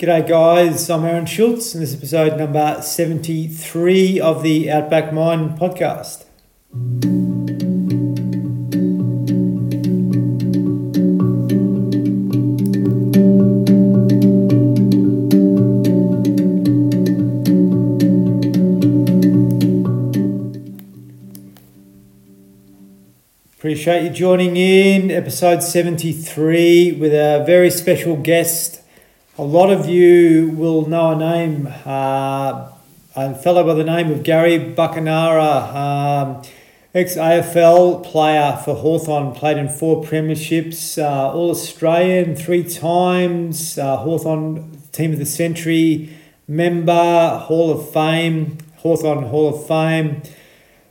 G'day, 0.00 0.26
guys. 0.26 0.88
I'm 0.88 1.04
Aaron 1.04 1.26
Schultz, 1.26 1.74
and 1.74 1.82
this 1.82 1.90
is 1.90 1.96
episode 1.96 2.38
number 2.38 2.80
73 2.80 4.18
of 4.18 4.42
the 4.42 4.70
Outback 4.70 5.12
Mind 5.12 5.58
podcast. 5.58 6.24
Appreciate 23.58 24.04
you 24.04 24.08
joining 24.08 24.56
in 24.56 25.10
episode 25.10 25.62
73 25.62 26.92
with 26.92 27.12
a 27.12 27.44
very 27.44 27.68
special 27.68 28.16
guest 28.16 28.79
a 29.40 29.44
lot 29.44 29.70
of 29.70 29.88
you 29.88 30.50
will 30.50 30.86
know 30.86 31.12
a 31.12 31.16
name, 31.16 31.66
uh, 31.86 32.68
a 33.16 33.34
fellow 33.36 33.64
by 33.64 33.72
the 33.72 33.84
name 33.84 34.12
of 34.12 34.22
Gary 34.22 34.58
Buckenara, 34.58 35.74
um, 35.74 36.42
ex 36.92 37.16
AFL 37.16 38.04
player 38.04 38.60
for 38.62 38.74
Hawthorn, 38.74 39.32
played 39.32 39.56
in 39.56 39.70
four 39.70 40.04
premierships, 40.04 41.02
uh, 41.02 41.32
All 41.32 41.50
Australian 41.50 42.36
three 42.36 42.62
times, 42.62 43.78
uh, 43.78 43.96
Hawthorn 43.96 44.82
Team 44.92 45.14
of 45.14 45.18
the 45.18 45.24
Century 45.24 46.14
member, 46.46 47.38
Hall 47.38 47.70
of 47.70 47.90
Fame, 47.90 48.58
Hawthorn 48.76 49.22
Hall 49.22 49.54
of 49.54 49.66
Fame. 49.66 50.20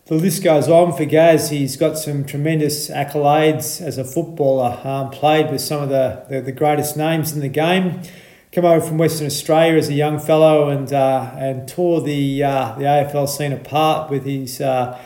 The 0.08 0.16
list 0.16 0.44
goes 0.44 0.68
on 0.68 0.98
for 0.98 1.06
Gaz. 1.06 1.52
He's 1.52 1.78
got 1.78 2.00
some 2.00 2.26
tremendous 2.26 2.90
accolades 2.90 3.80
as 3.80 4.00
a 4.00 4.04
footballer, 4.04 4.82
um, 4.84 5.12
played 5.12 5.52
with 5.52 5.62
some 5.62 5.84
of 5.84 5.90
the, 5.90 6.26
the, 6.32 6.42
the 6.42 6.52
greatest 6.52 6.98
names 6.98 7.32
in 7.32 7.42
the 7.42 7.48
game 7.48 8.02
come 8.52 8.66
over 8.66 8.86
from 8.86 8.98
Western 8.98 9.28
Australia 9.28 9.78
as 9.78 9.90
a 9.90 9.94
young 9.94 10.20
fellow 10.20 10.70
and 10.70 10.92
uh, 10.92 11.32
and 11.38 11.68
tore 11.68 12.02
the 12.02 12.44
uh, 12.44 12.76
the 12.78 12.84
AFL 12.84 13.28
scene 13.30 13.54
apart 13.54 14.10
with 14.10 14.26
his 14.26 14.60
uh, 14.60 15.00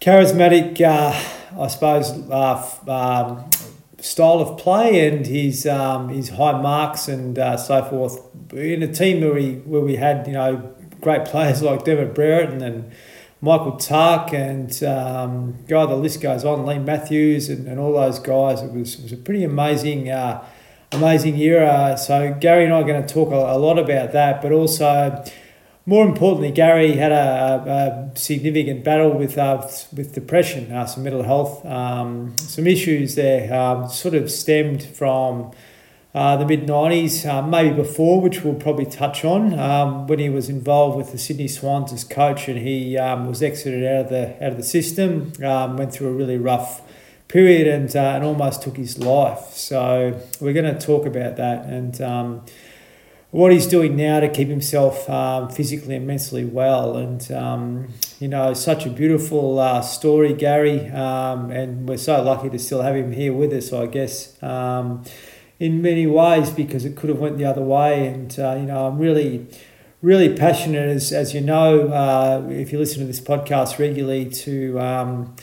charismatic, 0.00 0.80
uh, 0.80 1.60
I 1.60 1.66
suppose, 1.68 2.10
uh, 2.30 2.70
um, 2.88 3.50
style 3.98 4.40
of 4.40 4.58
play 4.58 5.08
and 5.08 5.26
his 5.26 5.66
um, 5.66 6.10
his 6.10 6.30
high 6.30 6.60
marks 6.60 7.08
and 7.08 7.38
uh, 7.38 7.56
so 7.56 7.82
forth. 7.84 8.20
In 8.52 8.82
a 8.82 8.92
team 8.92 9.22
where 9.22 9.32
we 9.32 9.54
where 9.54 9.80
we 9.80 9.96
had 9.96 10.26
you 10.26 10.34
know 10.34 10.74
great 11.00 11.24
players 11.24 11.62
like 11.62 11.84
David 11.84 12.14
Brereton 12.14 12.62
and 12.62 12.90
Michael 13.40 13.76
Tuck 13.76 14.32
and 14.32 14.82
um, 14.82 15.64
God, 15.68 15.90
the 15.90 15.96
list 15.96 16.20
goes 16.20 16.44
on, 16.44 16.66
Leigh 16.66 16.78
Matthews 16.78 17.48
and, 17.48 17.68
and 17.68 17.78
all 17.78 17.92
those 17.92 18.18
guys. 18.18 18.62
It 18.62 18.72
was, 18.72 18.98
it 18.98 19.02
was 19.02 19.12
a 19.12 19.16
pretty 19.16 19.44
amazing 19.44 20.10
amazing 20.92 21.36
year. 21.36 21.64
Uh, 21.64 21.96
so 21.96 22.34
Gary 22.40 22.64
and 22.64 22.72
I 22.72 22.80
are 22.80 22.84
going 22.84 23.04
to 23.04 23.12
talk 23.12 23.30
a, 23.30 23.34
a 23.34 23.58
lot 23.58 23.78
about 23.78 24.12
that, 24.12 24.42
but 24.42 24.52
also 24.52 25.24
more 25.88 26.04
importantly, 26.04 26.50
Gary 26.50 26.94
had 26.94 27.12
a, 27.12 28.10
a 28.14 28.18
significant 28.18 28.82
battle 28.82 29.12
with 29.12 29.38
uh, 29.38 29.58
with 29.96 30.12
depression, 30.14 30.72
uh, 30.72 30.84
some 30.84 31.04
mental 31.04 31.22
health, 31.22 31.64
um, 31.64 32.36
some 32.38 32.66
issues 32.66 33.14
there. 33.14 33.54
Um, 33.54 33.88
sort 33.88 34.14
of 34.14 34.28
stemmed 34.28 34.82
from 34.82 35.52
uh, 36.12 36.36
the 36.38 36.44
mid 36.44 36.66
'90s, 36.66 37.24
uh, 37.24 37.40
maybe 37.46 37.72
before, 37.72 38.20
which 38.20 38.42
we'll 38.42 38.54
probably 38.54 38.86
touch 38.86 39.24
on. 39.24 39.56
Um, 39.56 40.08
when 40.08 40.18
he 40.18 40.28
was 40.28 40.48
involved 40.48 40.96
with 40.96 41.12
the 41.12 41.18
Sydney 41.18 41.46
Swans 41.46 41.92
as 41.92 42.02
coach, 42.02 42.48
and 42.48 42.58
he 42.58 42.98
um, 42.98 43.28
was 43.28 43.40
exited 43.40 43.84
out 43.84 44.06
of 44.06 44.08
the 44.08 44.44
out 44.44 44.50
of 44.50 44.56
the 44.56 44.64
system, 44.64 45.34
um, 45.44 45.76
went 45.76 45.92
through 45.92 46.08
a 46.08 46.12
really 46.12 46.36
rough 46.36 46.82
period 47.28 47.66
and, 47.66 47.94
uh, 47.94 48.00
and 48.00 48.24
almost 48.24 48.62
took 48.62 48.76
his 48.76 48.98
life. 48.98 49.50
So 49.52 50.20
we're 50.40 50.52
going 50.52 50.72
to 50.72 50.78
talk 50.78 51.06
about 51.06 51.36
that 51.36 51.66
and 51.66 52.00
um, 52.00 52.44
what 53.30 53.52
he's 53.52 53.66
doing 53.66 53.96
now 53.96 54.20
to 54.20 54.28
keep 54.28 54.48
himself 54.48 55.08
um, 55.10 55.50
physically 55.50 55.96
and 55.96 56.06
mentally 56.06 56.44
well. 56.44 56.96
And, 56.96 57.30
um, 57.32 57.88
you 58.20 58.28
know, 58.28 58.54
such 58.54 58.86
a 58.86 58.90
beautiful 58.90 59.58
uh, 59.58 59.82
story, 59.82 60.32
Gary. 60.32 60.88
Um, 60.90 61.50
and 61.50 61.88
we're 61.88 61.96
so 61.98 62.22
lucky 62.22 62.48
to 62.50 62.58
still 62.58 62.82
have 62.82 62.94
him 62.94 63.12
here 63.12 63.32
with 63.32 63.52
us, 63.52 63.72
I 63.72 63.86
guess, 63.86 64.40
um, 64.42 65.04
in 65.58 65.82
many 65.82 66.06
ways 66.06 66.50
because 66.50 66.84
it 66.84 66.96
could 66.96 67.10
have 67.10 67.18
went 67.18 67.38
the 67.38 67.44
other 67.44 67.62
way. 67.62 68.06
And, 68.06 68.38
uh, 68.38 68.56
you 68.58 68.66
know, 68.66 68.86
I'm 68.86 68.98
really 68.98 69.46
really 70.02 70.36
passionate, 70.36 70.88
as, 70.88 71.12
as 71.12 71.34
you 71.34 71.40
know, 71.40 71.88
uh, 71.88 72.46
if 72.50 72.70
you 72.70 72.78
listen 72.78 73.00
to 73.00 73.06
this 73.06 73.20
podcast 73.20 73.78
regularly, 73.78 74.26
to 74.26 74.78
um, 74.78 75.34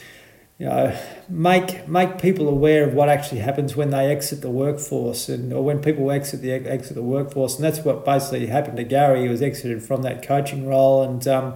you 0.60 0.68
know, 0.68 0.98
make 1.30 1.88
make 1.88 2.22
people 2.22 2.48
aware 2.48 2.88
of 2.88 2.94
what 2.94 3.10
actually 3.10 3.42
happens 3.42 3.76
when 3.76 3.90
they 3.90 4.12
exit 4.12 4.42
the 4.42 4.50
workforce 4.50 5.28
and 5.28 5.52
or 5.52 5.64
when 5.64 5.82
people 5.82 6.12
exit 6.12 6.42
the 6.42 6.52
exit 6.52 6.96
the 6.96 7.02
workforce, 7.02 7.56
and 7.56 7.64
that's 7.64 7.80
what 7.80 8.06
basically 8.06 8.48
happened 8.48 8.78
to 8.78 8.84
Gary. 8.84 9.24
He 9.24 9.30
was 9.30 9.42
exited 9.42 9.84
from 9.84 10.04
that 10.04 10.26
coaching 10.26 10.68
role 10.68 11.04
and. 11.04 11.28
Um, 11.28 11.56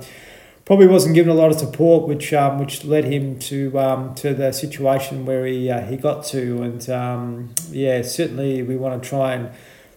probably 0.68 0.86
wasn't 0.86 1.16
given 1.16 1.32
a 1.32 1.34
lot 1.34 1.50
of 1.50 1.58
support, 1.58 2.10
which 2.10 2.34
um, 2.34 2.60
which 2.60 2.84
led 2.84 3.06
him 3.06 3.40
to 3.40 3.80
um, 3.80 4.14
to 4.16 4.34
the 4.34 4.52
situation 4.52 5.26
where 5.26 5.46
he 5.46 5.72
uh, 5.72 5.80
he 5.80 5.96
got 5.96 6.26
to, 6.26 6.62
and 6.62 6.90
um, 6.90 7.56
yeah, 7.72 8.02
certainly 8.02 8.62
we 8.62 8.76
want 8.76 9.02
to 9.02 9.10
try 9.10 9.34
and 9.34 9.50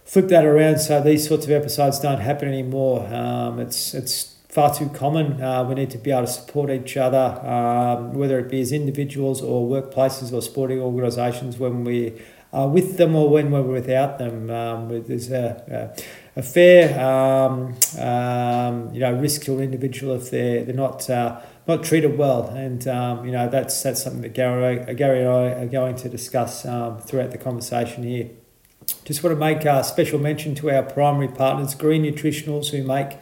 flip 0.05 0.29
that 0.29 0.45
around 0.45 0.79
so 0.79 1.01
these 1.01 1.27
sorts 1.27 1.45
of 1.45 1.51
episodes 1.51 1.99
don't 1.99 2.21
happen 2.21 2.47
anymore. 2.47 3.05
Um, 3.13 3.59
it's 3.59 3.93
it's 3.93 4.33
far 4.51 4.73
too 4.75 4.89
common. 4.89 5.41
Uh, 5.41 5.63
we 5.63 5.75
need 5.75 5.89
to 5.91 5.97
be 5.97 6.11
able 6.11 6.25
to 6.25 6.27
support 6.27 6.69
each 6.69 6.97
other, 6.97 7.39
um, 7.47 8.13
whether 8.13 8.37
it 8.37 8.49
be 8.49 8.59
as 8.59 8.71
individuals 8.71 9.41
or 9.41 9.67
workplaces 9.67 10.33
or 10.33 10.41
sporting 10.41 10.79
organisations 10.79 11.57
when 11.57 11.83
we 11.85 12.21
are 12.51 12.67
with 12.67 12.97
them 12.97 13.15
or 13.15 13.29
when 13.29 13.49
we're 13.49 13.61
without 13.61 14.17
them. 14.17 14.49
Um, 14.49 15.03
there's 15.07 15.31
a, 15.31 15.93
a, 16.35 16.39
a 16.39 16.43
fair 16.43 16.99
um, 16.99 17.75
um, 17.97 18.93
you 18.93 18.99
know 18.99 19.13
risk 19.13 19.43
to 19.43 19.53
an 19.53 19.63
individual 19.63 20.15
if 20.15 20.29
they're 20.29 20.63
they're 20.63 20.75
not. 20.75 21.09
Uh, 21.09 21.41
not 21.67 21.83
treated 21.83 22.17
well, 22.17 22.47
and 22.47 22.87
um, 22.87 23.23
you 23.23 23.31
know 23.31 23.47
that's 23.47 23.83
that's 23.83 24.01
something 24.03 24.21
that 24.21 24.33
Gary, 24.33 24.95
Gary 24.95 25.19
and 25.19 25.29
I 25.29 25.43
are 25.61 25.67
going 25.67 25.95
to 25.97 26.09
discuss 26.09 26.65
um, 26.65 26.97
throughout 26.99 27.29
the 27.29 27.37
conversation 27.37 28.03
here. 28.03 28.31
Just 29.05 29.23
want 29.23 29.35
to 29.35 29.39
make 29.39 29.63
a 29.63 29.83
special 29.83 30.19
mention 30.19 30.55
to 30.55 30.71
our 30.71 30.81
primary 30.81 31.27
partners, 31.27 31.75
Green 31.75 32.03
Nutritionals, 32.03 32.71
who 32.71 32.83
make 32.83 33.19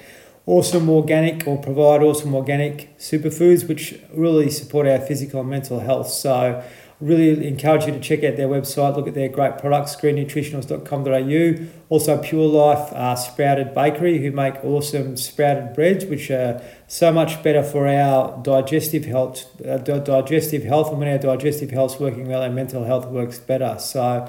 awesome 0.49 0.89
organic 0.89 1.47
or 1.47 1.57
provide 1.59 2.01
awesome 2.01 2.33
organic 2.33 2.97
superfoods 2.97 3.67
which 3.67 3.99
really 4.15 4.49
support 4.49 4.87
our 4.87 4.97
physical 4.99 5.41
and 5.41 5.49
mental 5.49 5.81
health. 5.81 6.09
So 6.09 6.63
really 6.99 7.47
encourage 7.47 7.85
you 7.85 7.93
to 7.93 7.99
check 7.99 8.23
out 8.23 8.35
their 8.35 8.47
website, 8.47 8.95
look 8.95 9.07
at 9.07 9.13
their 9.13 9.29
great 9.29 9.59
products, 9.59 9.95
greennutritionals.com.au. 9.95 11.67
Also 11.89 12.17
Pure 12.17 12.47
Life 12.47 12.91
uh, 12.93 13.15
Sprouted 13.15 13.75
Bakery 13.75 14.17
who 14.17 14.31
make 14.31 14.55
awesome 14.63 15.17
sprouted 15.17 15.75
breads 15.75 16.05
which 16.05 16.31
are 16.31 16.59
so 16.87 17.11
much 17.11 17.43
better 17.43 17.61
for 17.61 17.87
our 17.87 18.41
digestive 18.41 19.05
health, 19.05 19.45
uh, 19.63 19.77
digestive 19.77 20.63
health 20.63 20.89
and 20.89 20.97
when 20.97 21.09
our 21.09 21.19
digestive 21.19 21.69
health 21.69 21.93
is 21.93 22.01
working 22.01 22.27
well 22.27 22.41
our 22.41 22.49
mental 22.49 22.85
health 22.85 23.05
works 23.05 23.37
better. 23.37 23.77
So 23.77 24.27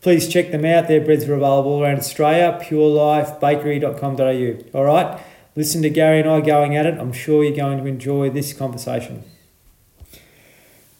please 0.00 0.28
check 0.28 0.52
them 0.52 0.64
out. 0.64 0.86
Their 0.86 1.00
breads 1.00 1.24
are 1.24 1.34
available 1.34 1.82
around 1.82 1.98
Australia, 1.98 2.56
purelifebakery.com.au. 2.62 4.78
All 4.78 4.84
right 4.84 5.20
listen 5.56 5.80
to 5.80 5.88
Gary 5.88 6.20
and 6.20 6.28
I 6.28 6.42
going 6.42 6.76
at 6.76 6.84
it. 6.84 6.98
I'm 6.98 7.14
sure 7.14 7.42
you're 7.42 7.56
going 7.56 7.78
to 7.78 7.86
enjoy 7.86 8.28
this 8.28 8.52
conversation. 8.52 9.24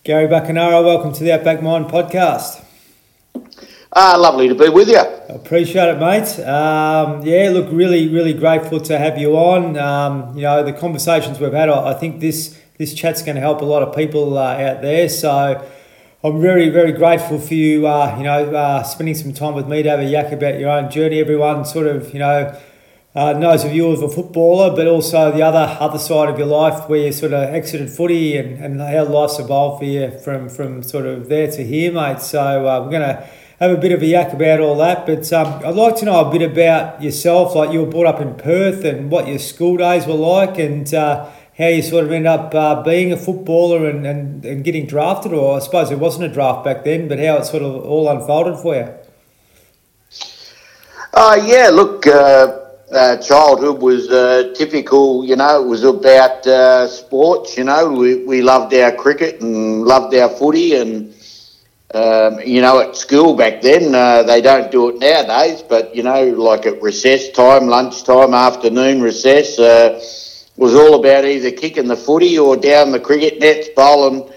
Gary 0.03 0.27
Buckenara, 0.27 0.83
welcome 0.83 1.13
to 1.13 1.23
the 1.23 1.33
Outback 1.33 1.63
Mind 1.63 1.87
podcast. 1.87 2.65
Ah, 3.93 4.17
lovely 4.17 4.49
to 4.49 4.55
be 4.55 4.71
with 4.71 4.89
you. 4.89 4.99
Appreciate 5.29 5.89
it, 5.89 5.99
mate. 5.99 6.41
Um, 6.47 7.23
yeah, 7.23 7.51
look, 7.51 7.71
really, 7.71 8.09
really 8.09 8.33
grateful 8.33 8.81
to 8.81 8.99
have 8.99 9.19
you 9.19 9.37
on. 9.37 9.77
Um, 9.77 10.35
you 10.35 10.43
know, 10.43 10.63
the 10.63 10.73
conversations 10.73 11.39
we've 11.39 11.53
had, 11.53 11.69
I 11.69 11.93
think 11.93 12.21
this 12.21 12.59
this 12.79 12.95
chat's 12.95 13.23
going 13.23 13.35
to 13.35 13.41
help 13.41 13.61
a 13.61 13.65
lot 13.65 13.83
of 13.83 13.95
people 13.95 14.39
uh, 14.39 14.55
out 14.55 14.81
there. 14.81 15.09
So 15.09 15.67
I'm 16.25 16.41
very, 16.41 16.71
very 16.71 16.93
grateful 16.93 17.39
for 17.39 17.55
you. 17.55 17.87
Uh, 17.87 18.15
you 18.17 18.25
know, 18.25 18.55
uh, 18.55 18.83
spending 18.85 19.15
some 19.15 19.35
time 19.35 19.55
with 19.55 19.69
me 19.69 19.83
to 19.83 19.91
have 19.91 20.01
a 20.01 20.05
yak 20.05 20.33
about 20.33 20.59
your 20.59 20.71
own 20.71 20.91
journey. 20.91 21.21
Everyone, 21.21 21.67
sort 21.67 21.87
of, 21.87 22.15
you 22.15 22.21
know 22.21 22.59
uh, 23.17 23.33
knows 23.33 23.65
of 23.65 23.73
you 23.73 23.91
as 23.93 24.03
a 24.03 24.09
footballer, 24.11 24.77
but 24.77 24.87
also 24.87 25.33
the 25.33 25.41
other 25.41 25.75
other 25.81 25.99
side 25.99 26.29
of 26.29 26.39
your 26.39 26.47
life 26.47 26.87
where 26.87 27.01
you 27.07 27.13
sort 27.13 27.33
of 27.33 27.43
exited 27.55 27.89
footy 27.89 28.37
and, 28.37 28.63
and 28.63 28.79
how 28.79 29.05
life's 29.05 29.39
evolved 29.39 29.79
for 29.81 29.87
you 29.87 30.11
from, 30.23 30.51
from 30.51 30.83
sort 30.83 31.07
of 31.07 31.31
there 31.31 31.51
to 31.51 31.65
here, 31.65 31.91
mate. 31.91 32.21
So 32.21 32.69
uh, 32.69 32.83
we're 32.83 32.91
going 32.91 33.09
to 33.09 33.27
have 33.59 33.71
a 33.71 33.79
bit 33.79 33.93
of 33.93 34.03
a 34.03 34.07
yak 34.07 34.35
about 34.35 34.61
all 34.61 34.77
that. 34.77 35.07
But 35.07 35.33
um, 35.33 35.65
I'd 35.65 35.75
like 35.75 35.97
to 35.97 36.05
know 36.05 36.29
a 36.29 36.31
bit 36.31 36.43
about 36.43 37.03
yourself, 37.03 37.55
like 37.55 37.73
you 37.73 37.81
were 37.81 37.91
brought 37.91 38.07
up 38.07 38.21
in 38.21 38.35
Perth 38.35 38.85
and 38.85 39.11
what 39.11 39.27
your 39.27 39.39
school 39.39 39.79
days 39.79 40.07
were 40.07 40.13
like 40.13 40.59
and 40.59 40.93
uh, 40.93 41.31
how 41.57 41.69
you 41.69 41.81
sort 41.81 42.05
of 42.05 42.13
ended 42.13 42.27
up 42.27 42.55
uh, 42.55 42.83
being 42.83 43.13
a 43.13 43.17
footballer 43.17 43.89
and, 43.89 44.07
and, 44.07 44.45
and 44.45 44.63
getting 44.63 44.87
drafted, 44.87 45.33
or 45.33 45.57
I 45.57 45.61
suppose 45.61 45.91
it 45.91 45.99
wasn't 45.99 46.31
a 46.31 46.35
draft 46.35 46.67
back 46.67 46.85
then, 46.85 47.09
but 47.09 47.19
how 47.19 47.39
it 47.39 47.47
sort 47.47 47.63
of 47.63 47.83
all 47.83 48.11
unfolded 48.11 48.59
for 48.59 48.75
you. 48.75 48.93
Uh, 51.15 51.41
yeah, 51.47 51.71
look, 51.73 52.07
uh, 52.07 52.66
uh, 52.93 53.17
childhood 53.17 53.81
was 53.83 54.09
uh, 54.11 54.53
typical, 54.55 55.25
you 55.25 55.37
know, 55.37 55.63
it 55.63 55.67
was 55.67 55.85
about 55.85 56.47
uh, 56.47 56.87
sports, 56.87 57.57
you 57.57 57.65
know, 57.65 57.91
we, 57.91 58.25
we 58.25 58.43
loved 58.43 58.73
our 58.75 58.93
cricket 58.93 59.41
and 59.41 59.83
loved 59.85 60.15
our 60.15 60.29
footy 60.29 60.75
and 60.77 61.13
um, 61.95 62.41
you 62.41 62.61
know, 62.61 62.81
at 62.81 62.97
school 62.97 63.37
back 63.37 63.63
then, 63.63 63.95
uh, 63.95 64.23
they 64.25 64.41
don't 64.41 64.71
do 64.71 64.89
it 64.91 64.99
nowadays, 64.99 65.63
but, 65.63 65.95
you 65.95 66.03
know, 66.03 66.25
like 66.25 66.67
at 66.67 66.83
recess 66.83 67.31
time, 67.31 67.69
lunchtime, 67.69 68.35
afternoon 68.35 69.01
recess, 69.01 69.59
uh, 69.59 69.99
was 70.57 70.75
all 70.75 70.99
about 71.01 71.25
either 71.25 71.53
kicking 71.53 71.87
the 71.87 71.97
footy 71.97 72.39
or 72.39 72.57
down 72.57 72.91
the 72.91 73.01
cricket 73.01 73.39
nets, 73.41 73.69
bowling, 73.77 74.29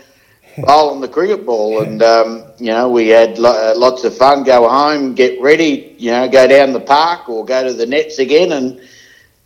bowling 0.60 1.02
the 1.02 1.08
cricket 1.08 1.46
ball. 1.46 1.82
And, 1.82 2.02
um, 2.04 2.44
you 2.60 2.68
know, 2.68 2.90
we 2.90 3.08
had 3.08 3.40
lo- 3.40 3.72
uh, 3.72 3.74
lots 3.78 4.04
of 4.04 4.16
fun, 4.16 4.44
go 4.44 4.68
home, 4.68 5.16
get 5.16 5.42
ready, 5.42 5.96
you 5.98 6.12
know, 6.12 6.28
go 6.28 6.48
down 6.48 6.74
the 6.74 6.80
park 6.80 7.30
or 7.30 7.46
go 7.46 7.64
to 7.66 7.74
the 7.74 7.86
nets 7.86 8.20
again 8.20 8.52
and, 8.52 8.82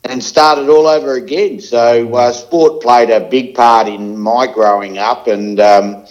and 0.04 0.24
start 0.24 0.57
it 0.57 0.68
all 0.69 0.88
over 0.88 1.13
again. 1.13 1.60
So 1.60 2.13
uh, 2.15 2.31
sport 2.31 2.81
played 2.81 3.10
a 3.10 3.21
big 3.21 3.56
part 3.56 3.88
in 3.88 4.18
my 4.18 4.48
growing 4.51 4.98
up 4.98 5.27
and, 5.27 5.60
um, 5.60 6.06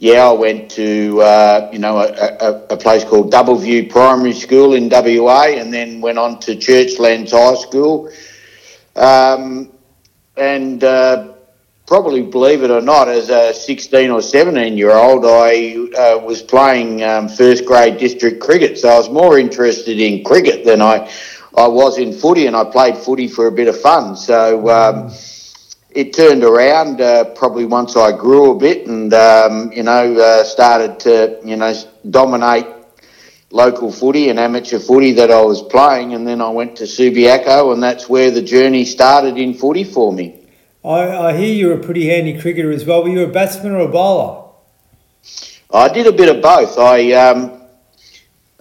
yeah, 0.00 0.28
I 0.28 0.32
went 0.32 0.70
to 0.72 1.20
uh, 1.20 1.68
you 1.70 1.78
know 1.78 1.98
a, 1.98 2.08
a, 2.08 2.66
a, 2.70 2.76
place 2.78 3.04
called 3.04 3.30
Doubleview 3.30 3.90
Primary 3.90 4.32
School 4.32 4.72
in 4.72 4.88
WA, 4.88 5.48
and 5.48 5.70
then 5.70 6.00
went 6.00 6.16
on 6.16 6.40
to 6.40 6.56
Churchlands 6.56 7.32
High 7.32 7.60
School. 7.60 8.10
Um, 8.96 9.70
and 10.38 10.82
uh, 10.82 11.29
probably 11.90 12.22
believe 12.22 12.62
it 12.62 12.70
or 12.70 12.80
not, 12.80 13.08
as 13.08 13.30
a 13.30 13.52
16 13.52 14.10
or 14.10 14.22
17 14.22 14.78
year 14.78 14.92
old, 14.92 15.24
I 15.26 15.74
uh, 15.98 16.18
was 16.18 16.40
playing 16.40 17.02
um, 17.02 17.28
first 17.28 17.66
grade 17.66 17.98
district 17.98 18.40
cricket. 18.40 18.78
So 18.78 18.88
I 18.88 18.96
was 18.96 19.10
more 19.10 19.40
interested 19.40 19.98
in 19.98 20.22
cricket 20.22 20.64
than 20.64 20.80
I 20.80 21.10
I 21.56 21.66
was 21.66 21.98
in 21.98 22.12
footy, 22.12 22.46
and 22.46 22.54
I 22.54 22.62
played 22.62 22.96
footy 22.96 23.26
for 23.26 23.48
a 23.48 23.52
bit 23.52 23.66
of 23.66 23.78
fun. 23.80 24.16
So. 24.16 24.70
Um, 24.70 25.12
it 25.92 26.12
turned 26.12 26.44
around 26.44 27.00
uh, 27.00 27.24
probably 27.34 27.64
once 27.64 27.96
I 27.96 28.16
grew 28.16 28.52
a 28.52 28.54
bit 28.56 28.86
and 28.86 29.12
um, 29.12 29.72
you 29.72 29.82
know 29.82 30.16
uh, 30.16 30.44
started 30.44 31.00
to 31.00 31.40
you 31.44 31.56
know 31.56 31.74
dominate 32.08 32.66
local 33.50 33.90
footy 33.90 34.28
and 34.28 34.38
amateur 34.38 34.78
footy 34.78 35.10
that 35.14 35.32
I 35.32 35.42
was 35.42 35.62
playing, 35.62 36.14
and 36.14 36.24
then 36.24 36.40
I 36.40 36.50
went 36.50 36.76
to 36.76 36.84
Subiaco, 36.84 37.72
and 37.72 37.82
that's 37.82 38.08
where 38.08 38.30
the 38.30 38.40
journey 38.40 38.84
started 38.84 39.36
in 39.36 39.52
footy 39.52 39.82
for 39.82 40.12
me. 40.12 40.39
I, 40.84 41.28
I 41.28 41.36
hear 41.36 41.54
you're 41.54 41.74
a 41.74 41.82
pretty 41.82 42.08
handy 42.08 42.40
cricketer 42.40 42.70
as 42.70 42.84
well. 42.84 43.02
Were 43.02 43.10
you 43.10 43.24
a 43.24 43.28
batsman 43.28 43.72
or 43.72 43.80
a 43.80 43.88
bowler? 43.88 44.50
I 45.72 45.88
did 45.88 46.06
a 46.06 46.12
bit 46.12 46.34
of 46.34 46.42
both. 46.42 46.78
I 46.78 47.12
um, 47.12 47.60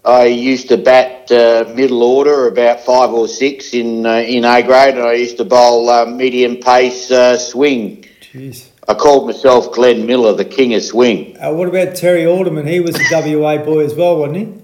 I 0.03 0.25
used 0.25 0.67
to 0.69 0.77
bat 0.77 1.31
uh, 1.31 1.71
middle 1.75 2.03
order, 2.03 2.47
about 2.47 2.81
five 2.81 3.11
or 3.11 3.27
six 3.27 3.73
in 3.73 4.05
uh, 4.05 4.15
in 4.15 4.43
A 4.43 4.61
grade, 4.61 4.95
and 4.95 5.03
I 5.03 5.13
used 5.13 5.37
to 5.37 5.45
bowl 5.45 5.89
uh, 5.89 6.05
medium 6.05 6.57
pace 6.57 7.09
uh, 7.09 7.37
swing. 7.37 8.05
Jeez. 8.21 8.67
I 8.87 8.95
called 8.95 9.27
myself 9.27 9.71
Glenn 9.73 10.05
Miller, 10.05 10.33
the 10.33 10.45
king 10.45 10.73
of 10.73 10.83
swing. 10.83 11.37
Uh, 11.37 11.53
what 11.53 11.67
about 11.67 11.95
Terry 11.95 12.25
Alderman? 12.25 12.67
He 12.67 12.79
was 12.79 12.95
a 12.95 13.37
WA 13.37 13.57
boy 13.57 13.85
as 13.85 13.93
well, 13.93 14.17
wasn't 14.17 14.37
he? 14.37 14.58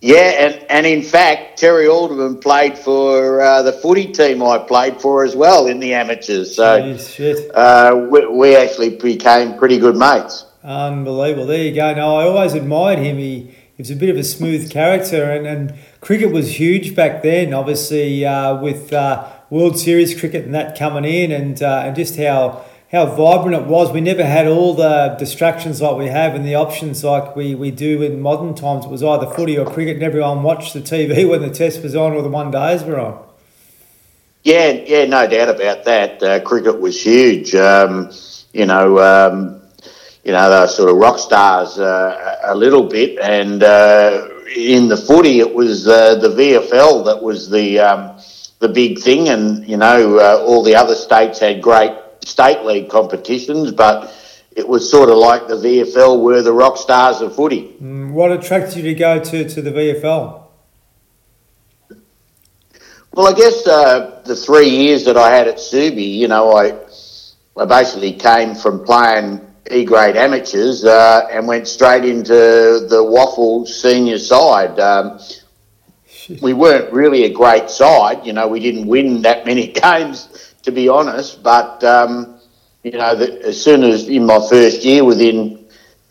Yeah, 0.00 0.16
and, 0.16 0.66
and 0.70 0.86
in 0.86 1.02
fact, 1.02 1.58
Terry 1.58 1.88
Alderman 1.88 2.38
played 2.38 2.78
for 2.78 3.40
uh, 3.40 3.62
the 3.62 3.72
footy 3.72 4.12
team 4.12 4.42
I 4.42 4.58
played 4.58 5.00
for 5.00 5.24
as 5.24 5.34
well 5.34 5.66
in 5.66 5.80
the 5.80 5.94
amateurs. 5.94 6.54
So 6.54 6.80
Jeez, 6.80 7.18
we, 8.10 8.26
we 8.26 8.56
actually 8.56 8.96
became 8.96 9.58
pretty 9.58 9.78
good 9.78 9.96
mates. 9.96 10.46
Unbelievable. 10.62 11.46
There 11.46 11.62
you 11.62 11.74
go. 11.74 11.94
No, 11.94 12.16
I 12.16 12.24
always 12.24 12.54
admired 12.54 12.98
him. 12.98 13.16
He 13.16 13.54
he 13.78 13.82
was 13.82 13.92
a 13.92 13.96
bit 13.96 14.10
of 14.10 14.16
a 14.16 14.24
smooth 14.24 14.72
character, 14.72 15.30
and, 15.30 15.46
and 15.46 15.74
cricket 16.00 16.32
was 16.32 16.58
huge 16.58 16.96
back 16.96 17.22
then. 17.22 17.54
Obviously, 17.54 18.26
uh, 18.26 18.60
with 18.60 18.92
uh, 18.92 19.28
World 19.50 19.78
Series 19.78 20.18
cricket 20.18 20.44
and 20.44 20.52
that 20.54 20.76
coming 20.76 21.04
in, 21.04 21.30
and 21.30 21.62
uh, 21.62 21.84
and 21.86 21.94
just 21.94 22.16
how 22.16 22.64
how 22.90 23.04
vibrant 23.04 23.54
it 23.54 23.66
was. 23.66 23.92
We 23.92 24.00
never 24.00 24.24
had 24.24 24.46
all 24.46 24.74
the 24.74 25.14
distractions 25.18 25.82
like 25.82 25.96
we 25.96 26.06
have 26.06 26.34
and 26.34 26.44
the 26.44 26.54
options 26.54 27.04
like 27.04 27.36
we, 27.36 27.54
we 27.54 27.70
do 27.70 28.02
in 28.02 28.20
modern 28.20 28.54
times. 28.54 28.86
It 28.86 28.90
was 28.90 29.02
either 29.02 29.26
footy 29.26 29.58
or 29.58 29.66
cricket, 29.66 29.96
and 29.96 30.02
everyone 30.02 30.42
watched 30.42 30.72
the 30.72 30.80
TV 30.80 31.28
when 31.30 31.42
the 31.42 31.50
test 31.50 31.82
was 31.82 31.94
on 31.94 32.12
or 32.12 32.22
the 32.22 32.30
one 32.30 32.50
days 32.50 32.82
were 32.84 32.98
on. 32.98 33.24
Yeah, 34.42 34.70
yeah, 34.70 35.04
no 35.04 35.26
doubt 35.26 35.50
about 35.50 35.84
that. 35.84 36.22
Uh, 36.22 36.40
cricket 36.40 36.80
was 36.80 37.04
huge. 37.04 37.54
Um, 37.54 38.10
you 38.54 38.64
know, 38.64 38.98
um, 38.98 39.60
you 40.24 40.32
know, 40.32 40.48
they 40.48 40.60
were 40.60 40.66
sort 40.68 40.88
of 40.88 40.96
rock 40.96 41.18
stars 41.18 41.78
uh, 41.78 42.38
a 42.44 42.54
little 42.54 42.84
bit. 42.84 43.18
And 43.18 43.62
uh, 43.62 44.28
in 44.56 44.88
the 44.88 44.96
footy, 44.96 45.40
it 45.40 45.54
was 45.54 45.86
uh, 45.86 46.14
the 46.14 46.28
VFL 46.28 47.04
that 47.04 47.22
was 47.22 47.50
the 47.50 47.80
um, 47.80 48.18
the 48.60 48.68
big 48.68 49.00
thing. 49.00 49.28
And 49.28 49.68
you 49.68 49.76
know, 49.76 50.18
uh, 50.18 50.42
all 50.46 50.62
the 50.62 50.76
other 50.76 50.94
states 50.94 51.40
had 51.40 51.60
great 51.60 51.92
state 52.24 52.64
league 52.64 52.88
competitions, 52.88 53.72
but 53.72 54.14
it 54.56 54.66
was 54.66 54.90
sort 54.90 55.08
of 55.08 55.16
like 55.16 55.46
the 55.46 55.54
VFL 55.54 56.20
were 56.20 56.42
the 56.42 56.52
rock 56.52 56.76
stars 56.76 57.20
of 57.20 57.34
footy. 57.34 57.76
Mm, 57.80 58.12
what 58.12 58.32
attracted 58.32 58.76
you 58.76 58.82
to 58.82 58.94
go 58.94 59.22
to, 59.22 59.48
to 59.48 59.62
the 59.62 59.70
VFL? 59.70 60.42
Well, 63.14 63.26
I 63.26 63.32
guess 63.32 63.66
uh, 63.66 64.22
the 64.24 64.36
three 64.36 64.68
years 64.68 65.04
that 65.06 65.16
I 65.16 65.30
had 65.30 65.48
at 65.48 65.56
Subi, 65.56 66.16
you 66.16 66.28
know, 66.28 66.52
I 66.52 66.78
I 67.60 67.64
basically 67.64 68.12
came 68.12 68.54
from 68.54 68.84
playing 68.84 69.40
E 69.70 69.84
grade 69.84 70.16
amateurs 70.16 70.84
uh, 70.84 71.26
and 71.30 71.46
went 71.46 71.66
straight 71.66 72.04
into 72.04 72.32
the 72.32 73.02
WAFL 73.02 73.66
senior 73.66 74.18
side. 74.18 74.78
Um, 74.78 75.18
we 76.40 76.52
weren't 76.52 76.92
really 76.92 77.24
a 77.24 77.32
great 77.32 77.70
side, 77.70 78.24
you 78.26 78.32
know, 78.32 78.46
we 78.48 78.60
didn't 78.60 78.86
win 78.86 79.22
that 79.22 79.46
many 79.46 79.66
games, 79.82 80.47
to 80.68 80.72
be 80.72 80.88
honest, 80.88 81.42
but, 81.42 81.82
um, 81.84 82.38
you 82.82 82.92
know, 82.92 83.14
the, 83.14 83.46
as 83.46 83.62
soon 83.62 83.82
as 83.84 84.08
in 84.08 84.26
my 84.26 84.38
first 84.48 84.84
year, 84.84 85.04
within 85.04 85.66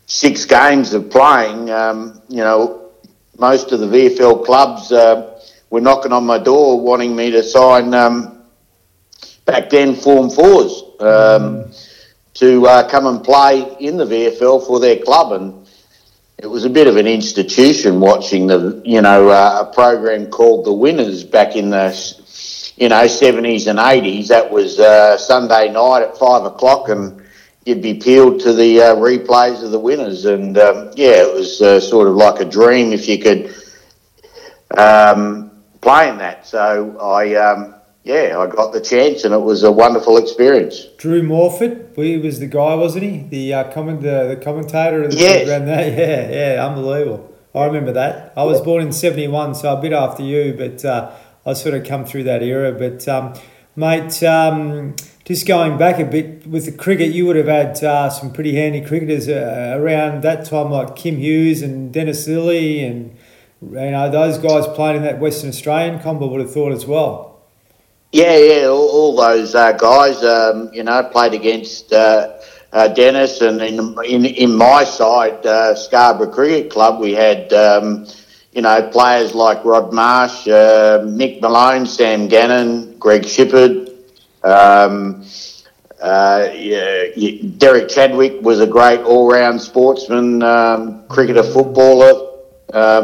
six 0.06 0.44
games 0.44 0.92
of 0.94 1.10
playing, 1.10 1.70
um, 1.70 2.20
you 2.28 2.38
know, 2.38 2.90
most 3.38 3.72
of 3.72 3.80
the 3.80 3.86
VFL 3.86 4.44
clubs 4.44 4.92
uh, 4.92 5.40
were 5.70 5.80
knocking 5.80 6.12
on 6.12 6.26
my 6.26 6.38
door 6.38 6.80
wanting 6.80 7.14
me 7.14 7.30
to 7.30 7.42
sign 7.42 7.94
um, 7.94 8.42
back 9.44 9.70
then 9.70 9.94
Form 9.94 10.28
4s. 10.28 10.98
Mm 10.98 11.84
to 12.38 12.66
uh, 12.68 12.88
come 12.88 13.06
and 13.06 13.24
play 13.24 13.76
in 13.80 13.96
the 13.96 14.04
VFL 14.04 14.64
for 14.64 14.78
their 14.78 14.96
club. 14.96 15.32
And 15.32 15.66
it 16.38 16.46
was 16.46 16.64
a 16.64 16.70
bit 16.70 16.86
of 16.86 16.96
an 16.96 17.08
institution 17.08 17.98
watching 17.98 18.46
the, 18.46 18.80
you 18.84 19.02
know, 19.02 19.28
uh, 19.28 19.66
a 19.68 19.74
program 19.74 20.30
called 20.30 20.64
The 20.64 20.72
Winners 20.72 21.24
back 21.24 21.56
in 21.56 21.70
the, 21.70 21.90
you 22.80 22.88
know, 22.88 23.04
70s 23.04 23.66
and 23.66 23.78
80s. 23.78 24.28
That 24.28 24.50
was 24.50 24.78
uh, 24.78 25.18
Sunday 25.18 25.70
night 25.70 26.02
at 26.02 26.16
five 26.16 26.44
o'clock 26.44 26.88
and 26.88 27.22
you'd 27.64 27.82
be 27.82 27.94
peeled 27.94 28.40
to 28.40 28.52
the 28.52 28.80
uh, 28.80 28.96
replays 28.96 29.62
of 29.62 29.70
the 29.70 29.78
winners. 29.78 30.24
And 30.24 30.56
um, 30.58 30.90
yeah, 30.94 31.22
it 31.22 31.34
was 31.34 31.60
uh, 31.60 31.80
sort 31.80 32.08
of 32.08 32.14
like 32.14 32.40
a 32.40 32.44
dream 32.44 32.92
if 32.92 33.08
you 33.08 33.18
could 33.18 33.54
um, 34.76 35.50
play 35.80 36.08
in 36.08 36.18
that. 36.18 36.46
So 36.46 36.98
I, 36.98 37.34
um, 37.34 37.74
yeah, 38.04 38.38
I 38.38 38.46
got 38.46 38.72
the 38.72 38.80
chance, 38.80 39.24
and 39.24 39.34
it 39.34 39.40
was 39.40 39.64
a 39.64 39.70
wonderful 39.70 40.16
experience. 40.16 40.86
Drew 40.96 41.22
Morphett, 41.22 41.94
he 41.96 42.16
was 42.16 42.40
the 42.40 42.46
guy, 42.46 42.74
wasn't 42.74 43.04
he? 43.04 43.18
The 43.28 43.54
uh, 43.54 43.72
comment, 43.72 44.00
the, 44.00 44.34
the 44.34 44.36
commentator. 44.42 45.06
The 45.06 45.16
yes. 45.16 45.46
Yeah, 45.48 46.54
yeah, 46.56 46.66
unbelievable. 46.66 47.34
I 47.54 47.66
remember 47.66 47.92
that. 47.92 48.32
I 48.36 48.44
was 48.44 48.60
born 48.60 48.82
in 48.82 48.92
'71, 48.92 49.56
so 49.56 49.76
a 49.76 49.80
bit 49.80 49.92
after 49.92 50.22
you, 50.22 50.54
but 50.56 50.84
uh, 50.84 51.10
I 51.48 51.54
sort 51.54 51.74
of 51.74 51.84
come 51.84 52.04
through 52.04 52.24
that 52.24 52.42
era. 52.42 52.72
But 52.72 53.08
um, 53.08 53.34
mate, 53.74 54.22
um, 54.22 54.94
just 55.24 55.46
going 55.46 55.78
back 55.78 55.98
a 55.98 56.04
bit 56.04 56.46
with 56.46 56.66
the 56.66 56.72
cricket, 56.72 57.12
you 57.12 57.26
would 57.26 57.36
have 57.36 57.48
had 57.48 57.82
uh, 57.82 58.10
some 58.10 58.32
pretty 58.32 58.54
handy 58.54 58.80
cricketers 58.80 59.28
uh, 59.28 59.74
around 59.76 60.22
that 60.22 60.44
time, 60.44 60.70
like 60.70 60.96
Kim 60.96 61.16
Hughes 61.16 61.62
and 61.62 61.92
Dennis 61.92 62.26
Lillee, 62.28 62.84
and 62.88 63.16
you 63.62 63.90
know 63.90 64.10
those 64.10 64.38
guys 64.38 64.66
playing 64.68 64.96
in 64.96 65.02
that 65.02 65.18
Western 65.18 65.50
Australian 65.50 66.00
combo. 66.00 66.26
Would 66.26 66.40
have 66.40 66.52
thought 66.52 66.72
as 66.72 66.86
well. 66.86 67.40
Yeah, 68.10 68.38
yeah, 68.38 68.66
all, 68.68 68.88
all 68.88 69.16
those 69.16 69.54
uh, 69.54 69.72
guys, 69.72 70.24
um, 70.24 70.70
you 70.72 70.82
know, 70.82 71.02
played 71.12 71.34
against 71.34 71.92
uh, 71.92 72.38
uh, 72.72 72.88
Dennis, 72.88 73.42
and 73.42 73.60
in, 73.60 73.96
in 74.02 74.24
in 74.24 74.56
my 74.56 74.84
side, 74.84 75.44
uh, 75.44 75.74
Scarborough 75.74 76.32
Cricket 76.32 76.70
Club, 76.70 77.00
we 77.00 77.12
had, 77.12 77.52
um, 77.52 78.06
you 78.58 78.62
know, 78.62 78.82
players 78.88 79.36
like 79.36 79.64
Rod 79.64 79.92
Marsh, 79.92 80.48
uh, 80.48 80.98
Mick 81.04 81.40
Malone, 81.40 81.86
Sam 81.86 82.26
Gannon, 82.26 82.98
Greg 82.98 83.22
Shipperd. 83.22 83.88
Um, 84.42 85.24
uh, 86.02 86.48
yeah, 86.56 87.04
Derek 87.58 87.88
Chadwick 87.88 88.42
was 88.42 88.58
a 88.58 88.66
great 88.66 88.98
all-round 89.02 89.60
sportsman, 89.60 90.42
um, 90.42 91.06
cricketer, 91.06 91.44
footballer 91.44 92.32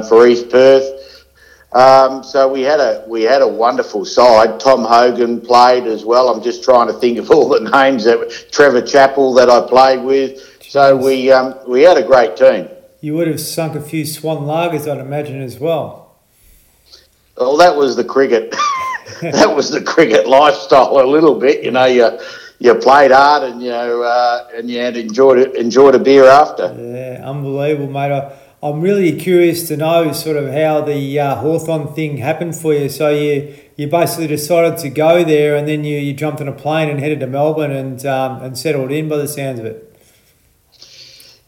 for 0.09 0.27
East 0.27 0.51
Perth. 0.51 1.25
Um, 1.71 2.25
so 2.25 2.53
we 2.53 2.63
had 2.63 2.81
a 2.81 3.05
we 3.07 3.23
had 3.23 3.41
a 3.41 3.47
wonderful 3.47 4.05
side. 4.05 4.59
Tom 4.59 4.83
Hogan 4.83 5.41
played 5.41 5.87
as 5.87 6.05
well. 6.05 6.31
I'm 6.31 6.43
just 6.43 6.65
trying 6.65 6.89
to 6.89 6.95
think 6.95 7.19
of 7.19 7.31
all 7.31 7.49
the 7.49 7.61
names 7.71 8.03
that 8.07 8.49
Trevor 8.51 8.83
Chappell 8.83 9.33
that 9.35 9.49
I 9.49 9.61
played 9.69 10.03
with. 10.03 10.65
So 10.69 10.97
we 10.97 11.31
um, 11.31 11.55
we 11.69 11.83
had 11.83 11.97
a 11.97 12.03
great 12.03 12.37
team. 12.37 12.69
You 13.05 13.13
would 13.17 13.29
have 13.29 13.39
sunk 13.39 13.75
a 13.75 13.83
few 13.83 14.07
Swan 14.07 14.47
lagers, 14.47 14.91
I'd 14.91 14.99
imagine, 14.99 15.43
as 15.43 15.59
well. 15.59 16.17
Well, 17.37 17.59
that 17.59 17.77
was 17.77 17.97
the 17.97 18.05
cricket. 18.05 18.51
that 19.21 19.55
was 19.55 19.71
the 19.71 19.83
cricket 19.83 20.27
lifestyle 20.27 20.99
a 20.99 21.05
little 21.05 21.39
bit. 21.39 21.63
You 21.63 21.71
know, 21.71 21.85
you 21.85 22.19
you 22.61 22.75
played 22.77 23.11
hard 23.11 23.43
and 23.43 23.63
you 23.63 23.69
know 23.69 24.01
uh, 24.01 24.49
and 24.57 24.71
you 24.71 24.79
had 24.79 24.97
enjoyed 24.97 25.37
it, 25.37 25.55
enjoyed 25.55 25.95
a 25.95 25.99
beer 25.99 26.25
after. 26.25 26.75
Yeah, 26.79 27.29
unbelievable, 27.29 27.93
mate. 27.93 28.11
I, 28.11 28.39
I'm 28.63 28.81
really 28.81 29.15
curious 29.21 29.69
to 29.69 29.77
know 29.77 30.11
sort 30.13 30.39
of 30.39 30.51
how 30.51 30.81
the 30.81 31.21
uh, 31.21 31.35
Hawthorn 31.35 31.89
thing 31.89 32.17
happened 32.17 32.57
for 32.57 32.73
you. 32.73 32.89
So 32.89 33.11
you 33.11 33.55
you 33.77 33.87
basically 33.87 34.29
decided 34.29 34.79
to 34.79 34.89
go 34.89 35.23
there, 35.25 35.57
and 35.57 35.69
then 35.69 35.85
you, 35.85 35.99
you 35.99 36.15
jumped 36.15 36.41
on 36.41 36.49
a 36.49 36.53
plane 36.53 36.89
and 36.89 37.01
headed 37.01 37.21
to 37.21 37.27
Melbourne 37.27 37.73
and 37.73 38.07
um, 38.07 38.43
and 38.43 38.57
settled 38.57 38.91
in 38.91 39.11
by 39.11 39.19
the 39.19 39.29
sounds 39.29 39.61
of 39.61 39.67
it. 39.67 39.91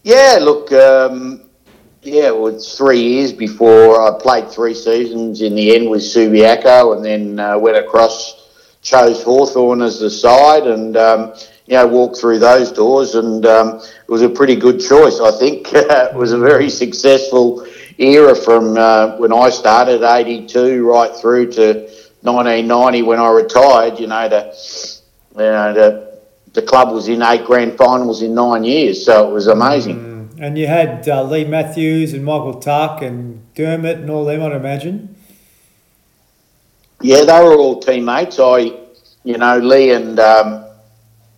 Yeah, 0.02 0.38
look, 0.40 0.70
um, 0.70 1.45
yeah, 2.06 2.28
it 2.28 2.36
was 2.36 2.76
three 2.76 3.00
years 3.00 3.32
before 3.32 4.00
I 4.00 4.16
played 4.18 4.48
three 4.48 4.74
seasons. 4.74 5.42
In 5.42 5.56
the 5.56 5.74
end, 5.74 5.90
with 5.90 6.02
Subiaco, 6.02 6.96
and 6.96 7.04
then 7.04 7.40
uh, 7.40 7.58
went 7.58 7.76
across, 7.76 8.48
chose 8.80 9.22
Hawthorn 9.24 9.82
as 9.82 9.98
the 9.98 10.08
side, 10.08 10.68
and 10.68 10.96
um, 10.96 11.34
you 11.66 11.74
know 11.74 11.86
walked 11.86 12.18
through 12.18 12.38
those 12.38 12.70
doors, 12.70 13.16
and 13.16 13.44
um, 13.44 13.80
it 13.80 14.08
was 14.08 14.22
a 14.22 14.28
pretty 14.28 14.54
good 14.54 14.80
choice. 14.80 15.20
I 15.20 15.32
think 15.32 15.68
it 15.72 16.14
was 16.14 16.32
a 16.32 16.38
very 16.38 16.70
successful 16.70 17.66
era 17.98 18.36
from 18.36 18.76
uh, 18.76 19.16
when 19.16 19.32
I 19.32 19.50
started 19.50 20.02
'82 20.02 20.88
right 20.88 21.14
through 21.16 21.50
to 21.52 21.90
1990 22.22 23.02
when 23.02 23.18
I 23.18 23.30
retired. 23.30 23.98
You 23.98 24.06
know, 24.06 24.28
to, 24.28 24.54
you 25.34 25.42
know, 25.42 25.74
to, 25.74 26.18
the 26.52 26.62
club 26.62 26.92
was 26.92 27.08
in 27.08 27.20
eight 27.22 27.44
grand 27.44 27.76
finals 27.76 28.22
in 28.22 28.32
nine 28.32 28.62
years, 28.62 29.04
so 29.04 29.28
it 29.28 29.32
was 29.32 29.48
amazing. 29.48 29.96
Mm. 29.96 30.15
And 30.38 30.58
you 30.58 30.66
had 30.66 31.08
uh, 31.08 31.22
Leigh 31.22 31.44
Matthews 31.44 32.12
and 32.12 32.24
Michael 32.24 32.60
Tuck 32.60 33.00
and 33.00 33.42
Dermott 33.54 33.98
and 33.98 34.10
all 34.10 34.24
them, 34.24 34.42
I'd 34.42 34.52
imagine. 34.52 35.16
Yeah, 37.00 37.24
they 37.24 37.40
were 37.40 37.54
all 37.56 37.80
teammates. 37.80 38.38
I, 38.38 38.72
you 39.24 39.38
know, 39.38 39.58
Leigh 39.58 39.92
and 39.92 40.18
um, 40.18 40.64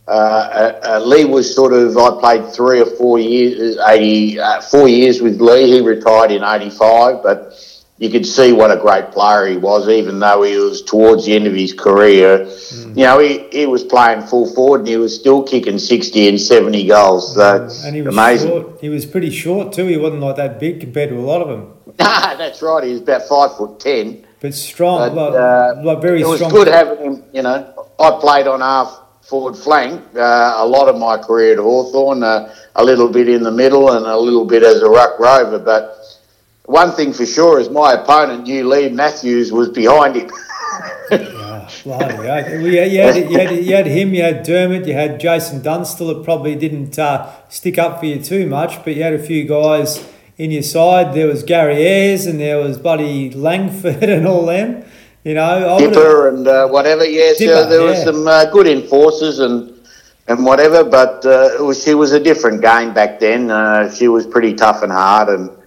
uh, 0.06 0.10
uh, 0.10 0.80
uh 0.84 0.98
Leigh 1.04 1.26
was 1.26 1.54
sort 1.54 1.72
of. 1.72 1.96
I 1.96 2.18
played 2.20 2.52
three 2.52 2.80
or 2.80 2.86
four 2.86 3.18
years, 3.18 3.76
eighty 3.88 4.38
uh, 4.38 4.60
four 4.62 4.88
years 4.88 5.20
with 5.20 5.40
Leigh. 5.40 5.70
He 5.70 5.80
retired 5.80 6.30
in 6.30 6.42
eighty 6.42 6.70
five, 6.70 7.22
but 7.22 7.52
you 7.98 8.10
could 8.10 8.24
see 8.24 8.52
what 8.52 8.70
a 8.70 8.76
great 8.76 9.10
player 9.10 9.46
he 9.46 9.56
was, 9.56 9.88
even 9.88 10.20
though 10.20 10.42
he 10.42 10.56
was 10.56 10.82
towards 10.82 11.26
the 11.26 11.34
end 11.34 11.48
of 11.48 11.54
his 11.54 11.72
career. 11.72 12.38
Mm. 12.38 12.96
You 12.96 13.04
know, 13.04 13.18
he, 13.18 13.48
he 13.50 13.66
was 13.66 13.82
playing 13.82 14.22
full 14.22 14.52
forward 14.54 14.80
and 14.80 14.88
he 14.88 14.96
was 14.96 15.18
still 15.18 15.42
kicking 15.42 15.78
60 15.78 16.28
and 16.28 16.40
70 16.40 16.86
goals. 16.86 17.34
So 17.34 17.40
mm. 17.40 17.86
and 17.86 17.96
he 17.96 18.02
was 18.02 18.14
amazing. 18.14 18.50
Short. 18.50 18.80
He 18.80 18.88
was 18.88 19.04
pretty 19.04 19.30
short 19.30 19.72
too. 19.72 19.86
He 19.86 19.96
wasn't 19.96 20.22
like 20.22 20.36
that 20.36 20.60
big 20.60 20.80
compared 20.80 21.10
to 21.10 21.18
a 21.18 21.20
lot 21.20 21.42
of 21.42 21.48
them. 21.48 21.74
Nah, 21.98 22.34
that's 22.36 22.62
right. 22.62 22.84
He 22.84 22.92
was 22.92 23.00
about 23.00 23.22
five 23.28 23.56
foot 23.56 23.80
ten. 23.80 24.24
But 24.40 24.54
strong, 24.54 25.12
but, 25.12 25.32
like, 25.32 25.40
uh, 25.40 25.82
like 25.82 26.00
very 26.00 26.20
strong. 26.20 26.38
It 26.38 26.42
was 26.44 26.52
good 26.52 26.68
having 26.68 27.04
him, 27.04 27.24
you 27.32 27.42
know. 27.42 27.88
I 27.98 28.18
played 28.20 28.46
on 28.46 28.60
half 28.60 29.00
forward 29.22 29.56
flank 29.56 30.00
uh, 30.14 30.54
a 30.56 30.66
lot 30.66 30.88
of 30.88 30.96
my 30.96 31.18
career 31.18 31.52
at 31.54 31.58
Hawthorn, 31.58 32.22
uh, 32.22 32.54
a 32.76 32.84
little 32.84 33.08
bit 33.08 33.28
in 33.28 33.42
the 33.42 33.50
middle 33.50 33.92
and 33.92 34.06
a 34.06 34.16
little 34.16 34.44
bit 34.44 34.62
as 34.62 34.80
a 34.80 34.88
ruck 34.88 35.18
rover, 35.18 35.58
but 35.58 35.98
one 36.68 36.92
thing 36.92 37.14
for 37.14 37.24
sure 37.24 37.58
is 37.58 37.70
my 37.70 37.94
opponent 37.94 38.46
knew 38.46 38.68
Leigh 38.68 38.90
Matthews 38.90 39.50
was 39.50 39.70
behind 39.70 40.16
him. 40.16 40.30
yeah, 41.10 41.66
bloody 41.82 42.14
well, 42.14 42.24
you, 42.24 42.68
had, 42.68 42.92
you, 42.92 43.00
had, 43.00 43.16
you, 43.16 43.38
had, 43.38 43.64
you 43.64 43.74
had 43.74 43.86
him, 43.86 44.12
you 44.12 44.22
had 44.22 44.42
Dermott, 44.42 44.86
you 44.86 44.92
had 44.92 45.18
Jason 45.18 45.62
Dunstall. 45.62 46.10
It 46.10 46.24
probably 46.24 46.54
didn't 46.56 46.98
uh, 46.98 47.32
stick 47.48 47.78
up 47.78 48.00
for 48.00 48.04
you 48.04 48.22
too 48.22 48.46
much, 48.46 48.84
but 48.84 48.94
you 48.94 49.02
had 49.02 49.14
a 49.14 49.18
few 49.18 49.44
guys 49.44 50.06
in 50.36 50.50
your 50.50 50.62
side. 50.62 51.14
There 51.14 51.26
was 51.26 51.42
Gary 51.42 51.76
Ayres 51.76 52.26
and 52.26 52.38
there 52.38 52.58
was 52.58 52.76
Buddy 52.76 53.30
Langford 53.30 54.02
and 54.02 54.26
all 54.26 54.44
them. 54.44 54.84
You 55.24 55.34
know, 55.34 55.78
Dipper 55.78 56.28
and 56.28 56.46
uh, 56.46 56.68
whatever. 56.68 57.06
Yes, 57.06 57.38
Dipper, 57.38 57.66
there 57.66 57.80
yeah. 57.80 57.90
was 57.90 58.04
some 58.04 58.28
uh, 58.28 58.44
good 58.44 58.66
enforcers 58.66 59.38
and 59.38 59.74
and 60.26 60.44
whatever, 60.44 60.84
but 60.84 61.24
uh, 61.24 61.48
it 61.58 61.62
was, 61.62 61.82
she 61.82 61.94
was 61.94 62.12
a 62.12 62.20
different 62.20 62.60
game 62.60 62.92
back 62.92 63.18
then. 63.20 63.50
Uh, 63.50 63.90
she 63.90 64.08
was 64.08 64.26
pretty 64.26 64.52
tough 64.52 64.82
and 64.82 64.92
hard 64.92 65.30
and 65.30 65.57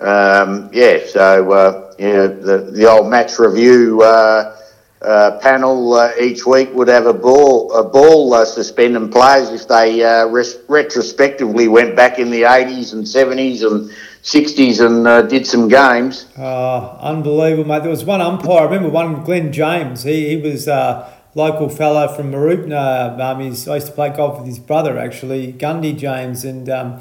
um, 0.00 0.70
yeah, 0.72 0.98
so 1.06 1.52
uh, 1.52 1.94
yeah, 1.98 2.26
the 2.26 2.70
the 2.72 2.88
old 2.88 3.10
match 3.10 3.38
review 3.38 4.02
uh, 4.02 4.56
uh, 5.02 5.38
panel 5.42 5.94
uh, 5.94 6.12
each 6.20 6.46
week 6.46 6.72
would 6.74 6.88
have 6.88 7.06
a 7.06 7.12
ball 7.12 7.72
a 7.74 7.82
ball 7.82 8.32
uh, 8.34 8.44
suspending 8.44 9.10
players 9.10 9.50
if 9.50 9.66
they 9.68 10.04
uh, 10.04 10.26
res- 10.26 10.58
retrospectively 10.68 11.68
went 11.68 11.96
back 11.96 12.18
in 12.18 12.30
the 12.30 12.44
eighties 12.44 12.92
and 12.92 13.06
seventies 13.08 13.62
and 13.62 13.90
sixties 14.22 14.80
and 14.80 15.28
did 15.28 15.46
some 15.46 15.68
games. 15.68 16.26
Oh, 16.38 16.98
unbelievable, 17.00 17.68
mate! 17.68 17.82
There 17.82 17.90
was 17.90 18.04
one 18.04 18.20
umpire. 18.20 18.60
I 18.60 18.64
remember 18.64 18.90
one 18.90 19.24
Glenn 19.24 19.52
James. 19.52 20.02
He 20.04 20.28
he 20.28 20.36
was. 20.36 20.68
A 20.68 21.14
Local 21.34 21.68
fellow 21.68 22.08
from 22.08 22.32
Mooroopna. 22.32 23.20
Um, 23.20 23.40
he's, 23.40 23.68
I 23.68 23.76
used 23.76 23.88
to 23.88 23.92
play 23.92 24.08
golf 24.08 24.38
with 24.38 24.48
his 24.48 24.58
brother 24.58 24.98
actually, 24.98 25.52
Gundy 25.52 25.96
James, 25.96 26.42
and 26.42 26.68
um, 26.68 26.98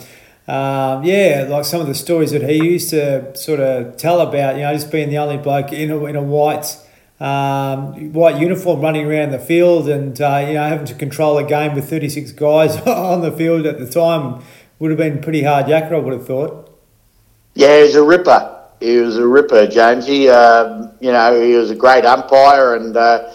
um, 0.47 1.03
yeah, 1.03 1.45
like 1.49 1.65
some 1.65 1.81
of 1.81 1.87
the 1.87 1.95
stories 1.95 2.31
that 2.31 2.41
he 2.41 2.55
used 2.55 2.89
to 2.91 3.35
sort 3.35 3.59
of 3.59 3.97
tell 3.97 4.21
about, 4.21 4.55
you 4.55 4.61
know, 4.61 4.73
just 4.73 4.91
being 4.91 5.09
the 5.09 5.17
only 5.17 5.37
bloke 5.37 5.73
in 5.73 5.91
a, 5.91 6.05
in 6.05 6.15
a 6.15 6.21
white 6.21 6.77
um, 7.19 8.13
white 8.13 8.39
uniform 8.39 8.79
running 8.81 9.05
around 9.05 9.31
the 9.31 9.39
field 9.39 9.89
and, 9.89 10.21
uh, 10.21 10.43
you 10.47 10.53
know, 10.53 10.63
having 10.67 10.85
to 10.85 10.93
control 10.93 11.37
a 11.37 11.43
game 11.43 11.73
with 11.73 11.89
36 11.89 12.31
guys 12.33 12.77
on 12.87 13.21
the 13.21 13.31
field 13.31 13.65
at 13.65 13.79
the 13.79 13.89
time 13.89 14.43
would 14.79 14.91
have 14.91 14.97
been 14.97 15.19
pretty 15.21 15.43
hard 15.43 15.65
yakka, 15.65 15.93
I 15.93 15.97
would 15.97 16.13
have 16.13 16.27
thought. 16.27 16.79
Yeah, 17.55 17.77
he 17.77 17.83
was 17.83 17.95
a 17.95 18.03
ripper. 18.03 18.53
He 18.79 18.97
was 18.97 19.17
a 19.17 19.27
ripper, 19.27 19.65
James. 19.65 20.05
He, 20.05 20.29
um, 20.29 20.91
you 20.99 21.11
know, 21.11 21.41
he 21.41 21.55
was 21.55 21.71
a 21.71 21.75
great 21.75 22.05
umpire 22.05 22.75
and, 22.75 22.95
uh, 22.95 23.33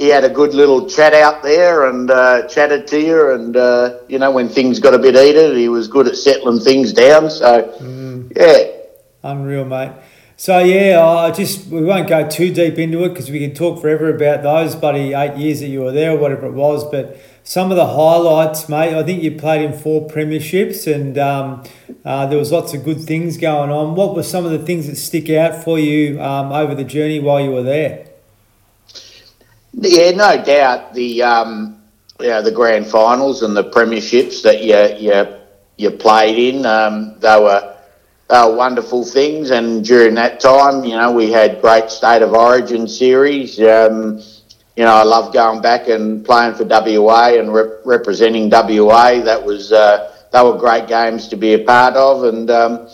he 0.00 0.08
had 0.08 0.24
a 0.24 0.30
good 0.30 0.54
little 0.54 0.88
chat 0.88 1.12
out 1.12 1.42
there 1.42 1.84
and 1.84 2.10
uh, 2.10 2.48
chatted 2.48 2.86
to 2.86 2.98
you. 2.98 3.32
And 3.32 3.54
uh, 3.54 3.98
you 4.08 4.18
know, 4.18 4.30
when 4.30 4.48
things 4.48 4.80
got 4.80 4.94
a 4.94 4.98
bit 4.98 5.14
heated, 5.14 5.54
he 5.58 5.68
was 5.68 5.88
good 5.88 6.08
at 6.08 6.16
settling 6.16 6.58
things 6.58 6.94
down. 6.94 7.28
So 7.28 7.64
mm. 7.78 8.32
yeah, 8.34 8.70
unreal, 9.22 9.66
mate. 9.66 9.92
So 10.38 10.58
yeah, 10.60 11.06
I 11.06 11.30
just 11.32 11.66
we 11.66 11.84
won't 11.84 12.08
go 12.08 12.26
too 12.26 12.50
deep 12.50 12.78
into 12.78 13.04
it 13.04 13.10
because 13.10 13.30
we 13.30 13.40
could 13.40 13.54
talk 13.54 13.82
forever 13.82 14.08
about 14.08 14.42
those 14.42 14.74
bloody 14.74 15.12
eight 15.12 15.36
years 15.36 15.60
that 15.60 15.68
you 15.68 15.82
were 15.82 15.92
there 15.92 16.12
or 16.12 16.18
whatever 16.18 16.46
it 16.46 16.54
was. 16.54 16.90
But 16.90 17.20
some 17.44 17.70
of 17.70 17.76
the 17.76 17.86
highlights, 17.86 18.70
mate. 18.70 18.94
I 18.94 19.02
think 19.02 19.22
you 19.22 19.32
played 19.32 19.70
in 19.70 19.78
four 19.78 20.08
premierships 20.08 20.90
and 20.90 21.18
um, 21.18 21.62
uh, 22.06 22.24
there 22.24 22.38
was 22.38 22.50
lots 22.50 22.72
of 22.72 22.84
good 22.86 23.02
things 23.02 23.36
going 23.36 23.70
on. 23.70 23.94
What 23.96 24.16
were 24.16 24.22
some 24.22 24.46
of 24.46 24.50
the 24.50 24.60
things 24.60 24.86
that 24.86 24.96
stick 24.96 25.28
out 25.28 25.62
for 25.62 25.78
you 25.78 26.22
um, 26.22 26.52
over 26.52 26.74
the 26.74 26.84
journey 26.84 27.20
while 27.20 27.42
you 27.42 27.50
were 27.50 27.62
there? 27.62 28.09
Yeah, 29.72 30.10
no 30.12 30.42
doubt. 30.44 30.94
The 30.94 31.22
um, 31.22 31.82
the 32.18 32.52
grand 32.54 32.86
finals 32.86 33.42
and 33.42 33.56
the 33.56 33.64
premierships 33.64 34.42
that 34.42 34.62
you 34.62 34.76
you 34.98 35.36
you 35.76 35.90
played 35.90 36.54
in, 36.54 36.66
um, 36.66 37.18
they 37.20 37.36
were 37.38 37.76
they 38.28 38.40
were 38.42 38.54
wonderful 38.54 39.04
things. 39.04 39.50
And 39.50 39.84
during 39.84 40.14
that 40.16 40.40
time, 40.40 40.84
you 40.84 40.96
know, 40.96 41.12
we 41.12 41.30
had 41.32 41.60
great 41.60 41.90
state 41.90 42.22
of 42.22 42.32
origin 42.32 42.86
series. 42.88 43.58
Um, 43.60 44.20
you 44.76 44.84
know, 44.84 44.94
I 44.94 45.02
love 45.02 45.32
going 45.32 45.60
back 45.60 45.88
and 45.88 46.24
playing 46.24 46.54
for 46.54 46.64
WA 46.64 47.34
and 47.38 47.52
rep- 47.52 47.80
representing 47.84 48.50
WA. 48.50 49.20
That 49.20 49.44
was 49.44 49.72
uh, 49.72 50.14
they 50.32 50.42
were 50.42 50.56
great 50.58 50.86
games 50.88 51.28
to 51.28 51.36
be 51.36 51.54
a 51.54 51.64
part 51.64 51.94
of, 51.96 52.24
and 52.24 52.50
um, 52.50 52.88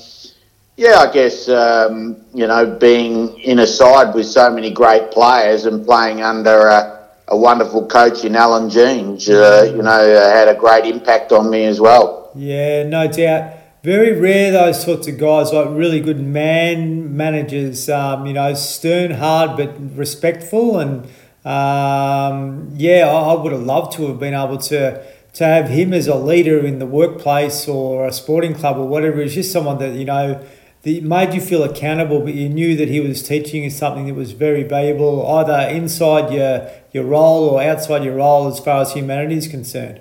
yeah, 0.77 0.99
I 0.99 1.13
guess 1.13 1.49
um, 1.49 2.17
you 2.35 2.47
know 2.47 2.67
being 2.67 3.39
in 3.41 3.59
a 3.59 3.67
side 3.67 4.15
with 4.15 4.27
so 4.27 4.51
many 4.51 4.71
great 4.71 5.11
players 5.11 5.65
and 5.65 5.85
playing 5.85 6.23
under 6.23 6.69
a, 6.69 7.09
a 7.29 7.37
wonderful 7.37 7.87
coach 7.87 8.25
in 8.25 8.37
Alan 8.37 8.69
Jeans, 8.69 9.29
uh, 9.29 9.73
you 9.75 9.83
know, 9.83 9.91
uh, 9.91 10.31
had 10.31 10.49
a 10.49 10.55
great 10.55 10.85
impact 10.85 11.33
on 11.33 11.51
me 11.51 11.65
as 11.65 11.81
well. 11.81 12.31
Yeah, 12.35 12.83
no 12.85 13.11
doubt. 13.11 13.55
Very 13.83 14.21
rare 14.21 14.51
those 14.51 14.83
sorts 14.85 15.07
of 15.07 15.17
guys, 15.17 15.53
like 15.53 15.69
really 15.71 16.01
good 16.01 16.21
man 16.21 17.17
managers. 17.17 17.89
Um, 17.89 18.27
you 18.27 18.35
know, 18.35 18.53
stern, 18.55 19.13
hard, 19.13 19.57
but 19.57 19.75
respectful, 19.97 20.79
and 20.79 21.05
um, 21.45 22.73
yeah, 22.75 23.07
I, 23.07 23.33
I 23.33 23.43
would 23.43 23.53
have 23.53 23.63
loved 23.63 23.93
to 23.97 24.09
have 24.09 24.19
been 24.19 24.35
able 24.35 24.59
to 24.59 25.03
to 25.35 25.45
have 25.45 25.69
him 25.69 25.93
as 25.93 26.07
a 26.07 26.17
leader 26.17 26.65
in 26.65 26.79
the 26.79 26.87
workplace 26.87 27.69
or 27.69 28.07
a 28.07 28.13
sporting 28.13 28.55
club 28.55 28.79
or 28.79 28.89
whatever. 28.89 29.21
It's 29.21 29.35
just 29.35 29.53
someone 29.53 29.79
that 29.79 29.95
you 29.95 30.05
know 30.05 30.45
that 30.87 31.03
made 31.03 31.35
you 31.35 31.41
feel 31.41 31.65
accountable, 31.65 32.21
but 32.21 32.33
you 32.33 32.49
knew 32.49 32.77
that 32.77 32.89
he 32.89 33.01
was 33.01 33.21
teaching 33.21 33.65
you 33.65 33.71
something 33.71 34.07
that 34.07 34.15
was 34.15 34.31
very 34.31 34.63
valuable, 34.63 35.27
either 35.27 35.69
inside 35.69 36.33
your 36.33 36.71
your 36.93 37.03
role 37.03 37.49
or 37.49 37.61
outside 37.61 38.05
your 38.05 38.15
role, 38.15 38.47
as 38.47 38.61
far 38.61 38.83
as 38.83 38.93
humanity 38.93 39.35
is 39.35 39.49
concerned. 39.49 40.01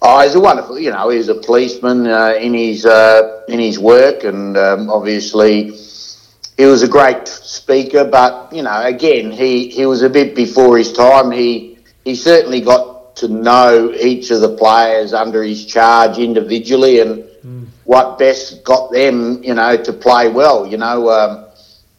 Oh, 0.00 0.20
he's 0.20 0.36
a 0.36 0.40
wonderful. 0.40 0.78
You 0.78 0.92
know, 0.92 1.08
he's 1.08 1.28
a 1.28 1.34
policeman 1.34 2.06
uh, 2.06 2.34
in 2.40 2.54
his 2.54 2.86
uh, 2.86 3.42
in 3.48 3.58
his 3.58 3.76
work, 3.76 4.22
and 4.22 4.56
um, 4.56 4.88
obviously 4.88 5.76
he 6.56 6.64
was 6.66 6.84
a 6.84 6.88
great 6.88 7.26
speaker. 7.26 8.04
But 8.04 8.52
you 8.52 8.62
know, 8.62 8.82
again, 8.82 9.32
he 9.32 9.68
he 9.68 9.84
was 9.84 10.02
a 10.02 10.10
bit 10.10 10.36
before 10.36 10.78
his 10.78 10.92
time. 10.92 11.32
He 11.32 11.78
he 12.04 12.14
certainly 12.14 12.60
got 12.60 13.16
to 13.16 13.26
know 13.26 13.92
each 13.94 14.30
of 14.30 14.42
the 14.42 14.56
players 14.56 15.12
under 15.12 15.42
his 15.42 15.66
charge 15.66 16.18
individually, 16.18 17.00
and. 17.00 17.24
What 17.84 18.18
best 18.18 18.64
got 18.64 18.92
them, 18.92 19.42
you 19.42 19.54
know, 19.54 19.76
to 19.76 19.92
play 19.92 20.28
well. 20.28 20.66
You 20.66 20.78
know, 20.78 21.10
um, 21.10 21.44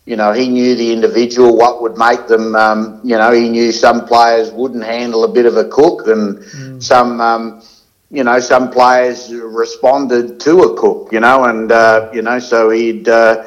you 0.05 0.15
know, 0.15 0.33
he 0.33 0.47
knew 0.47 0.75
the 0.75 0.93
individual, 0.93 1.57
what 1.57 1.81
would 1.81 1.97
make 1.97 2.27
them, 2.27 2.55
um, 2.55 3.01
you 3.03 3.17
know, 3.17 3.31
he 3.31 3.49
knew 3.49 3.71
some 3.71 4.05
players 4.05 4.51
wouldn't 4.51 4.83
handle 4.83 5.23
a 5.23 5.27
bit 5.27 5.47
of 5.47 5.57
a 5.57 5.65
cook 5.65 6.07
and 6.07 6.37
mm. 6.37 6.83
some, 6.83 7.19
um, 7.19 7.63
you 8.11 8.23
know, 8.23 8.39
some 8.39 8.69
players 8.69 9.33
responded 9.33 10.39
to 10.41 10.61
a 10.61 10.77
cook, 10.79 11.11
you 11.11 11.19
know, 11.19 11.45
and, 11.45 11.71
uh, 11.71 12.11
you 12.13 12.21
know, 12.21 12.37
so 12.37 12.69
he'd 12.69 13.09
uh, 13.09 13.45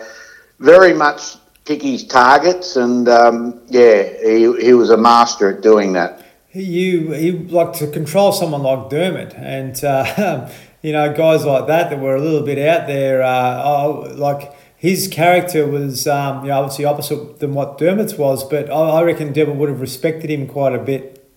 very 0.59 0.93
much 0.93 1.37
pick 1.65 1.81
his 1.81 2.05
targets 2.05 2.75
and, 2.75 3.09
um, 3.09 3.63
yeah, 3.69 4.03
he, 4.21 4.53
he 4.61 4.75
was 4.75 4.91
a 4.91 4.97
master 4.97 5.57
at 5.57 5.63
doing 5.63 5.93
that. 5.93 6.25
You, 6.53 7.13
he 7.13 7.31
like 7.31 7.75
to 7.75 7.87
control 7.87 8.33
someone 8.33 8.63
like 8.63 8.91
Dermott, 8.91 9.35
and, 9.35 9.85
uh, 9.85 10.51
you 10.89 10.95
know, 10.95 11.13
guys 11.13 11.45
like 11.45 11.67
that 11.67 11.91
that 11.91 12.01
were 12.01 12.17
a 12.17 12.21
little 12.21 12.41
bit 12.41 12.59
out 12.67 12.87
there, 12.87 13.23
uh, 13.23 13.63
oh, 13.63 14.11
like, 14.17 14.55
his 14.79 15.07
character 15.07 15.67
was 15.67 16.09
um, 16.09 16.45
you 16.45 16.49
know, 16.49 16.61
obviously 16.61 16.87
opposite 16.87 17.41
than 17.41 17.53
what 17.53 17.77
Dermott's 17.77 18.15
was, 18.15 18.43
but 18.43 18.71
I, 18.71 19.03
reckon 19.03 19.35
Dermott 19.35 19.57
would 19.57 19.69
have 19.69 19.83
respected 19.83 20.31
him 20.31 20.47
quite 20.47 20.75
a 20.75 20.79
bit. 20.79 21.29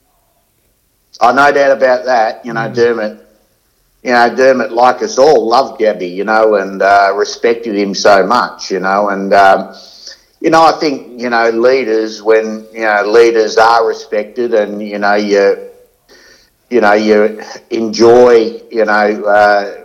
I 1.20 1.34
no 1.34 1.52
doubt 1.52 1.76
about 1.76 2.06
that. 2.06 2.46
You 2.46 2.54
know, 2.54 2.62
mm. 2.62 2.76
Dermott. 2.76 3.28
You 4.04 4.14
know, 4.14 4.34
Dermott, 4.34 4.72
like 4.72 5.02
us 5.02 5.18
all, 5.18 5.50
loved 5.50 5.82
Yabby. 5.82 6.16
You 6.16 6.24
know, 6.24 6.56
and 6.56 6.82
uh, 6.82 7.12
respected 7.14 7.76
him 7.76 7.94
so 7.94 8.26
much. 8.26 8.72
You 8.72 8.80
know, 8.80 9.10
and 9.10 9.34
um, 9.34 9.76
you 10.40 10.50
know, 10.50 10.64
I 10.64 10.80
think 10.80 11.20
you 11.20 11.30
know 11.30 11.50
leaders 11.50 12.24
when 12.24 12.68
you 12.72 12.84
know 12.84 13.04
leaders 13.06 13.58
are 13.58 13.86
respected, 13.86 14.54
and 14.54 14.82
you 14.82 15.00
know 15.00 15.16
you 15.16 15.71
you 16.72 16.82
know 16.82 16.94
you 16.94 17.42
enjoy 17.70 18.62
you 18.72 18.86
know. 18.86 19.24
Uh, 19.26 19.78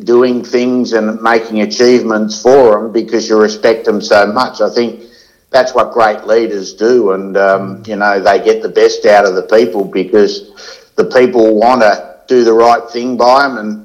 doing 0.00 0.44
things 0.44 0.92
and 0.92 1.20
making 1.22 1.60
achievements 1.60 2.42
for 2.42 2.82
them 2.82 2.92
because 2.92 3.28
you 3.28 3.40
respect 3.40 3.84
them 3.84 4.00
so 4.00 4.26
much. 4.26 4.60
I 4.60 4.68
think 4.70 5.04
that's 5.50 5.72
what 5.74 5.92
great 5.92 6.24
leaders 6.24 6.74
do, 6.74 7.12
and 7.12 7.36
um, 7.36 7.82
you 7.86 7.96
know 7.96 8.20
they 8.20 8.42
get 8.44 8.62
the 8.62 8.68
best 8.68 9.06
out 9.06 9.24
of 9.24 9.34
the 9.34 9.42
people 9.42 9.84
because 9.84 10.90
the 10.96 11.04
people 11.04 11.58
want 11.58 11.82
to 11.82 12.20
do 12.26 12.42
the 12.44 12.52
right 12.52 12.88
thing 12.90 13.16
by 13.16 13.42
them 13.46 13.58
and 13.58 13.83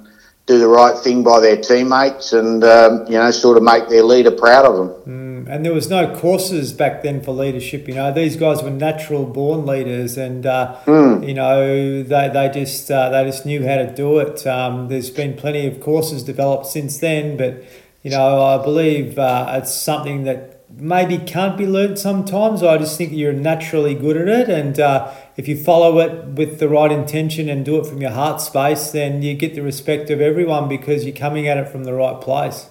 do 0.50 0.60
the 0.60 0.68
right 0.68 0.98
thing 0.98 1.24
by 1.24 1.40
their 1.40 1.58
teammates, 1.58 2.34
and 2.34 2.64
um, 2.64 3.06
you 3.08 3.18
know 3.18 3.32
sort 3.32 3.58
of 3.58 3.64
make 3.64 3.88
their 3.90 4.04
leader 4.04 4.32
proud 4.32 4.66
of 4.66 4.76
them. 4.76 4.90
Mm 5.08 5.30
and 5.50 5.66
there 5.66 5.74
was 5.74 5.90
no 5.90 6.16
courses 6.16 6.72
back 6.72 7.02
then 7.02 7.22
for 7.22 7.32
leadership. 7.32 7.88
You 7.88 7.96
know, 7.96 8.12
these 8.14 8.36
guys 8.36 8.62
were 8.62 8.70
natural 8.70 9.26
born 9.26 9.66
leaders, 9.66 10.16
and 10.16 10.46
uh, 10.46 10.78
mm. 10.86 11.28
you 11.28 11.34
know 11.34 12.04
they, 12.04 12.30
they 12.30 12.50
just 12.54 12.90
uh, 12.92 13.10
they 13.10 13.26
just 13.26 13.46
knew 13.46 13.68
how 13.68 13.78
to 13.78 13.94
do 13.94 14.20
it. 14.20 14.46
Um, 14.46 14.88
there's 14.90 15.10
been 15.10 15.36
plenty 15.36 15.66
of 15.66 15.82
courses 15.82 16.24
developed 16.24 16.68
since 16.68 17.00
then, 17.00 17.36
but 17.36 17.64
you 18.04 18.12
know 18.12 18.42
I 18.44 18.64
believe 18.64 19.18
uh, 19.18 19.60
it's 19.62 19.74
something 19.74 20.24
that 20.24 20.64
maybe 20.70 21.18
can't 21.18 21.58
be 21.58 21.66
learned 21.66 21.98
sometimes. 21.98 22.62
I 22.62 22.78
just 22.78 22.96
think 22.98 23.12
you're 23.12 23.34
naturally 23.34 23.96
good 23.96 24.18
at 24.18 24.28
it, 24.28 24.50
and 24.50 24.80
uh, 24.80 25.12
if 25.40 25.48
you 25.48 25.56
follow 25.56 26.00
it 26.00 26.26
with 26.26 26.60
the 26.60 26.68
right 26.68 26.92
intention 26.92 27.48
and 27.48 27.64
do 27.64 27.80
it 27.80 27.86
from 27.86 28.02
your 28.02 28.12
heart 28.12 28.42
space, 28.42 28.92
then 28.92 29.22
you 29.22 29.36
get 29.36 29.56
the 29.56 29.62
respect 29.62 30.10
of 30.10 30.20
everyone 30.20 30.68
because 30.68 31.06
you're 31.06 31.16
coming 31.16 31.48
at 31.48 31.56
it 31.56 31.70
from 31.70 31.86
the 31.86 31.94
right 31.94 32.20
place. 32.20 32.68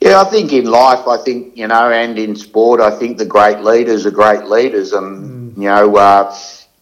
Yeah, 0.00 0.22
I 0.22 0.24
think 0.24 0.50
in 0.54 0.64
life, 0.64 1.06
I 1.06 1.18
think, 1.18 1.58
you 1.58 1.68
know, 1.68 1.90
and 1.90 2.18
in 2.18 2.34
sport, 2.36 2.80
I 2.80 2.90
think 2.98 3.18
the 3.18 3.26
great 3.26 3.58
leaders 3.58 4.06
are 4.06 4.10
great 4.10 4.44
leaders. 4.44 4.94
And, 4.94 5.52
mm. 5.52 5.62
you 5.62 5.68
know, 5.68 5.94
uh, 5.94 6.34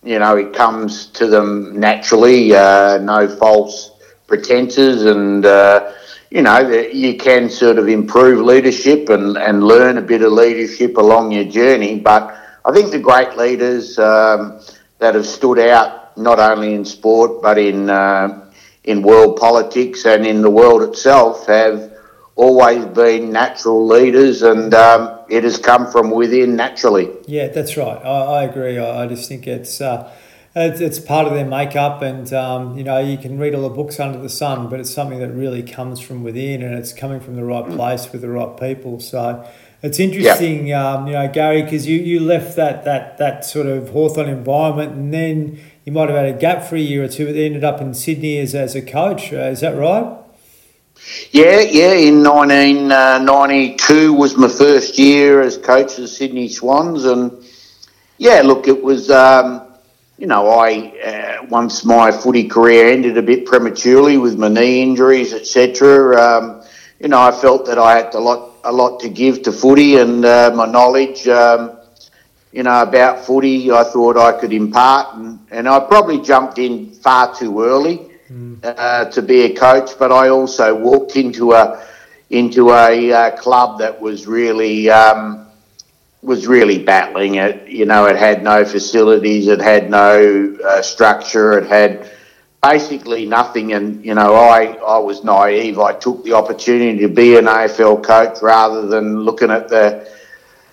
you 0.04 0.20
know, 0.20 0.36
it 0.36 0.52
comes 0.52 1.06
to 1.18 1.26
them 1.26 1.80
naturally, 1.80 2.54
uh, 2.54 2.98
no 2.98 3.26
false 3.26 3.90
pretenses. 4.28 5.04
And, 5.04 5.44
uh, 5.46 5.92
you 6.30 6.42
know, 6.42 6.60
you 6.60 7.16
can 7.16 7.50
sort 7.50 7.76
of 7.76 7.88
improve 7.88 8.38
leadership 8.38 9.08
and, 9.08 9.36
and 9.36 9.64
learn 9.64 9.98
a 9.98 10.02
bit 10.02 10.22
of 10.22 10.30
leadership 10.30 10.96
along 10.96 11.32
your 11.32 11.42
journey. 11.42 11.98
But 11.98 12.37
I 12.68 12.72
think 12.72 12.90
the 12.90 12.98
great 12.98 13.34
leaders 13.38 13.98
um, 13.98 14.60
that 14.98 15.14
have 15.14 15.24
stood 15.24 15.58
out, 15.58 16.18
not 16.18 16.38
only 16.38 16.74
in 16.74 16.84
sport, 16.84 17.40
but 17.40 17.56
in, 17.56 17.88
uh, 17.88 18.52
in 18.84 19.00
world 19.00 19.38
politics 19.38 20.04
and 20.04 20.26
in 20.26 20.42
the 20.42 20.50
world 20.50 20.82
itself, 20.82 21.46
have 21.46 21.90
always 22.36 22.84
been 22.84 23.32
natural 23.32 23.86
leaders 23.86 24.42
and 24.42 24.74
um, 24.74 25.18
it 25.30 25.44
has 25.44 25.56
come 25.56 25.90
from 25.90 26.10
within 26.10 26.56
naturally. 26.56 27.08
Yeah, 27.26 27.48
that's 27.48 27.78
right. 27.78 28.04
I, 28.04 28.42
I 28.42 28.42
agree. 28.44 28.76
I, 28.76 29.04
I, 29.04 29.06
just 29.06 29.30
think 29.30 29.46
it's, 29.46 29.80
uh, 29.80 30.12
it's, 30.54 30.82
it's 30.82 30.98
part 30.98 31.26
of 31.26 31.32
their 31.32 31.46
makeup 31.46 32.02
and, 32.02 32.30
um, 32.34 32.76
you 32.76 32.84
know, 32.84 32.98
you 32.98 33.16
can 33.16 33.38
read 33.38 33.54
all 33.54 33.62
the 33.62 33.74
books 33.74 33.98
under 33.98 34.18
the 34.18 34.28
sun, 34.28 34.68
but 34.68 34.78
it's 34.78 34.90
something 34.90 35.20
that 35.20 35.32
really 35.32 35.62
comes 35.62 36.00
from 36.00 36.22
within 36.22 36.62
and 36.62 36.74
it's 36.74 36.92
coming 36.92 37.20
from 37.20 37.36
the 37.36 37.44
right 37.44 37.64
mm. 37.64 37.76
place 37.76 38.12
with 38.12 38.20
the 38.20 38.28
right 38.28 38.60
people. 38.60 39.00
So 39.00 39.48
it's 39.82 40.00
interesting, 40.00 40.66
yeah. 40.66 40.94
um, 40.94 41.06
you 41.06 41.12
know, 41.12 41.28
Gary, 41.28 41.62
because 41.62 41.86
you, 41.86 41.98
you 41.98 42.20
left 42.20 42.56
that, 42.56 42.84
that, 42.84 43.18
that 43.18 43.44
sort 43.44 43.66
of 43.66 43.90
Hawthorn 43.90 44.28
environment 44.28 44.92
and 44.92 45.14
then 45.14 45.60
you 45.84 45.92
might 45.92 46.08
have 46.08 46.18
had 46.18 46.34
a 46.34 46.38
gap 46.38 46.64
for 46.64 46.76
a 46.76 46.80
year 46.80 47.04
or 47.04 47.08
two, 47.08 47.26
but 47.26 47.36
ended 47.36 47.64
up 47.64 47.80
in 47.80 47.94
Sydney 47.94 48.38
as, 48.38 48.54
as 48.54 48.74
a 48.74 48.82
coach. 48.82 49.32
Uh, 49.32 49.36
is 49.36 49.60
that 49.60 49.76
right? 49.76 50.18
Yeah, 51.30 51.60
yeah. 51.60 51.92
In 51.92 52.22
1992 52.22 54.14
uh, 54.14 54.16
was 54.16 54.36
my 54.36 54.48
first 54.48 54.98
year 54.98 55.40
as 55.40 55.56
coach 55.56 55.92
of 55.92 56.02
the 56.02 56.08
Sydney 56.08 56.48
Swans, 56.48 57.04
and 57.04 57.32
yeah, 58.18 58.42
look, 58.42 58.68
it 58.68 58.82
was. 58.82 59.10
Um, 59.10 59.64
you 60.18 60.26
know, 60.26 60.50
I 60.50 60.92
uh, 60.98 61.46
once 61.46 61.84
my 61.84 62.10
footy 62.10 62.48
career 62.48 62.88
ended 62.88 63.16
a 63.16 63.22
bit 63.22 63.46
prematurely 63.46 64.18
with 64.18 64.36
my 64.36 64.48
knee 64.48 64.82
injuries, 64.82 65.32
etc. 65.32 66.20
Um, 66.20 66.62
you 66.98 67.08
know, 67.08 67.20
I 67.20 67.30
felt 67.30 67.66
that 67.66 67.78
I 67.78 67.98
had 67.98 68.14
a 68.14 68.18
lot, 68.18 68.57
a 68.68 68.72
lot 68.72 69.00
to 69.00 69.08
give 69.08 69.42
to 69.42 69.50
footy, 69.50 69.96
and 69.96 70.24
uh, 70.26 70.52
my 70.54 70.66
knowledge, 70.66 71.26
um, 71.26 71.78
you 72.52 72.62
know, 72.62 72.82
about 72.82 73.24
footy, 73.24 73.72
I 73.72 73.82
thought 73.82 74.18
I 74.18 74.38
could 74.38 74.52
impart, 74.52 75.16
and, 75.16 75.40
and 75.50 75.66
I 75.66 75.80
probably 75.80 76.20
jumped 76.20 76.58
in 76.58 76.92
far 76.92 77.34
too 77.34 77.62
early 77.62 78.10
mm. 78.30 78.62
uh, 78.62 79.06
to 79.06 79.22
be 79.22 79.40
a 79.42 79.54
coach, 79.54 79.98
but 79.98 80.12
I 80.12 80.28
also 80.28 80.74
walked 80.74 81.16
into 81.16 81.52
a 81.52 81.82
into 82.28 82.70
a 82.72 83.10
uh, 83.10 83.36
club 83.38 83.78
that 83.78 83.98
was 83.98 84.26
really 84.26 84.90
um, 84.90 85.46
was 86.20 86.46
really 86.46 86.78
battling 86.78 87.36
it. 87.36 87.66
You 87.68 87.86
know, 87.86 88.04
it 88.04 88.16
had 88.16 88.42
no 88.42 88.66
facilities, 88.66 89.48
it 89.48 89.62
had 89.62 89.88
no 89.88 90.58
uh, 90.62 90.82
structure, 90.82 91.56
it 91.58 91.68
had 91.68 92.10
basically 92.62 93.26
nothing. 93.26 93.72
And 93.72 94.04
you 94.04 94.14
know, 94.14 94.34
I 94.34 94.74
I 94.86 94.98
was 94.98 95.24
naive. 95.24 95.78
I 95.78 95.92
took 95.92 96.24
the 96.24 96.32
opportunity 96.34 96.98
to 97.00 97.08
be 97.08 97.36
an 97.36 97.46
AFL 97.46 98.02
coach 98.04 98.42
rather 98.42 98.86
than 98.86 99.20
looking 99.20 99.50
at 99.50 99.68
the 99.68 100.08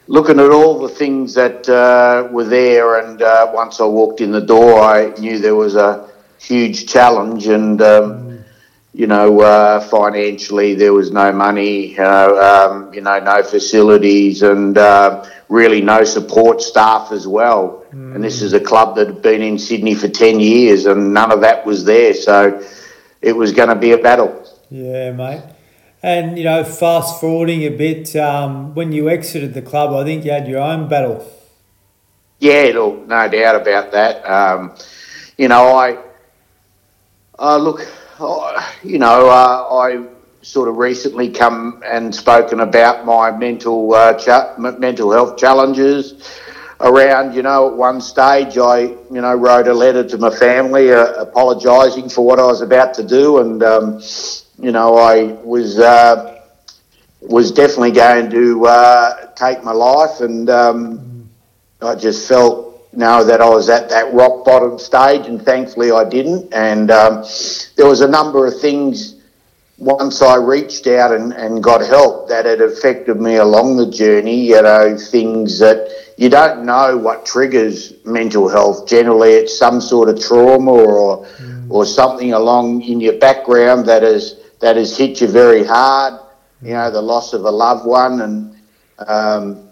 looking 0.07 0.39
at 0.39 0.51
all 0.51 0.79
the 0.79 0.89
things 0.89 1.33
that 1.33 1.67
uh, 1.67 2.27
were 2.31 2.43
there. 2.43 2.99
And 2.99 3.21
uh, 3.21 3.51
once 3.53 3.79
I 3.79 3.85
walked 3.85 4.21
in 4.21 4.31
the 4.31 4.41
door, 4.41 4.79
I 4.79 5.09
knew 5.19 5.39
there 5.39 5.55
was 5.55 5.75
a 5.75 6.09
huge 6.39 6.87
challenge, 6.87 7.47
and 7.47 7.81
um, 7.81 8.39
you 8.93 9.07
know, 9.07 9.41
uh, 9.41 9.81
financially 9.81 10.75
there 10.75 10.93
was 10.93 11.11
no 11.11 11.31
money, 11.31 11.91
you 11.91 11.97
know, 11.97 12.39
um, 12.39 12.93
you 12.93 13.01
know, 13.01 13.19
no 13.19 13.43
facilities, 13.43 14.41
and 14.41 14.77
uh, 14.77 15.25
really 15.49 15.81
no 15.81 16.03
support 16.03 16.61
staff 16.61 17.11
as 17.11 17.27
well. 17.27 17.84
Mm. 17.95 18.15
And 18.15 18.23
this 18.23 18.41
is 18.41 18.51
a 18.51 18.59
club 18.59 18.95
that 18.97 19.07
had 19.07 19.21
been 19.21 19.41
in 19.41 19.57
Sydney 19.57 19.95
for 19.95 20.09
ten 20.09 20.39
years, 20.39 20.85
and 20.85 21.13
none 21.13 21.31
of 21.31 21.41
that 21.41 21.65
was 21.65 21.85
there, 21.85 22.13
so 22.13 22.61
it 23.21 23.31
was 23.33 23.53
going 23.53 23.69
to 23.69 23.75
be 23.75 23.93
a 23.93 23.97
battle. 23.97 24.45
Yeah, 24.69 25.11
mate. 25.11 25.43
And 26.03 26.37
you 26.37 26.43
know, 26.43 26.63
fast 26.65 27.21
forwarding 27.21 27.61
a 27.63 27.69
bit, 27.69 28.15
um, 28.17 28.75
when 28.75 28.91
you 28.91 29.09
exited 29.09 29.53
the 29.53 29.61
club, 29.61 29.93
I 29.93 30.03
think 30.03 30.25
you 30.25 30.31
had 30.31 30.47
your 30.47 30.59
own 30.59 30.89
battle. 30.89 31.25
Yeah, 32.39 32.71
look, 32.75 33.07
no 33.07 33.29
doubt 33.29 33.55
about 33.55 33.91
that. 33.93 34.21
Um, 34.29 34.75
you 35.37 35.47
know, 35.47 35.75
I 35.75 35.97
uh, 37.39 37.57
look, 37.57 37.79
you 38.83 38.99
know, 38.99 39.29
uh, 39.29 39.67
I 39.71 40.05
sort 40.41 40.67
of 40.67 40.77
recently 40.77 41.29
come 41.29 41.81
and 41.85 42.13
spoken 42.13 42.59
about 42.59 43.05
my 43.05 43.31
mental 43.31 43.93
uh, 43.93 44.13
cha- 44.13 44.53
mental 44.57 45.11
health 45.11 45.37
challenges. 45.37 46.13
Around, 46.81 47.35
you 47.35 47.41
know, 47.41 47.69
at 47.69 47.77
one 47.77 48.01
stage, 48.01 48.57
I, 48.57 48.79
you 48.79 49.21
know, 49.21 49.33
wrote 49.33 49.67
a 49.67 49.73
letter 49.73 50.03
to 50.09 50.17
my 50.17 50.29
family 50.29 50.91
uh, 50.91 51.13
apologising 51.13 52.09
for 52.09 52.25
what 52.25 52.37
I 52.37 52.45
was 52.45 52.61
about 52.61 52.93
to 52.95 53.03
do, 53.03 53.39
and 53.39 53.63
um, 53.63 54.01
you 54.59 54.71
know, 54.71 54.97
I 54.97 55.23
was 55.43 55.79
uh, 55.79 56.41
was 57.21 57.51
definitely 57.53 57.91
going 57.91 58.29
to 58.29 58.65
uh, 58.67 59.27
take 59.35 59.63
my 59.63 59.71
life, 59.71 60.19
and 60.19 60.49
um, 60.49 61.29
I 61.81 61.95
just 61.95 62.27
felt 62.27 62.65
You 62.91 62.99
know 62.99 63.23
that 63.25 63.41
I 63.41 63.49
was 63.49 63.67
at 63.69 63.89
that 63.89 64.13
rock 64.13 64.45
bottom 64.45 64.79
stage, 64.79 65.27
and 65.27 65.41
thankfully 65.41 65.91
I 65.91 66.03
didn't. 66.07 66.53
And 66.53 66.91
um, 66.91 67.23
there 67.75 67.87
was 67.87 68.01
a 68.01 68.07
number 68.07 68.47
of 68.47 68.59
things 68.59 69.15
once 69.77 70.21
I 70.21 70.35
reached 70.35 70.87
out 70.87 71.11
and, 71.11 71.33
and 71.33 71.61
got 71.61 71.81
help 71.81 72.29
that 72.29 72.45
had 72.45 72.61
affected 72.61 73.19
me 73.19 73.35
along 73.35 73.75
the 73.75 73.89
journey. 73.89 74.45
You 74.47 74.61
know, 74.61 74.97
things 74.97 75.59
that 75.59 75.89
you 76.17 76.29
don't 76.29 76.65
know 76.65 76.97
what 76.97 77.25
triggers 77.25 77.93
mental 78.05 78.47
health. 78.47 78.87
Generally, 78.87 79.31
it's 79.31 79.57
some 79.57 79.81
sort 79.81 80.09
of 80.09 80.19
trauma 80.19 80.71
or 80.71 81.25
mm. 81.25 81.69
or 81.69 81.85
something 81.85 82.33
along 82.33 82.81
in 82.83 83.01
your 83.01 83.17
background 83.19 83.85
that 83.87 84.03
has 84.03 84.39
that 84.61 84.77
has 84.77 84.97
hit 84.97 85.21
you 85.21 85.27
very 85.27 85.63
hard. 85.63 86.19
You 86.61 86.73
know, 86.73 86.89
the 86.89 87.01
loss 87.01 87.33
of 87.33 87.43
a 87.43 87.51
loved 87.51 87.85
one 87.85 88.21
and 88.21 88.55
um, 89.07 89.65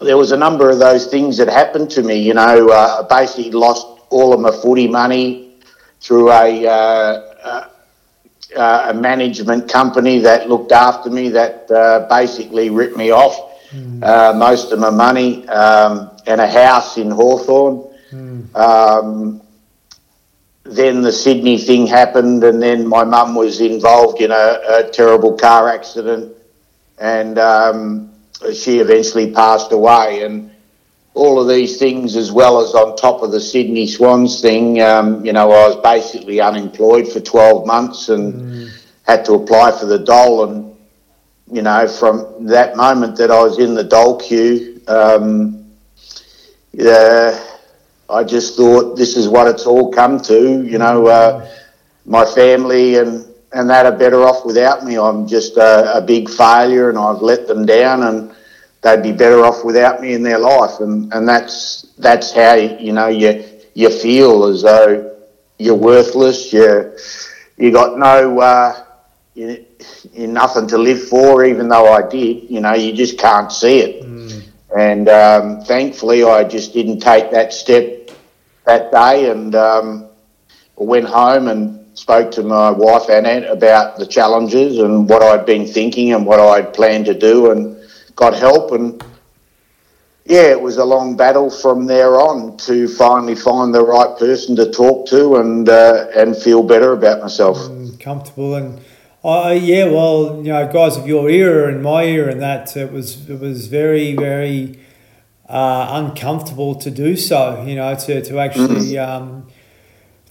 there 0.00 0.16
was 0.16 0.32
a 0.32 0.36
number 0.36 0.70
of 0.70 0.78
those 0.78 1.06
things 1.06 1.36
that 1.36 1.48
happened 1.48 1.90
to 1.92 2.02
me. 2.02 2.16
You 2.16 2.34
know, 2.34 2.70
uh, 2.70 3.04
I 3.04 3.20
basically 3.20 3.52
lost 3.52 3.86
all 4.10 4.32
of 4.32 4.40
my 4.40 4.50
footy 4.50 4.88
money 4.88 5.54
through 6.00 6.30
a, 6.30 6.66
uh, 6.66 7.70
uh, 8.56 8.90
a 8.90 8.94
management 8.94 9.70
company 9.70 10.18
that 10.20 10.48
looked 10.48 10.72
after 10.72 11.10
me 11.10 11.28
that 11.30 11.70
uh, 11.70 12.06
basically 12.08 12.70
ripped 12.70 12.96
me 12.96 13.10
off 13.10 13.53
mm. 13.74 14.38
most 14.38 14.72
of 14.72 14.78
my 14.78 14.90
money 14.90 15.46
um, 15.48 16.10
and 16.26 16.40
a 16.40 16.46
house 16.46 16.96
in 16.96 17.10
Hawthorn. 17.10 17.84
Mm. 18.12 18.54
Um, 18.56 19.40
then 20.64 21.02
the 21.02 21.12
Sydney 21.12 21.58
thing 21.58 21.86
happened, 21.86 22.42
and 22.42 22.62
then 22.62 22.86
my 22.86 23.04
mum 23.04 23.34
was 23.34 23.60
involved 23.60 24.22
in 24.22 24.30
a, 24.30 24.60
a 24.68 24.90
terrible 24.90 25.36
car 25.36 25.68
accident, 25.68 26.34
and 26.98 27.38
um, 27.38 28.10
she 28.52 28.78
eventually 28.78 29.30
passed 29.30 29.72
away. 29.72 30.22
And 30.24 30.50
all 31.12 31.40
of 31.40 31.48
these 31.48 31.78
things, 31.78 32.16
as 32.16 32.32
well 32.32 32.60
as 32.60 32.74
on 32.74 32.96
top 32.96 33.22
of 33.22 33.30
the 33.30 33.40
Sydney 33.40 33.86
Swans 33.86 34.40
thing, 34.40 34.80
um, 34.80 35.24
you 35.24 35.32
know, 35.32 35.50
I 35.52 35.68
was 35.68 35.76
basically 35.76 36.40
unemployed 36.40 37.08
for 37.08 37.20
12 37.20 37.66
months 37.66 38.08
and 38.08 38.34
mm. 38.34 38.84
had 39.06 39.24
to 39.26 39.34
apply 39.34 39.78
for 39.78 39.86
the 39.86 39.98
dole. 39.98 40.44
And, 40.44 40.73
you 41.50 41.62
know, 41.62 41.86
from 41.86 42.46
that 42.46 42.76
moment 42.76 43.16
that 43.18 43.30
I 43.30 43.42
was 43.42 43.58
in 43.58 43.74
the 43.74 43.84
dole 43.84 44.18
queue, 44.18 44.80
um, 44.88 45.70
yeah, 46.72 47.38
I 48.08 48.24
just 48.24 48.56
thought 48.56 48.96
this 48.96 49.16
is 49.16 49.28
what 49.28 49.46
it's 49.46 49.66
all 49.66 49.92
come 49.92 50.20
to. 50.22 50.62
You 50.64 50.78
know, 50.78 51.06
uh, 51.06 51.48
my 52.06 52.24
family 52.24 52.96
and, 52.96 53.26
and 53.52 53.70
that 53.70 53.86
are 53.86 53.96
better 53.96 54.22
off 54.24 54.44
without 54.44 54.84
me. 54.84 54.98
I'm 54.98 55.26
just 55.26 55.56
a, 55.56 55.96
a 55.98 56.00
big 56.00 56.28
failure 56.28 56.88
and 56.88 56.98
I've 56.98 57.22
let 57.22 57.46
them 57.46 57.64
down 57.64 58.02
and 58.02 58.34
they'd 58.84 59.02
be 59.02 59.12
better 59.12 59.44
off 59.44 59.64
without 59.64 60.00
me 60.00 60.12
in 60.12 60.22
their 60.22 60.38
life, 60.38 60.78
and 60.80 61.12
and 61.12 61.26
that's 61.26 61.86
that's 61.98 62.32
how 62.32 62.54
you 62.54 62.92
know 62.92 63.08
you 63.08 63.42
you 63.72 63.90
feel 63.90 64.44
as 64.44 64.62
though 64.62 65.16
you're 65.58 65.74
worthless. 65.74 66.52
You 66.52 66.94
you 67.56 67.72
got 67.72 67.98
no 67.98 68.38
uh, 68.38 68.84
you, 69.34 69.63
nothing 70.16 70.66
to 70.68 70.78
live 70.78 71.08
for, 71.08 71.44
even 71.44 71.68
though 71.68 71.92
I 71.92 72.08
did. 72.08 72.50
You 72.50 72.60
know, 72.60 72.74
you 72.74 72.92
just 72.92 73.18
can't 73.18 73.50
see 73.52 73.80
it. 73.80 74.04
Mm. 74.04 74.42
And 74.76 75.08
um, 75.08 75.60
thankfully, 75.64 76.24
I 76.24 76.44
just 76.44 76.72
didn't 76.72 77.00
take 77.00 77.30
that 77.30 77.52
step 77.52 78.10
that 78.64 78.90
day, 78.90 79.30
and 79.30 79.54
um, 79.54 80.08
went 80.76 81.06
home 81.06 81.48
and 81.48 81.96
spoke 81.96 82.30
to 82.32 82.42
my 82.42 82.70
wife 82.70 83.08
Annette 83.08 83.48
about 83.48 83.98
the 83.98 84.06
challenges 84.06 84.78
and 84.78 85.08
what 85.08 85.22
I'd 85.22 85.46
been 85.46 85.66
thinking 85.66 86.12
and 86.12 86.26
what 86.26 86.40
I'd 86.40 86.74
planned 86.74 87.06
to 87.06 87.14
do, 87.14 87.50
and 87.50 87.76
got 88.16 88.34
help 88.34 88.72
and 88.72 89.02
yeah, 90.26 90.50
it 90.50 90.60
was 90.60 90.78
a 90.78 90.84
long 90.84 91.16
battle 91.16 91.50
from 91.50 91.86
there 91.86 92.18
on 92.18 92.56
to 92.58 92.88
finally 92.88 93.34
find 93.34 93.74
the 93.74 93.84
right 93.84 94.18
person 94.18 94.56
to 94.56 94.70
talk 94.70 95.06
to 95.08 95.36
and 95.36 95.68
uh, 95.68 96.06
and 96.16 96.34
feel 96.34 96.62
better 96.62 96.92
about 96.92 97.20
myself. 97.20 97.58
Mm, 97.58 98.00
comfortable 98.00 98.54
and 98.54 98.80
uh, 99.24 99.50
yeah, 99.50 99.86
well, 99.86 100.36
you 100.36 100.52
know, 100.52 100.70
guys 100.70 100.96
of 100.96 101.06
your 101.06 101.30
era 101.30 101.72
and 101.72 101.82
my 101.82 102.04
era 102.04 102.30
and 102.30 102.42
that 102.42 102.76
it 102.76 102.92
was 102.92 103.28
it 103.28 103.40
was 103.40 103.68
very 103.68 104.14
very 104.14 104.78
uh, 105.48 105.88
uncomfortable 105.92 106.74
to 106.74 106.90
do 106.90 107.16
so. 107.16 107.64
You 107.64 107.76
know, 107.76 107.94
to 107.94 108.22
to 108.22 108.38
actually. 108.38 108.92
Mm. 108.92 109.08
Um, 109.08 109.46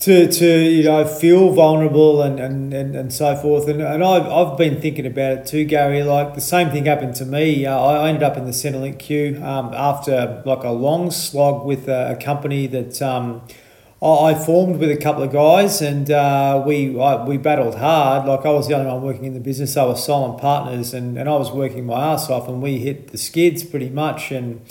to, 0.03 0.29
to 0.29 0.45
you 0.45 0.83
know 0.83 1.05
feel 1.05 1.53
vulnerable 1.53 2.21
and, 2.21 2.37
and, 2.37 2.73
and, 2.73 2.93
and 2.93 3.13
so 3.13 3.37
forth 3.37 3.69
and, 3.69 3.81
and 3.81 4.03
I've, 4.03 4.25
I've 4.25 4.57
been 4.57 4.81
thinking 4.81 5.05
about 5.05 5.31
it 5.31 5.45
too 5.45 5.63
Gary 5.63 6.03
like 6.03 6.35
the 6.35 6.41
same 6.41 6.71
thing 6.71 6.87
happened 6.87 7.15
to 7.15 7.25
me 7.25 7.65
uh, 7.65 7.79
I 7.79 8.09
ended 8.09 8.21
up 8.21 8.35
in 8.35 8.43
the 8.43 8.51
Centrelink 8.51 8.99
queue 8.99 9.41
um, 9.41 9.73
after 9.73 10.43
like 10.45 10.65
a 10.65 10.71
long 10.71 11.09
slog 11.09 11.65
with 11.65 11.87
a, 11.87 12.11
a 12.11 12.21
company 12.21 12.67
that 12.67 13.01
um, 13.01 13.43
I 14.03 14.35
formed 14.35 14.79
with 14.79 14.91
a 14.91 14.97
couple 14.97 15.23
of 15.23 15.31
guys 15.31 15.81
and 15.81 16.11
uh, 16.11 16.61
we 16.65 16.99
I, 16.99 17.23
we 17.23 17.37
battled 17.37 17.75
hard 17.75 18.27
like 18.27 18.45
I 18.45 18.49
was 18.49 18.67
the 18.67 18.73
only 18.73 18.91
one 18.91 19.01
working 19.01 19.25
in 19.25 19.33
the 19.33 19.39
business 19.39 19.77
I 19.77 19.85
was 19.85 20.03
silent 20.03 20.39
partners 20.41 20.93
and, 20.93 21.17
and 21.17 21.29
I 21.29 21.35
was 21.37 21.51
working 21.51 21.85
my 21.85 22.13
ass 22.13 22.29
off 22.29 22.49
and 22.49 22.61
we 22.61 22.79
hit 22.79 23.09
the 23.13 23.17
skids 23.17 23.63
pretty 23.63 23.89
much 23.89 24.31
and 24.31 24.61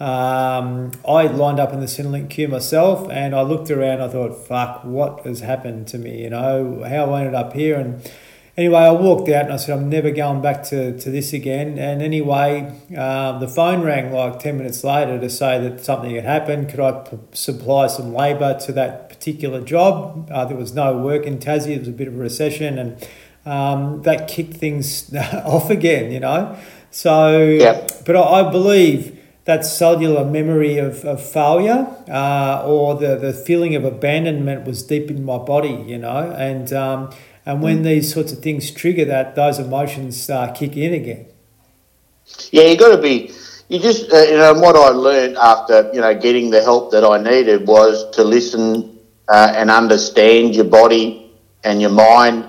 um, 0.00 0.90
I 1.08 1.28
lined 1.28 1.60
up 1.60 1.72
in 1.72 1.78
the 1.78 1.86
Centrelink 1.86 2.28
queue 2.28 2.48
myself, 2.48 3.08
and 3.10 3.34
I 3.34 3.42
looked 3.42 3.70
around. 3.70 4.00
I 4.00 4.08
thought, 4.08 4.46
"Fuck, 4.46 4.84
what 4.84 5.20
has 5.24 5.40
happened 5.40 5.86
to 5.88 5.98
me? 5.98 6.22
You 6.22 6.30
know, 6.30 6.84
how 6.84 7.12
I 7.12 7.20
ended 7.20 7.34
up 7.34 7.52
here." 7.52 7.78
And 7.78 8.02
anyway, 8.56 8.78
I 8.78 8.90
walked 8.92 9.28
out 9.28 9.44
and 9.44 9.52
I 9.52 9.56
said, 9.56 9.78
"I'm 9.78 9.88
never 9.88 10.10
going 10.10 10.40
back 10.40 10.62
to, 10.64 10.98
to 10.98 11.10
this 11.10 11.32
again." 11.32 11.78
And 11.78 12.02
anyway, 12.02 12.72
um, 12.96 13.40
the 13.40 13.48
phone 13.48 13.82
rang 13.82 14.12
like 14.12 14.38
ten 14.38 14.58
minutes 14.58 14.84
later 14.84 15.18
to 15.18 15.30
say 15.30 15.60
that 15.60 15.84
something 15.84 16.14
had 16.14 16.24
happened. 16.24 16.68
Could 16.68 16.80
I 16.80 16.92
p- 16.92 17.18
supply 17.32 17.86
some 17.86 18.14
labour 18.14 18.58
to 18.60 18.72
that 18.72 19.08
particular 19.08 19.60
job? 19.60 20.28
Uh, 20.32 20.44
there 20.44 20.56
was 20.56 20.74
no 20.74 20.96
work 20.96 21.24
in 21.24 21.38
Tassie. 21.38 21.76
It 21.76 21.80
was 21.80 21.88
a 21.88 21.92
bit 21.92 22.08
of 22.08 22.14
a 22.14 22.18
recession, 22.18 22.78
and 22.78 23.08
um, 23.46 24.02
that 24.02 24.28
kicked 24.28 24.54
things 24.54 25.14
off 25.14 25.70
again. 25.70 26.12
You 26.12 26.20
know, 26.20 26.56
so 26.90 27.40
yeah. 27.40 27.86
but 28.06 28.16
I, 28.16 28.40
I 28.40 28.50
believe 28.50 29.20
that 29.44 29.64
cellular 29.64 30.24
memory 30.24 30.78
of, 30.78 31.04
of 31.04 31.22
failure 31.22 31.86
uh, 32.08 32.64
or 32.64 32.94
the, 32.94 33.16
the 33.16 33.32
feeling 33.32 33.74
of 33.74 33.84
abandonment 33.84 34.66
was 34.66 34.82
deep 34.82 35.10
in 35.10 35.22
my 35.24 35.36
body, 35.36 35.84
you 35.86 35.98
know, 35.98 36.30
and 36.38 36.72
um, 36.72 37.10
and 37.46 37.62
when 37.62 37.80
mm. 37.80 37.84
these 37.84 38.12
sorts 38.12 38.32
of 38.32 38.40
things 38.40 38.70
trigger 38.70 39.04
that, 39.06 39.34
those 39.34 39.58
emotions 39.58 40.30
uh, 40.30 40.52
kick 40.52 40.76
in 40.76 40.94
again. 40.94 41.26
Yeah, 42.50 42.64
you 42.64 42.76
got 42.76 42.96
to 42.96 43.02
be. 43.02 43.30
You 43.68 43.78
just 43.78 44.12
uh, 44.12 44.18
you 44.22 44.36
know 44.36 44.54
what 44.54 44.76
I 44.76 44.88
learned 44.88 45.36
after 45.36 45.90
you 45.92 46.00
know 46.00 46.14
getting 46.14 46.50
the 46.50 46.62
help 46.62 46.92
that 46.92 47.04
I 47.04 47.18
needed 47.22 47.66
was 47.66 48.10
to 48.16 48.24
listen 48.24 48.98
uh, 49.28 49.52
and 49.56 49.70
understand 49.70 50.54
your 50.54 50.66
body 50.66 51.30
and 51.62 51.80
your 51.80 51.90
mind 51.90 52.46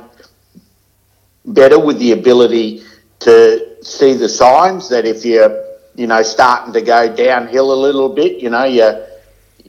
better 1.45 1.79
with 1.79 1.99
the 1.99 2.11
ability 2.11 2.83
to 3.19 3.83
see 3.83 4.13
the 4.13 4.27
signs 4.27 4.89
that 4.89 5.05
if 5.05 5.23
you're 5.23 5.65
you 5.95 6.07
know, 6.07 6.21
starting 6.21 6.73
to 6.73 6.81
go 6.81 7.13
downhill 7.13 7.73
a 7.73 7.79
little 7.79 8.09
bit, 8.09 8.41
you 8.41 8.49
know, 8.49 8.65
you, 8.65 9.03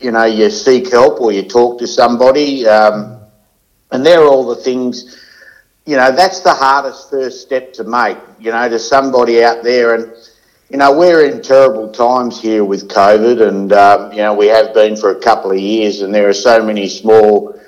you 0.00 0.10
know, 0.10 0.24
you 0.24 0.50
seek 0.50 0.90
help 0.90 1.20
or 1.20 1.32
you 1.32 1.42
talk 1.42 1.78
to 1.78 1.86
somebody. 1.86 2.66
Um, 2.66 3.15
and 3.96 4.04
they're 4.04 4.24
all 4.24 4.46
the 4.46 4.56
things, 4.62 5.18
you 5.86 5.96
know, 5.96 6.14
that's 6.14 6.40
the 6.40 6.52
hardest 6.52 7.08
first 7.08 7.40
step 7.40 7.72
to 7.72 7.84
make, 7.84 8.18
you 8.38 8.52
know, 8.52 8.68
to 8.68 8.78
somebody 8.78 9.42
out 9.42 9.64
there. 9.64 9.94
And, 9.94 10.12
you 10.68 10.76
know, 10.76 10.92
we're 10.98 11.24
in 11.24 11.40
terrible 11.40 11.90
times 11.90 12.38
here 12.38 12.62
with 12.62 12.88
COVID 12.90 13.48
and, 13.48 13.72
um, 13.72 14.12
you 14.12 14.18
know, 14.18 14.34
we 14.34 14.48
have 14.48 14.74
been 14.74 14.96
for 14.98 15.12
a 15.12 15.18
couple 15.18 15.50
of 15.50 15.58
years 15.58 16.02
and 16.02 16.14
there 16.14 16.28
are 16.28 16.34
so 16.34 16.62
many 16.62 16.90
small 16.90 17.58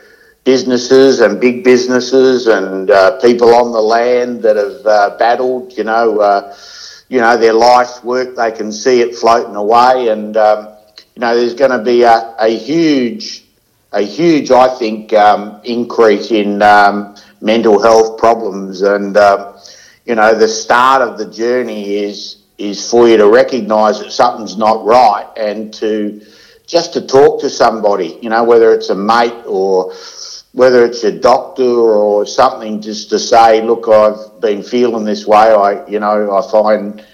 businesses 0.44 1.20
and 1.20 1.40
big 1.40 1.64
businesses 1.64 2.46
and 2.46 2.90
uh, 2.90 3.18
people 3.20 3.54
on 3.54 3.72
the 3.72 3.80
land 3.80 4.42
that 4.42 4.56
have 4.56 4.84
uh, 4.84 5.16
battled, 5.18 5.72
you 5.78 5.84
know, 5.84 6.20
uh, 6.20 6.54
you 7.08 7.20
know, 7.22 7.38
their 7.38 7.54
life's 7.54 8.04
work, 8.04 8.36
they 8.36 8.52
can 8.52 8.70
see 8.70 9.00
it 9.00 9.16
floating 9.16 9.56
away. 9.56 10.08
And, 10.08 10.36
um, 10.36 10.74
you 11.14 11.20
know, 11.20 11.34
there's 11.34 11.54
going 11.54 11.70
to 11.70 11.82
be 11.82 12.02
a, 12.02 12.34
a 12.38 12.54
huge, 12.54 13.47
a 13.92 14.02
huge, 14.02 14.50
I 14.50 14.68
think, 14.68 15.12
um, 15.12 15.60
increase 15.64 16.30
in 16.30 16.62
um, 16.62 17.16
mental 17.40 17.80
health 17.80 18.18
problems. 18.18 18.82
And, 18.82 19.16
um, 19.16 19.56
you 20.04 20.14
know, 20.14 20.34
the 20.34 20.48
start 20.48 21.02
of 21.02 21.18
the 21.18 21.26
journey 21.30 21.96
is, 21.96 22.42
is 22.58 22.90
for 22.90 23.08
you 23.08 23.16
to 23.16 23.28
recognise 23.28 24.00
that 24.00 24.12
something's 24.12 24.56
not 24.56 24.84
right 24.84 25.26
and 25.36 25.72
to 25.74 26.20
just 26.66 26.92
to 26.92 27.06
talk 27.06 27.40
to 27.40 27.48
somebody, 27.48 28.18
you 28.20 28.28
know, 28.28 28.44
whether 28.44 28.72
it's 28.74 28.90
a 28.90 28.94
mate 28.94 29.42
or 29.46 29.94
whether 30.52 30.84
it's 30.84 31.04
a 31.04 31.12
doctor 31.12 31.62
or 31.62 32.26
something, 32.26 32.82
just 32.82 33.08
to 33.10 33.18
say, 33.18 33.62
look, 33.62 33.88
I've 33.88 34.40
been 34.40 34.62
feeling 34.62 35.04
this 35.04 35.26
way. 35.26 35.38
I, 35.38 35.86
you 35.86 36.00
know, 36.00 36.36
I 36.36 36.50
find 36.50 37.04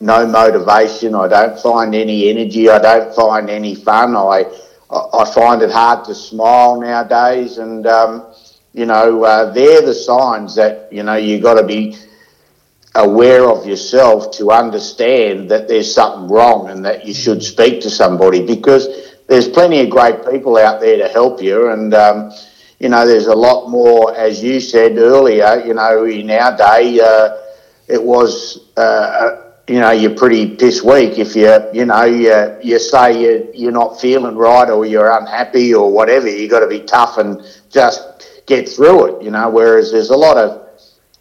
no 0.00 0.26
motivation. 0.26 1.14
I 1.14 1.28
don't 1.28 1.58
find 1.58 1.94
any 1.94 2.28
energy. 2.28 2.68
I 2.68 2.78
don't 2.78 3.14
find 3.14 3.48
any 3.48 3.74
fun. 3.74 4.14
I, 4.90 4.96
I 5.20 5.24
find 5.32 5.62
it 5.62 5.70
hard 5.70 6.04
to 6.06 6.14
smile 6.14 6.80
nowadays. 6.80 7.58
And, 7.58 7.86
um, 7.86 8.26
you 8.72 8.86
know, 8.86 9.24
uh, 9.24 9.52
they're 9.52 9.82
the 9.82 9.94
signs 9.94 10.54
that, 10.56 10.92
you 10.92 11.02
know, 11.02 11.16
you 11.16 11.40
got 11.40 11.54
to 11.54 11.66
be 11.66 11.96
aware 12.94 13.48
of 13.48 13.66
yourself 13.66 14.30
to 14.32 14.50
understand 14.50 15.50
that 15.50 15.68
there's 15.68 15.92
something 15.92 16.28
wrong 16.28 16.70
and 16.70 16.84
that 16.84 17.06
you 17.06 17.14
should 17.14 17.42
speak 17.42 17.80
to 17.82 17.90
somebody 17.90 18.44
because 18.44 18.88
there's 19.28 19.48
plenty 19.48 19.80
of 19.80 19.90
great 19.90 20.26
people 20.30 20.56
out 20.56 20.80
there 20.80 20.96
to 20.98 21.08
help 21.08 21.42
you. 21.42 21.70
And, 21.70 21.94
um, 21.94 22.32
you 22.78 22.88
know, 22.88 23.06
there's 23.06 23.26
a 23.26 23.34
lot 23.34 23.68
more, 23.68 24.16
as 24.16 24.42
you 24.42 24.60
said 24.60 24.96
earlier, 24.96 25.62
you 25.66 25.74
know, 25.74 26.04
in 26.04 26.30
our 26.30 26.56
day, 26.56 27.00
uh, 27.00 27.36
it 27.88 28.02
was, 28.02 28.68
uh, 28.76 29.47
you 29.68 29.80
know, 29.80 29.90
you're 29.90 30.14
pretty 30.14 30.56
piss 30.56 30.82
weak 30.82 31.18
if 31.18 31.36
you, 31.36 31.58
you 31.72 31.84
know, 31.84 32.04
you, 32.04 32.56
you 32.62 32.78
say 32.78 33.20
you, 33.20 33.50
you're 33.54 33.72
not 33.72 34.00
feeling 34.00 34.36
right 34.36 34.70
or 34.70 34.86
you're 34.86 35.10
unhappy 35.10 35.74
or 35.74 35.92
whatever. 35.92 36.28
you 36.28 36.48
got 36.48 36.60
to 36.60 36.68
be 36.68 36.80
tough 36.80 37.18
and 37.18 37.42
just 37.70 38.42
get 38.46 38.68
through 38.68 39.16
it, 39.16 39.22
you 39.22 39.30
know, 39.30 39.50
whereas 39.50 39.92
there's 39.92 40.10
a 40.10 40.16
lot 40.16 40.38
of, 40.38 40.66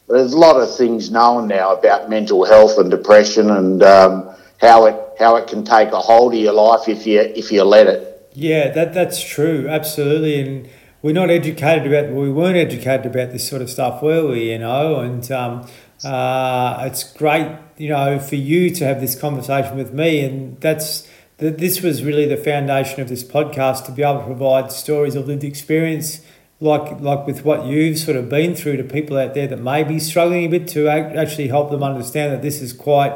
there's 0.08 0.34
a 0.34 0.38
lot 0.38 0.56
of 0.56 0.76
things 0.76 1.12
known 1.12 1.48
now 1.48 1.76
about 1.76 2.10
mental 2.10 2.46
health 2.46 2.78
and 2.78 2.90
depression 2.90 3.52
and, 3.52 3.84
um, 3.84 4.34
how 4.60 4.86
it 4.86 4.96
how 5.20 5.36
it 5.36 5.48
can 5.48 5.64
take 5.64 5.92
a 5.92 6.00
hold 6.00 6.34
of 6.34 6.40
your 6.40 6.54
life 6.54 6.88
if 6.88 7.06
you 7.06 7.20
if 7.20 7.52
you 7.52 7.64
let 7.64 7.88
it. 7.88 8.30
Yeah, 8.34 8.72
that 8.72 8.94
that's 8.94 9.22
true, 9.22 9.68
absolutely, 9.68 10.40
and 10.40 10.70
we're 11.02 11.14
not 11.14 11.30
educated 11.30 11.92
about 11.92 12.14
we 12.14 12.32
weren't 12.32 12.58
educated 12.58 13.08
about 13.08 13.32
this 13.32 13.48
sort 13.48 13.62
of 13.62 13.70
stuff, 13.70 14.02
were 14.02 14.28
we? 14.28 14.52
You 14.52 14.60
know, 14.60 15.00
and 15.00 15.32
um, 15.32 15.68
uh, 16.04 16.84
it's 16.86 17.04
great, 17.14 17.58
you 17.78 17.90
know, 17.90 18.20
for 18.20 18.36
you 18.36 18.70
to 18.72 18.86
have 18.86 19.02
this 19.02 19.20
conversation 19.20 19.78
with 19.78 19.94
me, 19.94 20.22
and 20.22 20.60
that's 20.62 21.08
that. 21.38 21.58
This 21.58 21.82
was 21.82 22.04
really 22.04 22.26
the 22.26 22.38
foundation 22.38 23.02
of 23.02 23.10
this 23.10 23.24
podcast 23.24 23.86
to 23.86 23.92
be 23.92 24.04
able 24.04 24.20
to 24.20 24.26
provide 24.26 24.72
stories 24.72 25.16
of 25.16 25.28
lived 25.28 25.44
experience 25.44 26.22
like 26.60 27.00
like 27.02 27.26
with 27.28 27.46
what 27.46 27.66
you've 27.66 28.00
sort 28.00 28.18
of 28.18 28.30
been 28.30 28.56
through 28.56 28.78
to 28.78 28.84
people 28.84 29.18
out 29.18 29.34
there 29.34 29.48
that 29.48 29.60
may 29.60 29.84
be 29.84 30.00
struggling 30.00 30.46
a 30.46 30.48
bit 30.48 30.68
to 30.68 30.88
actually 30.88 31.48
help 31.48 31.70
them 31.70 31.84
understand 31.84 32.34
that 32.34 32.42
this 32.42 32.62
is 32.62 32.74
quite 32.74 33.14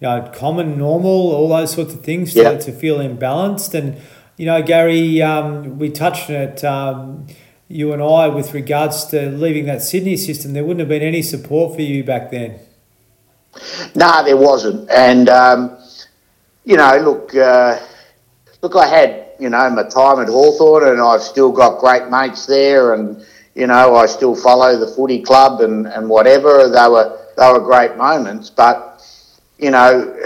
you 0.00 0.08
know 0.08 0.30
common 0.34 0.76
normal 0.76 1.32
all 1.32 1.48
those 1.48 1.72
sorts 1.72 1.94
of 1.94 2.04
things 2.04 2.34
to, 2.34 2.58
to 2.60 2.72
feel 2.72 2.98
imbalanced 2.98 3.72
and 3.72 3.98
you 4.36 4.44
know 4.44 4.62
Gary 4.62 5.22
um, 5.22 5.78
we 5.78 5.88
touched 5.88 6.28
on 6.28 6.36
it 6.36 6.64
um, 6.64 7.26
you 7.72 7.92
and 7.92 8.02
I 8.02 8.28
with 8.28 8.54
regards 8.54 9.06
to 9.06 9.30
leaving 9.30 9.66
that 9.66 9.82
Sydney 9.82 10.16
system 10.16 10.52
there 10.52 10.64
wouldn't 10.64 10.80
have 10.80 10.88
been 10.88 11.02
any 11.02 11.22
support 11.22 11.74
for 11.74 11.82
you 11.82 12.04
back 12.04 12.30
then 12.30 12.58
no 13.94 14.06
nah, 14.06 14.22
there 14.22 14.36
wasn't 14.36 14.90
and 14.90 15.28
um, 15.28 15.76
you 16.64 16.76
know 16.76 16.96
look 16.98 17.34
uh, 17.34 17.78
look 18.62 18.76
I 18.76 18.86
had 18.86 19.22
you 19.42 19.50
know, 19.50 19.70
my 19.70 19.82
time 19.82 20.20
at 20.20 20.28
Hawthorn 20.28 20.86
and 20.86 21.00
I've 21.00 21.20
still 21.20 21.50
got 21.50 21.80
great 21.80 22.08
mates 22.08 22.46
there 22.46 22.94
and, 22.94 23.26
you 23.56 23.66
know, 23.66 23.96
I 23.96 24.06
still 24.06 24.36
follow 24.36 24.78
the 24.78 24.86
footy 24.86 25.20
club 25.20 25.60
and, 25.60 25.88
and 25.88 26.08
whatever. 26.08 26.68
They 26.68 26.88
were, 26.88 27.18
they 27.36 27.52
were 27.52 27.58
great 27.58 27.96
moments, 27.96 28.50
but, 28.50 29.02
you 29.58 29.72
know, 29.72 30.16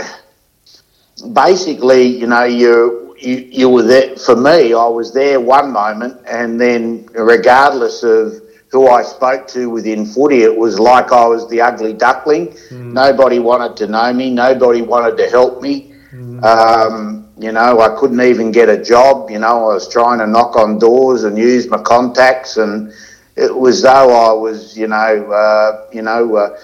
basically, 1.33 2.03
you 2.03 2.27
know, 2.27 2.45
you, 2.45 3.06
you, 3.19 3.49
you 3.51 3.69
were 3.69 3.83
there, 3.83 4.17
for 4.17 4.37
me, 4.37 4.75
I 4.75 4.87
was 4.87 5.13
there 5.13 5.41
one 5.41 5.73
moment 5.73 6.21
and 6.27 6.61
then 6.61 7.07
regardless 7.15 8.03
of 8.03 8.43
who 8.71 8.89
I 8.89 9.03
spoke 9.03 9.47
to 9.49 9.71
within 9.71 10.05
footy, 10.05 10.43
it 10.43 10.57
was 10.57 10.79
like 10.79 11.13
I 11.13 11.27
was 11.27 11.49
the 11.49 11.61
ugly 11.61 11.93
duckling. 11.93 12.49
Mm. 12.49 12.93
Nobody 12.93 13.39
wanted 13.39 13.77
to 13.79 13.87
know 13.87 14.13
me. 14.13 14.31
Nobody 14.31 14.83
wanted 14.83 15.17
to 15.19 15.29
help 15.31 15.63
me. 15.63 15.95
Mm. 16.13 16.43
Um, 16.43 17.29
you 17.39 17.53
know, 17.53 17.81
I 17.81 17.99
couldn't 17.99 18.21
even 18.21 18.51
get 18.51 18.69
a 18.69 18.83
job. 18.83 19.31
You 19.31 19.39
know, 19.39 19.71
I 19.71 19.75
was 19.75 19.89
trying 19.89 20.19
to 20.19 20.27
knock 20.27 20.57
on 20.57 20.79
doors 20.79 21.25
and 21.25 21.37
use 21.37 21.69
my 21.69 21.81
contacts, 21.83 22.57
and 22.57 22.93
it 23.37 23.55
was 23.55 23.83
though 23.83 24.11
I 24.11 24.33
was, 24.33 24.77
you 24.77 24.89
know, 24.89 25.31
uh, 25.31 25.87
you 25.93 26.03
know, 26.03 26.37
uh, 26.37 26.59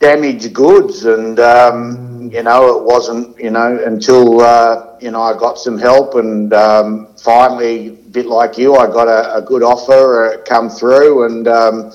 damaged 0.00 0.52
goods, 0.52 1.04
and 1.04 1.38
um, 1.38 2.30
you 2.32 2.42
know, 2.42 2.78
it 2.78 2.84
wasn't, 2.84 3.38
you 3.38 3.50
know, 3.50 3.78
until 3.86 4.40
uh, 4.40 4.96
you 5.00 5.10
know 5.10 5.22
I 5.22 5.38
got 5.38 5.58
some 5.58 5.78
help, 5.78 6.16
and 6.16 6.52
um, 6.52 7.14
finally, 7.22 7.90
bit 7.90 8.26
like 8.26 8.58
you, 8.58 8.74
I 8.76 8.86
got 8.86 9.06
a, 9.08 9.36
a 9.36 9.42
good 9.42 9.62
offer 9.62 10.32
uh, 10.32 10.42
come 10.44 10.68
through, 10.68 11.26
and 11.26 11.46
um, 11.46 11.92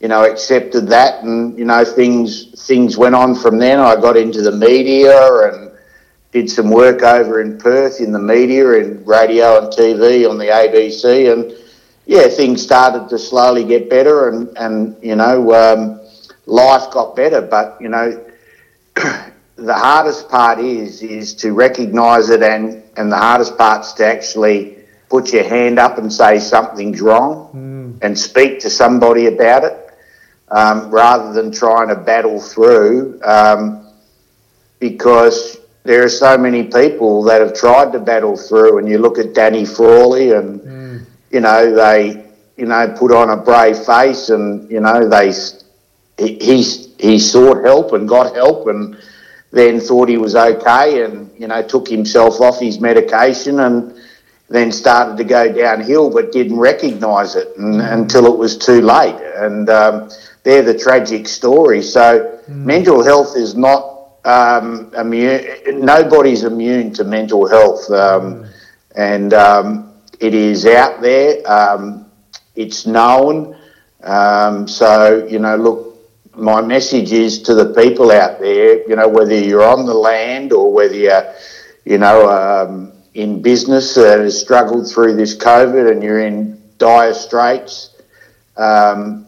you 0.00 0.08
know, 0.08 0.24
accepted 0.24 0.86
that, 0.88 1.24
and 1.24 1.58
you 1.58 1.64
know, 1.64 1.84
things 1.84 2.66
things 2.66 2.96
went 2.96 3.14
on 3.14 3.34
from 3.34 3.58
then. 3.58 3.80
I 3.80 3.96
got 3.96 4.16
into 4.16 4.40
the 4.40 4.52
media 4.52 5.12
and 5.44 5.72
did 6.30 6.48
some 6.48 6.70
work 6.70 7.02
over 7.02 7.40
in 7.40 7.58
Perth 7.58 8.00
in 8.00 8.12
the 8.12 8.18
media, 8.18 8.72
in 8.74 9.04
radio 9.04 9.58
and 9.58 9.72
TV 9.72 10.28
on 10.28 10.38
the 10.38 10.46
ABC, 10.46 11.32
and 11.32 11.52
yeah, 12.06 12.28
things 12.28 12.62
started 12.62 13.08
to 13.08 13.18
slowly 13.18 13.64
get 13.64 13.90
better, 13.90 14.28
and 14.28 14.56
and 14.56 14.96
you 15.02 15.16
know, 15.16 15.52
um, 15.52 16.07
life 16.48 16.90
got 16.90 17.14
better. 17.14 17.40
But 17.40 17.78
you 17.80 17.88
know, 17.88 18.24
the 18.94 19.74
hardest 19.74 20.28
part 20.28 20.58
is 20.58 21.02
is 21.02 21.34
to 21.34 21.52
recognise 21.52 22.30
it, 22.30 22.42
and 22.42 22.82
and 22.96 23.12
the 23.12 23.16
hardest 23.16 23.56
part's 23.56 23.92
to 23.94 24.06
actually 24.06 24.76
put 25.08 25.32
your 25.32 25.44
hand 25.44 25.78
up 25.78 25.98
and 25.98 26.12
say 26.12 26.38
something's 26.38 27.00
wrong, 27.00 27.50
mm. 27.54 28.04
and 28.04 28.18
speak 28.18 28.60
to 28.60 28.70
somebody 28.70 29.26
about 29.26 29.64
it, 29.64 29.94
um, 30.50 30.90
rather 30.90 31.32
than 31.32 31.52
trying 31.52 31.88
to 31.88 31.96
battle 31.96 32.40
through. 32.40 33.20
Um, 33.24 33.84
because 34.80 35.58
there 35.84 36.04
are 36.04 36.08
so 36.08 36.36
many 36.36 36.64
people 36.64 37.22
that 37.24 37.40
have 37.40 37.54
tried 37.54 37.92
to 37.92 37.98
battle 37.98 38.36
through, 38.36 38.78
and 38.78 38.88
you 38.88 38.98
look 38.98 39.18
at 39.18 39.34
Danny 39.34 39.64
Frawley, 39.64 40.32
and 40.32 40.60
mm. 40.60 41.04
you 41.30 41.40
know 41.40 41.74
they, 41.74 42.24
you 42.56 42.66
know, 42.66 42.94
put 42.98 43.12
on 43.12 43.30
a 43.30 43.36
brave 43.36 43.78
face, 43.78 44.28
and 44.28 44.70
you 44.70 44.80
know 44.80 45.08
they, 45.08 45.32
he 46.18 46.62
he 46.98 47.18
sought 47.18 47.64
help 47.64 47.92
and 47.92 48.08
got 48.08 48.34
help, 48.34 48.66
and 48.66 48.96
then 49.50 49.80
thought 49.80 50.08
he 50.08 50.18
was 50.18 50.34
okay, 50.34 51.04
and 51.04 51.30
you 51.38 51.46
know 51.46 51.62
took 51.62 51.88
himself 51.88 52.40
off 52.40 52.60
his 52.60 52.80
medication, 52.80 53.60
and 53.60 53.94
then 54.48 54.72
started 54.72 55.16
to 55.16 55.24
go 55.24 55.52
downhill, 55.52 56.10
but 56.10 56.32
didn't 56.32 56.58
recognise 56.58 57.36
it 57.36 57.56
and, 57.58 57.80
mm. 57.80 57.92
until 57.92 58.26
it 58.26 58.36
was 58.36 58.56
too 58.56 58.80
late, 58.80 59.16
and 59.36 59.70
um, 59.70 60.10
they're 60.42 60.62
the 60.62 60.76
tragic 60.76 61.28
stories. 61.28 61.92
So 61.92 62.40
mm. 62.48 62.54
mental 62.54 63.04
health 63.04 63.36
is 63.36 63.54
not 63.54 63.98
um, 64.24 64.92
immune, 64.94 65.44
nobody's 65.84 66.44
immune 66.44 66.92
to 66.94 67.04
mental 67.04 67.48
health, 67.48 67.90
um, 67.90 68.46
and 68.96 69.32
um, 69.34 69.92
it 70.18 70.34
is 70.34 70.66
out 70.66 71.00
there. 71.00 71.48
Um, 71.50 72.10
it's 72.56 72.86
known. 72.86 73.56
Um, 74.02 74.66
so 74.66 75.26
you 75.26 75.38
know, 75.38 75.56
look, 75.56 75.87
my 76.38 76.60
message 76.60 77.12
is 77.12 77.42
to 77.42 77.54
the 77.54 77.74
people 77.74 78.10
out 78.10 78.38
there. 78.38 78.88
You 78.88 78.96
know, 78.96 79.08
whether 79.08 79.34
you're 79.34 79.62
on 79.64 79.86
the 79.86 79.94
land 79.94 80.52
or 80.52 80.72
whether 80.72 80.94
you're, 80.94 81.34
you 81.84 81.98
know, 81.98 82.28
um, 82.28 82.92
in 83.14 83.42
business 83.42 83.94
that 83.94 84.20
has 84.20 84.40
struggled 84.40 84.90
through 84.90 85.16
this 85.16 85.36
COVID 85.36 85.90
and 85.90 86.02
you're 86.02 86.20
in 86.20 86.62
dire 86.78 87.12
straits. 87.12 87.96
Um, 88.56 89.26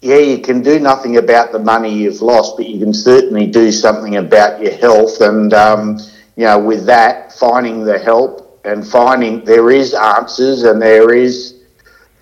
yeah, 0.00 0.18
you 0.18 0.38
can 0.38 0.62
do 0.62 0.78
nothing 0.78 1.16
about 1.16 1.52
the 1.52 1.58
money 1.58 1.92
you've 1.92 2.22
lost, 2.22 2.56
but 2.56 2.66
you 2.68 2.78
can 2.78 2.92
certainly 2.92 3.46
do 3.46 3.72
something 3.72 4.16
about 4.16 4.60
your 4.60 4.74
health. 4.74 5.20
And, 5.20 5.54
um, 5.54 5.98
you 6.36 6.44
know, 6.44 6.58
with 6.58 6.86
that, 6.86 7.32
finding 7.32 7.84
the 7.84 7.98
help 7.98 8.60
and 8.64 8.86
finding 8.86 9.44
there 9.44 9.70
is 9.70 9.94
answers 9.94 10.64
and 10.64 10.82
there 10.82 11.14
is 11.14 11.62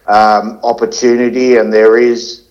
um, 0.07 0.61
opportunity 0.63 1.57
and 1.57 1.73
there 1.73 1.99
is 1.99 2.44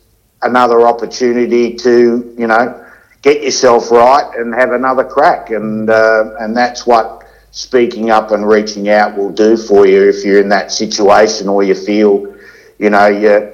another 0.44 0.82
opportunity 0.88 1.76
to, 1.76 2.36
you 2.38 2.48
know, 2.48 2.86
get 3.22 3.42
yourself 3.42 3.92
right 3.92 4.30
and 4.38 4.54
have 4.54 4.72
another 4.72 5.04
crack. 5.04 5.50
And, 5.50 5.90
uh, 5.90 6.36
and 6.40 6.56
that's 6.56 6.86
what 6.86 7.24
speaking 7.52 8.10
up 8.10 8.32
and 8.32 8.48
reaching 8.48 8.90
out 8.90 9.16
will 9.16 9.32
do 9.32 9.56
for 9.56 9.86
you 9.86 10.10
if 10.10 10.26
you're 10.26 10.42
in 10.42 10.50
that 10.50 10.72
situation 10.72 11.48
or 11.48 11.64
you 11.64 11.76
feel, 11.76 12.36
you 12.80 12.90
know, 12.90 13.08
you're, 13.08 13.54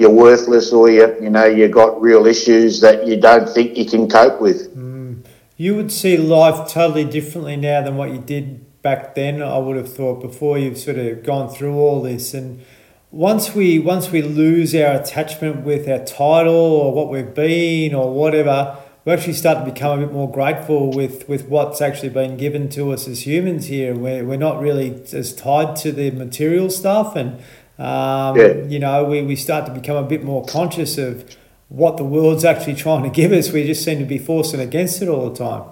you're 0.00 0.08
worthless 0.08 0.72
or 0.72 0.88
you 0.88 1.14
you 1.20 1.28
know 1.28 1.44
you've 1.44 1.72
got 1.72 2.00
real 2.00 2.24
issues 2.26 2.80
that 2.80 3.06
you 3.06 3.20
don't 3.20 3.46
think 3.46 3.76
you 3.76 3.84
can 3.84 4.08
cope 4.08 4.40
with. 4.40 4.74
Mm. 4.74 5.22
You 5.58 5.76
would 5.76 5.92
see 5.92 6.16
life 6.16 6.72
totally 6.72 7.04
differently 7.04 7.56
now 7.56 7.82
than 7.82 7.96
what 7.98 8.10
you 8.10 8.18
did 8.18 8.80
back 8.80 9.14
then. 9.14 9.42
I 9.42 9.58
would 9.58 9.76
have 9.76 9.92
thought 9.94 10.22
before 10.22 10.56
you've 10.56 10.78
sort 10.78 10.96
of 10.96 11.22
gone 11.22 11.50
through 11.50 11.76
all 11.76 12.02
this 12.02 12.32
and. 12.32 12.64
Once 13.12 13.54
we 13.56 13.78
once 13.78 14.10
we 14.10 14.22
lose 14.22 14.72
our 14.74 14.92
attachment 14.92 15.64
with 15.64 15.88
our 15.88 15.98
title 16.04 16.54
or 16.54 16.94
what 16.94 17.10
we've 17.10 17.34
been 17.34 17.92
or 17.92 18.14
whatever, 18.14 18.76
we 19.04 19.12
actually 19.12 19.32
start 19.32 19.58
to 19.58 19.72
become 19.72 19.98
a 19.98 20.06
bit 20.06 20.12
more 20.12 20.30
grateful 20.30 20.92
with, 20.92 21.28
with 21.28 21.48
what's 21.48 21.80
actually 21.80 22.08
been 22.08 22.36
given 22.36 22.68
to 22.68 22.92
us 22.92 23.08
as 23.08 23.26
humans 23.26 23.66
here. 23.66 23.96
We're, 23.96 24.24
we're 24.24 24.36
not 24.36 24.60
really 24.60 25.02
as 25.12 25.34
tied 25.34 25.74
to 25.76 25.90
the 25.90 26.12
material 26.12 26.70
stuff 26.70 27.16
and 27.16 27.40
um, 27.80 28.36
yeah. 28.36 28.62
You 28.64 28.78
know, 28.78 29.04
we, 29.04 29.22
we 29.22 29.36
start 29.36 29.64
to 29.64 29.72
become 29.72 29.96
a 29.96 30.06
bit 30.06 30.22
more 30.22 30.44
conscious 30.44 30.98
of 30.98 31.34
what 31.68 31.96
the 31.96 32.04
world's 32.04 32.44
actually 32.44 32.74
trying 32.74 33.04
to 33.04 33.08
give 33.08 33.32
us. 33.32 33.50
We 33.50 33.64
just 33.64 33.82
seem 33.82 33.98
to 34.00 34.04
be 34.04 34.18
forcing 34.18 34.60
against 34.60 35.00
it 35.00 35.08
all 35.08 35.30
the 35.30 35.36
time. 35.36 35.70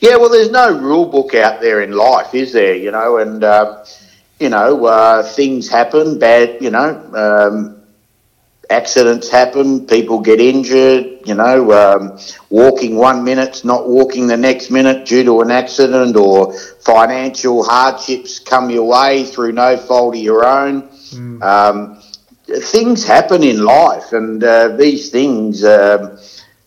Yeah, 0.00 0.16
well, 0.16 0.28
there's 0.28 0.50
no 0.50 0.78
rule 0.78 1.06
book 1.06 1.34
out 1.34 1.62
there 1.62 1.80
in 1.80 1.92
life, 1.92 2.34
is 2.34 2.52
there? 2.52 2.74
You 2.74 2.90
know, 2.90 3.16
and 3.16 3.42
um, 3.42 3.82
you 4.42 4.48
know, 4.48 4.84
uh, 4.84 5.22
things 5.22 5.68
happen. 5.68 6.18
Bad, 6.18 6.60
you 6.60 6.70
know, 6.70 6.90
um, 7.14 7.82
accidents 8.68 9.28
happen. 9.28 9.86
People 9.86 10.20
get 10.20 10.40
injured. 10.40 11.20
You 11.24 11.34
know, 11.36 11.72
um, 11.72 12.18
walking 12.50 12.96
one 12.96 13.22
minute's 13.22 13.64
not 13.64 13.88
walking 13.88 14.26
the 14.26 14.36
next 14.36 14.70
minute 14.70 15.06
due 15.06 15.22
to 15.22 15.42
an 15.42 15.52
accident, 15.52 16.16
or 16.16 16.52
financial 16.80 17.62
hardships 17.62 18.40
come 18.40 18.68
your 18.68 18.88
way 18.88 19.24
through 19.24 19.52
no 19.52 19.76
fault 19.76 20.16
of 20.16 20.20
your 20.20 20.44
own. 20.44 20.82
Mm. 20.82 21.42
Um, 21.42 22.02
things 22.46 23.04
happen 23.04 23.44
in 23.44 23.64
life, 23.64 24.12
and 24.12 24.42
uh, 24.42 24.68
these 24.76 25.10
things 25.10 25.62
uh, 25.62 26.20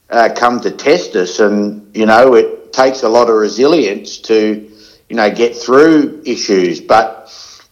uh, 0.10 0.30
come 0.34 0.62
to 0.62 0.72
test 0.72 1.18
us. 1.18 1.40
And 1.40 1.94
you 1.94 2.06
know, 2.06 2.36
it 2.36 2.72
takes 2.72 3.04
a 3.04 3.10
lot 3.10 3.30
of 3.30 3.36
resilience 3.36 4.20
to 4.20 4.72
you 5.10 5.16
know 5.18 5.30
get 5.30 5.58
through 5.58 6.24
issues. 6.26 6.80
But 6.80 7.26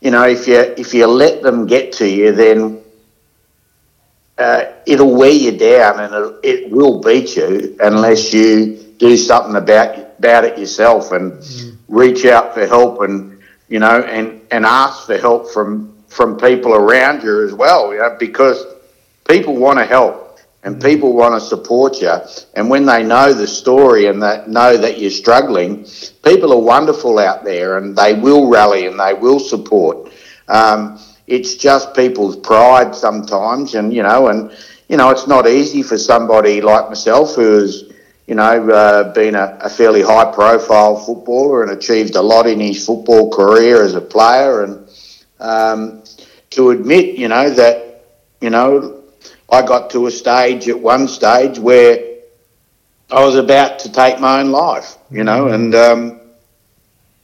you 0.04 0.12
know, 0.12 0.28
if 0.28 0.48
you 0.48 0.60
if 0.60 0.94
you 0.94 1.08
let 1.08 1.42
them 1.42 1.66
get 1.66 1.94
to 1.94 2.10
you, 2.10 2.34
then 2.34 2.84
uh, 4.38 4.66
it'll 4.86 5.16
wear 5.16 5.32
you 5.32 5.58
down, 5.58 6.02
and 6.02 6.14
it, 6.14 6.40
it 6.44 6.72
will 6.72 7.00
beat 7.00 7.38
you 7.38 7.78
unless 7.80 8.34
you 8.34 8.76
do 8.98 9.16
something 9.16 9.56
about 9.56 9.98
about 10.20 10.44
it 10.44 10.58
yourself 10.58 11.14
and 11.14 11.32
mm. 11.32 11.78
reach 11.88 12.26
out 12.26 12.54
for 12.54 12.68
help 12.68 13.02
and 13.02 13.42
you 13.70 13.80
know 13.80 14.02
and 14.02 14.42
and 14.52 14.66
ask 14.66 15.06
for 15.06 15.18
help 15.18 15.50
from 15.50 15.94
from 16.08 16.38
people 16.38 16.74
around 16.74 17.24
you 17.24 17.46
as 17.48 17.54
well. 17.54 17.94
You 17.94 18.00
know, 18.00 18.18
because 18.20 18.62
people 19.26 19.56
want 19.56 19.80
to 19.80 19.86
help 19.86 20.23
and 20.64 20.78
mm. 20.78 20.84
people 20.84 21.14
want 21.14 21.36
to 21.36 21.42
support 21.42 22.02
you. 22.02 22.14
And 22.56 22.70
when 22.70 22.86
they 22.86 23.04
know 23.04 23.34
the 23.34 23.48
story 23.48 24.08
and 24.08 24.22
that 24.24 24.50
know 24.50 24.78
that 24.78 25.00
you're 25.00 25.12
struggling, 25.12 25.86
people 26.24 26.54
are 26.54 26.62
wonderful 26.62 27.20
out 27.20 27.44
there 27.44 27.78
and 27.78 27.96
they 27.96 28.14
will 28.14 28.50
rally 28.50 28.86
and 28.88 29.00
they 29.00 29.14
will 29.14 29.40
support. 29.40 30.12
Um, 30.48 31.00
it's 31.28 31.56
just 31.56 31.96
people's 31.96 32.36
pride 32.36 32.94
sometimes, 32.94 33.76
and 33.76 33.94
you 33.94 34.04
know, 34.04 34.28
and 34.28 34.52
you 34.90 34.98
know, 34.98 35.10
it's 35.10 35.28
not 35.28 35.48
easy 35.48 35.82
for 35.82 35.98
somebody 35.98 36.62
like 36.62 36.90
myself 36.90 37.36
who's 37.36 37.94
you 38.28 38.36
know, 38.36 38.70
uh, 38.70 39.14
been 39.14 39.36
a, 39.36 39.58
a, 39.62 39.70
fairly 39.70 40.02
high 40.02 40.32
profile 40.32 40.96
footballer 40.96 41.64
and 41.64 41.72
achieved 41.72 42.16
a 42.16 42.22
lot 42.22 42.48
in 42.48 42.60
his 42.60 42.86
football 42.86 43.30
career 43.30 43.84
as 43.84 43.96
a 43.96 44.02
player. 44.02 44.64
And 44.64 44.88
um, 45.40 46.04
to 46.52 46.70
admit, 46.70 47.18
you 47.18 47.28
know, 47.28 47.50
that, 47.50 48.06
you 48.40 48.50
know, 48.50 49.03
I 49.50 49.62
got 49.62 49.92
to 49.92 50.08
a 50.08 50.12
stage 50.12 50.68
at 50.70 50.80
one 50.80 51.08
stage 51.08 51.60
where 51.60 52.18
I 53.12 53.24
was 53.24 53.36
about 53.36 53.80
to 53.80 53.92
take 53.92 54.20
my 54.20 54.42
own 54.42 54.52
life, 54.52 54.98
you 55.12 55.24
know, 55.24 55.50
and, 55.50 55.76
um, 55.76 56.20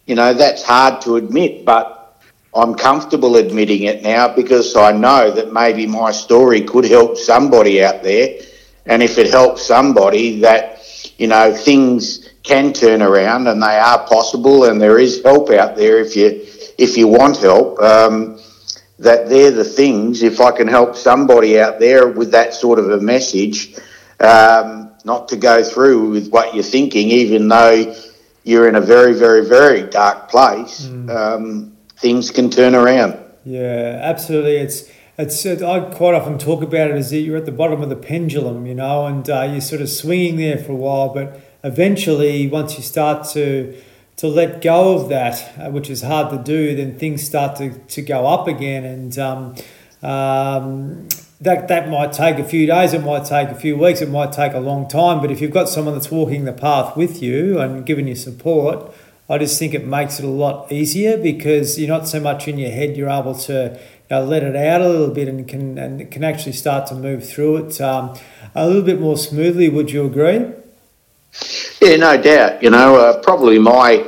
you 0.05 0.15
know, 0.15 0.33
that's 0.33 0.63
hard 0.63 1.01
to 1.01 1.15
admit, 1.15 1.65
but 1.65 2.21
I'm 2.53 2.75
comfortable 2.75 3.35
admitting 3.35 3.83
it 3.83 4.03
now 4.03 4.33
because 4.33 4.75
I 4.75 4.91
know 4.91 5.31
that 5.31 5.53
maybe 5.53 5.85
my 5.85 6.11
story 6.11 6.61
could 6.61 6.85
help 6.85 7.17
somebody 7.17 7.83
out 7.83 8.03
there. 8.03 8.39
And 8.85 9.03
if 9.03 9.17
it 9.17 9.29
helps 9.29 9.65
somebody, 9.65 10.39
that 10.41 10.79
you 11.19 11.27
know, 11.27 11.53
things 11.53 12.29
can 12.43 12.73
turn 12.73 13.01
around 13.01 13.47
and 13.47 13.61
they 13.61 13.77
are 13.77 14.07
possible, 14.07 14.63
and 14.65 14.81
there 14.81 14.97
is 14.97 15.21
help 15.23 15.49
out 15.51 15.75
there 15.75 15.99
if 15.99 16.15
you 16.15 16.45
if 16.77 16.97
you 16.97 17.07
want 17.07 17.37
help. 17.37 17.79
Um, 17.79 18.38
that 18.99 19.29
they're 19.29 19.51
the 19.51 19.63
things. 19.63 20.21
If 20.21 20.39
I 20.39 20.51
can 20.51 20.67
help 20.67 20.95
somebody 20.95 21.59
out 21.59 21.79
there 21.79 22.07
with 22.07 22.31
that 22.31 22.53
sort 22.53 22.79
of 22.79 22.91
a 22.91 22.99
message, 22.99 23.75
um, 24.19 24.91
not 25.05 25.29
to 25.29 25.37
go 25.37 25.63
through 25.63 26.11
with 26.11 26.29
what 26.29 26.53
you're 26.53 26.63
thinking, 26.63 27.09
even 27.09 27.47
though 27.47 27.95
you're 28.43 28.67
in 28.67 28.75
a 28.75 28.81
very, 28.81 29.13
very, 29.13 29.45
very 29.45 29.83
dark 29.83 30.29
place, 30.29 30.85
mm. 30.85 31.09
um, 31.09 31.77
things 31.97 32.29
can 32.31 32.49
turn 32.49 32.75
around. 32.75 33.17
Yeah, 33.45 33.99
absolutely. 34.03 34.57
It's 34.57 34.89
it's 35.17 35.45
I 35.45 35.79
quite 35.81 36.13
often 36.13 36.37
talk 36.37 36.61
about 36.61 36.91
it 36.91 36.95
as 36.95 37.11
you're 37.11 37.37
at 37.37 37.45
the 37.45 37.51
bottom 37.51 37.81
of 37.81 37.89
the 37.89 37.95
pendulum, 37.95 38.65
you 38.65 38.75
know, 38.75 39.05
and 39.05 39.29
uh, 39.29 39.43
you're 39.43 39.61
sort 39.61 39.81
of 39.81 39.89
swinging 39.89 40.37
there 40.37 40.57
for 40.57 40.71
a 40.73 40.75
while, 40.75 41.09
but 41.09 41.41
eventually, 41.63 42.47
once 42.47 42.77
you 42.77 42.83
start 42.83 43.27
to 43.29 43.75
to 44.19 44.27
let 44.27 44.61
go 44.61 44.97
of 44.97 45.07
that, 45.07 45.57
uh, 45.57 45.69
which 45.71 45.89
is 45.89 46.01
hard 46.01 46.29
to 46.29 46.37
do, 46.37 46.75
then 46.75 46.99
things 46.99 47.25
start 47.25 47.55
to, 47.55 47.69
to 47.71 48.01
go 48.01 48.27
up 48.27 48.49
again, 48.49 48.83
and 48.83 49.17
um, 49.17 49.55
um, 50.03 51.07
that 51.39 51.69
that 51.69 51.87
might 51.87 52.11
take 52.11 52.37
a 52.37 52.43
few 52.43 52.67
days, 52.67 52.93
it 52.93 53.01
might 53.01 53.23
take 53.23 53.47
a 53.47 53.55
few 53.55 53.77
weeks, 53.77 54.01
it 54.01 54.09
might 54.09 54.33
take 54.33 54.53
a 54.53 54.59
long 54.59 54.89
time. 54.89 55.21
But 55.21 55.31
if 55.31 55.39
you've 55.39 55.51
got 55.51 55.69
someone 55.69 55.93
that's 55.93 56.11
walking 56.11 56.43
the 56.43 56.51
path 56.51 56.97
with 56.97 57.23
you 57.23 57.59
and 57.59 57.85
giving 57.85 58.09
you 58.09 58.15
support, 58.15 58.93
I 59.29 59.37
just 59.37 59.57
think 59.57 59.73
it 59.73 59.87
makes 59.87 60.19
it 60.19 60.25
a 60.25 60.29
lot 60.29 60.69
easier 60.69 61.17
because 61.17 61.79
you're 61.79 61.87
not 61.87 62.05
so 62.09 62.19
much 62.19 62.45
in 62.49 62.57
your 62.57 62.71
head. 62.71 62.97
You're 62.97 63.09
able 63.09 63.35
to 63.35 63.79
know, 64.09 64.23
let 64.25 64.43
it 64.43 64.57
out 64.57 64.81
a 64.81 64.89
little 64.89 65.13
bit 65.13 65.29
and 65.29 65.47
can 65.47 65.77
and 65.77 66.11
can 66.11 66.25
actually 66.25 66.53
start 66.53 66.87
to 66.87 66.95
move 66.95 67.25
through 67.25 67.57
it 67.57 67.79
um, 67.79 68.17
a 68.53 68.67
little 68.67 68.81
bit 68.81 68.99
more 68.99 69.15
smoothly. 69.15 69.69
Would 69.69 69.91
you 69.91 70.05
agree? 70.05 70.58
Yeah, 71.81 71.95
no 71.97 72.21
doubt. 72.21 72.63
You 72.63 72.69
know, 72.69 72.95
uh, 72.95 73.21
probably 73.21 73.59
my 73.59 74.05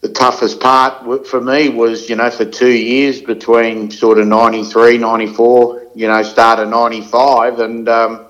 the 0.00 0.10
toughest 0.10 0.60
part 0.60 1.26
for 1.26 1.40
me 1.40 1.70
was, 1.70 2.10
you 2.10 2.16
know, 2.16 2.30
for 2.30 2.44
two 2.44 2.70
years 2.70 3.22
between 3.22 3.90
sort 3.90 4.18
of 4.18 4.26
93, 4.26 4.98
94, 4.98 5.82
you 5.94 6.08
know, 6.08 6.22
started 6.22 6.66
95. 6.66 7.58
And 7.60 7.88
um, 7.88 8.26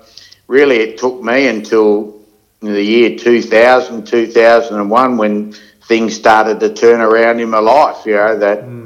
really 0.47 0.77
it 0.77 0.97
took 0.97 1.21
me 1.21 1.47
until 1.47 2.21
the 2.61 2.81
year 2.81 3.17
2000, 3.17 4.07
2001 4.07 5.17
when 5.17 5.51
things 5.87 6.15
started 6.15 6.61
to 6.61 6.73
turn 6.73 7.01
around 7.01 7.41
in 7.41 7.49
my 7.49 7.59
life, 7.59 8.05
you 8.05 8.13
know, 8.13 8.37
that 8.39 8.59
mm 8.63 8.85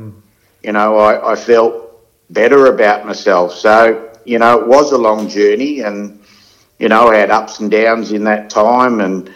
you 0.62 0.74
know, 0.74 0.98
I, 0.98 1.32
I 1.32 1.36
felt 1.36 2.02
better 2.30 2.66
about 2.66 3.06
myself. 3.06 3.54
So, 3.54 4.12
you 4.26 4.40
know, 4.40 4.60
it 4.60 4.68
was 4.68 4.92
a 4.92 4.98
long 4.98 5.30
journey 5.30 5.80
and, 5.82 6.19
you 6.80 6.90
know, 6.90 7.12
had 7.12 7.30
ups 7.30 7.60
and 7.60 7.70
downs 7.70 8.12
in 8.12 8.24
that 8.24 8.50
time 8.50 9.02
and, 9.02 9.30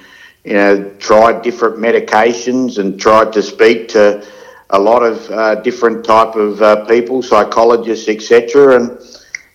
you 0.44 0.54
know, 0.54 0.90
tried 1.00 1.42
different 1.42 1.78
medications 1.78 2.78
and 2.78 3.00
tried 3.00 3.34
to 3.34 3.42
speak 3.42 3.90
to 3.90 4.26
a 4.70 4.80
lot 4.80 5.04
of 5.04 5.30
uh, 5.30 5.56
different 5.56 6.04
type 6.04 6.36
of 6.36 6.62
uh, 6.62 6.86
people, 6.86 7.22
psychologists, 7.22 8.08
etc. 8.08 8.78
And, 8.78 9.00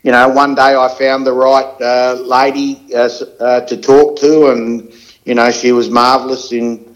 you 0.03 0.13
know, 0.13 0.29
one 0.29 0.55
day 0.55 0.77
I 0.77 0.89
found 0.97 1.27
the 1.27 1.33
right 1.33 1.75
uh, 1.81 2.15
lady 2.23 2.95
uh, 2.95 3.09
uh, 3.41 3.61
to 3.63 3.77
talk 3.77 4.19
to 4.21 4.51
and, 4.53 4.93
you 5.25 5.35
know, 5.35 5.51
she 5.51 5.73
was 5.73 5.91
marvellous 5.91 6.53
in 6.53 6.89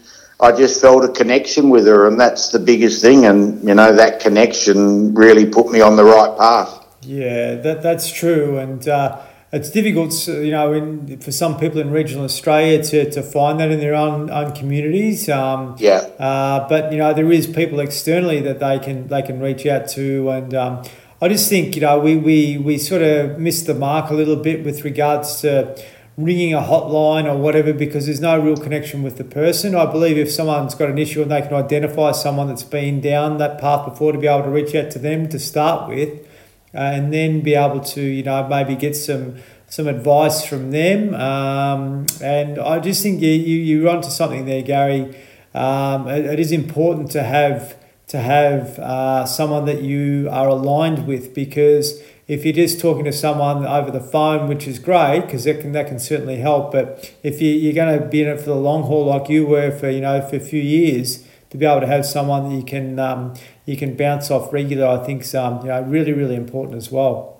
I 0.43 0.51
just 0.51 0.81
felt 0.81 1.05
a 1.05 1.07
connection 1.07 1.69
with 1.69 1.87
her, 1.87 2.05
and 2.05 2.19
that's 2.19 2.49
the 2.49 2.59
biggest 2.59 3.01
thing. 3.01 3.25
And 3.25 3.65
you 3.65 3.75
know, 3.75 3.95
that 3.95 4.19
connection 4.19 5.13
really 5.13 5.45
put 5.45 5.71
me 5.71 5.79
on 5.79 5.95
the 5.95 6.03
right 6.03 6.37
path. 6.37 6.85
Yeah, 7.01 7.55
that 7.55 7.81
that's 7.81 8.11
true, 8.11 8.57
and 8.57 8.85
uh, 8.85 9.21
it's 9.53 9.69
difficult, 9.69 10.27
you 10.27 10.49
know, 10.49 10.73
in, 10.73 11.19
for 11.19 11.31
some 11.31 11.59
people 11.59 11.79
in 11.79 11.91
regional 11.91 12.25
Australia 12.25 12.83
to, 12.83 13.11
to 13.11 13.21
find 13.21 13.59
that 13.59 13.69
in 13.69 13.79
their 13.79 13.93
own 13.93 14.31
own 14.31 14.51
communities. 14.53 15.29
Um, 15.29 15.75
yeah. 15.77 15.97
Uh, 16.17 16.67
but 16.67 16.91
you 16.91 16.97
know, 16.97 17.13
there 17.13 17.31
is 17.31 17.45
people 17.45 17.79
externally 17.79 18.41
that 18.41 18.59
they 18.59 18.79
can 18.79 19.07
they 19.07 19.21
can 19.21 19.39
reach 19.39 19.67
out 19.67 19.87
to, 19.89 20.29
and 20.31 20.55
um, 20.55 20.83
I 21.21 21.29
just 21.29 21.49
think 21.49 21.75
you 21.75 21.81
know 21.81 21.99
we, 21.99 22.17
we 22.17 22.57
we 22.57 22.79
sort 22.79 23.03
of 23.03 23.39
missed 23.39 23.67
the 23.67 23.75
mark 23.75 24.09
a 24.09 24.15
little 24.15 24.37
bit 24.37 24.65
with 24.65 24.83
regards 24.83 25.41
to 25.41 25.79
ringing 26.17 26.55
a 26.55 26.61
hotline 26.61 27.25
or 27.25 27.37
whatever 27.37 27.73
because 27.73 28.07
there's 28.07 28.21
no 28.21 28.39
real 28.39 28.57
connection 28.57 29.03
with 29.03 29.17
the 29.17 29.23
person. 29.23 29.75
I 29.75 29.85
believe 29.85 30.17
if 30.17 30.31
someone's 30.31 30.73
got 30.73 30.89
an 30.89 30.97
issue 30.97 31.21
and 31.21 31.29
they 31.29 31.41
can 31.41 31.53
identify 31.53 32.11
someone 32.11 32.47
that's 32.47 32.63
been 32.63 33.01
down 33.01 33.37
that 33.37 33.59
path 33.59 33.85
before 33.85 34.11
to 34.13 34.17
be 34.17 34.27
able 34.27 34.43
to 34.43 34.49
reach 34.49 34.73
out 34.73 34.89
to 34.91 34.99
them 34.99 35.29
to 35.29 35.39
start 35.39 35.89
with 35.89 36.27
uh, 36.73 36.77
and 36.77 37.13
then 37.13 37.41
be 37.41 37.55
able 37.55 37.79
to, 37.79 38.01
you 38.01 38.23
know, 38.23 38.47
maybe 38.47 38.75
get 38.75 38.95
some 38.95 39.35
some 39.67 39.87
advice 39.87 40.45
from 40.45 40.69
them. 40.69 41.15
Um, 41.15 42.05
and 42.21 42.59
I 42.59 42.79
just 42.79 43.01
think 43.01 43.21
you, 43.21 43.31
you, 43.31 43.57
you're 43.57 43.89
onto 43.89 44.09
something 44.09 44.45
there, 44.45 44.61
Gary. 44.61 45.17
Um, 45.55 46.07
it, 46.07 46.25
it 46.25 46.39
is 46.39 46.51
important 46.51 47.09
to 47.11 47.23
have 47.23 47.75
to 48.07 48.19
have 48.19 48.77
uh, 48.77 49.25
someone 49.25 49.65
that 49.65 49.81
you 49.81 50.27
are 50.31 50.47
aligned 50.47 51.07
with 51.07 51.33
because 51.33 51.99
if 52.27 52.45
you're 52.45 52.53
just 52.53 52.79
talking 52.79 53.03
to 53.05 53.11
someone 53.11 53.65
over 53.65 53.91
the 53.91 53.99
phone, 53.99 54.47
which 54.47 54.67
is 54.67 54.79
great 54.79 55.21
because 55.21 55.43
that 55.45 55.59
can 55.61 55.71
that 55.73 55.87
can 55.87 55.99
certainly 55.99 56.37
help. 56.37 56.71
But 56.71 57.13
if 57.23 57.41
you, 57.41 57.51
you're 57.51 57.73
going 57.73 57.99
to 57.99 58.05
be 58.05 58.21
in 58.21 58.27
it 58.27 58.39
for 58.39 58.49
the 58.49 58.55
long 58.55 58.83
haul, 58.83 59.05
like 59.05 59.29
you 59.29 59.45
were 59.45 59.71
for 59.71 59.89
you 59.89 60.01
know 60.01 60.21
for 60.21 60.35
a 60.35 60.39
few 60.39 60.61
years, 60.61 61.22
to 61.53 61.57
be 61.59 61.67
able 61.67 61.81
to 61.81 61.87
have 61.87 62.03
someone 62.03 62.49
that 62.49 62.55
you 62.55 62.63
can 62.63 62.97
um, 62.97 63.35
you 63.67 63.77
can 63.77 63.95
bounce 63.95 64.31
off 64.31 64.51
regular, 64.51 64.87
I 64.87 65.05
think 65.05 65.21
is 65.21 65.35
um, 65.35 65.61
you 65.61 65.67
know 65.67 65.83
really 65.83 66.11
really 66.11 66.35
important 66.35 66.77
as 66.77 66.91
well. 66.91 67.39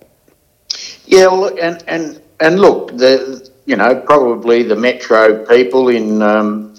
Yeah, 1.06 1.28
well, 1.28 1.58
and 1.60 1.84
and 1.88 2.22
and 2.40 2.60
look, 2.60 2.96
the 2.96 3.50
you 3.66 3.76
know 3.76 4.00
probably 4.02 4.62
the 4.62 4.76
metro 4.76 5.44
people 5.48 5.90
in 5.90 6.22
um, 6.22 6.76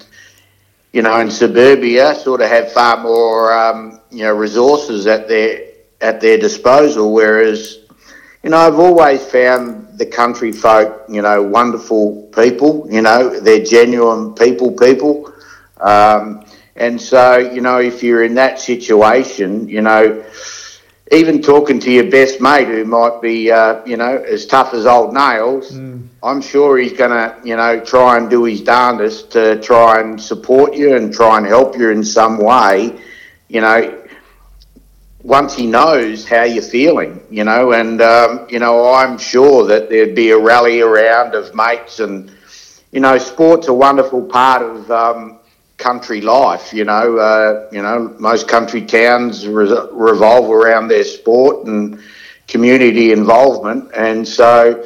you 0.93 1.01
know 1.01 1.19
in 1.19 1.29
suburbia 1.29 2.15
sort 2.15 2.39
of 2.39 2.47
have 2.47 2.71
far 2.71 3.03
more 3.03 3.53
um, 3.53 3.99
you 4.11 4.23
know 4.23 4.33
resources 4.33 5.05
at 5.05 5.27
their 5.27 5.59
at 5.99 6.21
their 6.21 6.37
disposal, 6.37 7.11
whereas 7.11 7.79
you 8.43 8.51
know, 8.51 8.57
I've 8.57 8.77
always 8.79 9.25
found 9.25 9.97
the 9.97 10.05
country 10.05 10.51
folk, 10.51 11.03
you 11.09 11.23
know, 11.23 11.41
wonderful 11.41 12.29
people. 12.33 12.87
You 12.89 13.01
know, 13.01 13.39
they're 13.39 13.65
genuine 13.65 14.35
people, 14.35 14.71
people. 14.71 15.33
Um, 15.81 16.44
and 16.75 17.01
so, 17.01 17.37
you 17.37 17.61
know, 17.61 17.79
if 17.79 18.03
you're 18.03 18.23
in 18.23 18.35
that 18.35 18.59
situation, 18.59 19.69
you 19.69 19.81
know, 19.81 20.25
even 21.11 21.41
talking 21.41 21.79
to 21.79 21.91
your 21.91 22.09
best 22.09 22.41
mate 22.41 22.67
who 22.67 22.83
might 22.83 23.21
be, 23.21 23.51
uh, 23.51 23.85
you 23.85 23.95
know, 23.95 24.17
as 24.17 24.45
tough 24.45 24.73
as 24.73 24.85
old 24.85 25.13
nails, 25.13 25.71
mm. 25.71 26.05
I'm 26.23 26.41
sure 26.41 26.77
he's 26.77 26.93
going 26.93 27.11
to, 27.11 27.39
you 27.47 27.55
know, 27.55 27.79
try 27.79 28.17
and 28.17 28.29
do 28.29 28.43
his 28.43 28.61
darndest 28.61 29.31
to 29.31 29.61
try 29.61 30.01
and 30.01 30.19
support 30.19 30.73
you 30.73 30.95
and 30.95 31.13
try 31.13 31.37
and 31.37 31.45
help 31.45 31.77
you 31.77 31.91
in 31.91 32.03
some 32.03 32.39
way. 32.39 32.99
You 33.47 33.61
know, 33.61 34.03
once 35.21 35.55
he 35.55 35.67
knows 35.67 36.27
how 36.27 36.43
you're 36.43 36.63
feeling, 36.63 37.21
you 37.29 37.43
know, 37.43 37.71
and, 37.73 38.01
um, 38.01 38.47
you 38.49 38.59
know, 38.59 38.93
I'm 38.93 39.17
sure 39.17 39.65
that 39.67 39.89
there'd 39.89 40.15
be 40.15 40.31
a 40.31 40.37
rally 40.37 40.81
around 40.81 41.35
of 41.35 41.53
mates 41.55 41.99
and, 41.99 42.31
you 42.91 42.99
know, 42.99 43.17
sport's 43.17 43.67
a 43.67 43.73
wonderful 43.73 44.23
part 44.23 44.63
of 44.63 44.89
um, 44.91 45.34
country 45.77 46.21
life, 46.21 46.73
you 46.73 46.85
know. 46.85 47.17
Uh, 47.17 47.67
you 47.71 47.81
know, 47.81 48.15
most 48.19 48.47
country 48.47 48.81
towns 48.81 49.47
re- 49.47 49.87
revolve 49.91 50.49
around 50.49 50.87
their 50.87 51.03
sport 51.03 51.65
and 51.67 51.99
community 52.47 53.11
involvement. 53.11 53.91
And 53.95 54.27
so, 54.27 54.85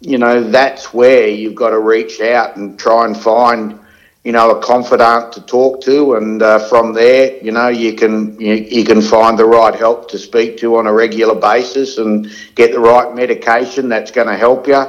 you 0.00 0.18
know, 0.18 0.42
that's 0.42 0.92
where 0.92 1.28
you've 1.28 1.54
got 1.54 1.70
to 1.70 1.78
reach 1.78 2.20
out 2.20 2.56
and 2.56 2.78
try 2.78 3.06
and 3.06 3.16
find 3.16 3.78
you 4.24 4.32
know, 4.32 4.50
a 4.50 4.60
confidant 4.60 5.32
to 5.32 5.40
talk 5.40 5.80
to, 5.80 6.16
and 6.16 6.42
uh, 6.42 6.58
from 6.68 6.92
there, 6.92 7.42
you 7.42 7.50
know, 7.50 7.68
you 7.68 7.94
can 7.94 8.38
you, 8.38 8.54
you 8.54 8.84
can 8.84 9.00
find 9.00 9.38
the 9.38 9.44
right 9.46 9.74
help 9.74 10.10
to 10.10 10.18
speak 10.18 10.58
to 10.58 10.76
on 10.76 10.86
a 10.86 10.92
regular 10.92 11.34
basis 11.34 11.96
and 11.96 12.30
get 12.54 12.72
the 12.72 12.78
right 12.78 13.14
medication 13.14 13.88
that's 13.88 14.10
going 14.10 14.26
to 14.26 14.36
help 14.36 14.66
you. 14.66 14.84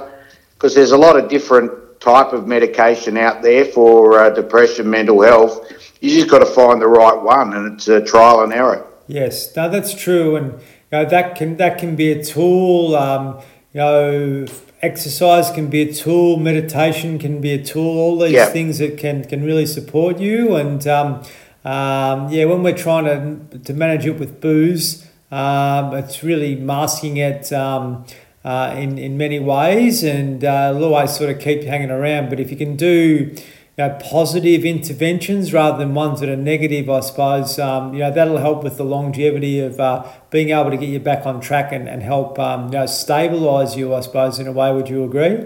Because 0.55 0.75
there's 0.75 0.91
a 0.91 0.97
lot 0.97 1.17
of 1.17 1.29
different 1.29 1.71
type 1.99 2.33
of 2.33 2.47
medication 2.47 3.17
out 3.17 3.41
there 3.41 3.65
for 3.65 4.19
uh, 4.19 4.29
depression, 4.29 4.89
mental 4.89 5.21
health. 5.21 5.71
You 6.01 6.09
just 6.09 6.29
got 6.29 6.39
to 6.39 6.45
find 6.45 6.81
the 6.81 6.87
right 6.87 7.21
one, 7.21 7.53
and 7.53 7.73
it's 7.73 7.87
a 7.87 8.03
trial 8.03 8.41
and 8.41 8.53
error. 8.53 8.87
Yes, 9.07 9.55
no, 9.55 9.69
that's 9.69 9.93
true, 9.93 10.35
and 10.35 10.53
you 10.53 10.59
know, 10.91 11.05
that 11.05 11.35
can 11.35 11.57
that 11.57 11.77
can 11.77 11.95
be 11.95 12.11
a 12.11 12.23
tool. 12.23 12.95
Um, 12.95 13.41
you 13.73 13.81
know, 13.81 14.45
exercise 14.81 15.51
can 15.51 15.69
be 15.69 15.81
a 15.81 15.93
tool, 15.93 16.37
meditation 16.37 17.19
can 17.19 17.41
be 17.41 17.51
a 17.51 17.63
tool, 17.63 17.99
all 17.99 18.19
these 18.19 18.31
yeah. 18.31 18.45
things 18.45 18.79
that 18.79 18.97
can, 18.97 19.23
can 19.23 19.43
really 19.43 19.65
support 19.65 20.19
you. 20.19 20.55
And 20.55 20.85
um, 20.87 21.23
um, 21.65 22.29
yeah, 22.29 22.45
when 22.45 22.63
we're 22.63 22.77
trying 22.77 23.05
to, 23.05 23.59
to 23.59 23.73
manage 23.73 24.05
it 24.05 24.19
with 24.19 24.41
booze, 24.41 25.05
um, 25.31 25.93
it's 25.93 26.23
really 26.23 26.55
masking 26.55 27.17
it 27.17 27.51
um, 27.53 28.05
uh, 28.43 28.73
in, 28.77 28.97
in 28.97 29.17
many 29.17 29.39
ways 29.39 30.03
and 30.03 30.43
uh, 30.43 30.73
always 30.73 31.15
sort 31.15 31.29
of 31.29 31.39
keep 31.39 31.61
you 31.63 31.67
hanging 31.67 31.91
around. 31.91 32.29
But 32.29 32.39
if 32.39 32.51
you 32.51 32.57
can 32.57 32.75
do 32.75 33.35
know, 33.79 33.97
positive 34.01 34.65
interventions 34.65 35.53
rather 35.53 35.77
than 35.77 35.93
ones 35.93 36.19
that 36.19 36.29
are 36.29 36.35
negative, 36.35 36.89
I 36.89 36.99
suppose, 36.99 37.57
um, 37.57 37.93
you 37.93 37.99
know, 37.99 38.11
that'll 38.11 38.37
help 38.37 38.63
with 38.63 38.77
the 38.77 38.83
longevity 38.83 39.59
of 39.61 39.79
uh, 39.79 40.05
being 40.29 40.49
able 40.49 40.69
to 40.69 40.77
get 40.77 40.89
you 40.89 40.99
back 40.99 41.25
on 41.25 41.39
track 41.39 41.71
and, 41.71 41.87
and 41.87 42.03
help, 42.03 42.37
um, 42.37 42.65
you 42.65 42.71
know, 42.71 42.83
stabilise 42.83 43.75
you, 43.75 43.95
I 43.95 44.01
suppose, 44.01 44.39
in 44.39 44.47
a 44.47 44.51
way. 44.51 44.71
Would 44.71 44.89
you 44.89 45.03
agree? 45.05 45.45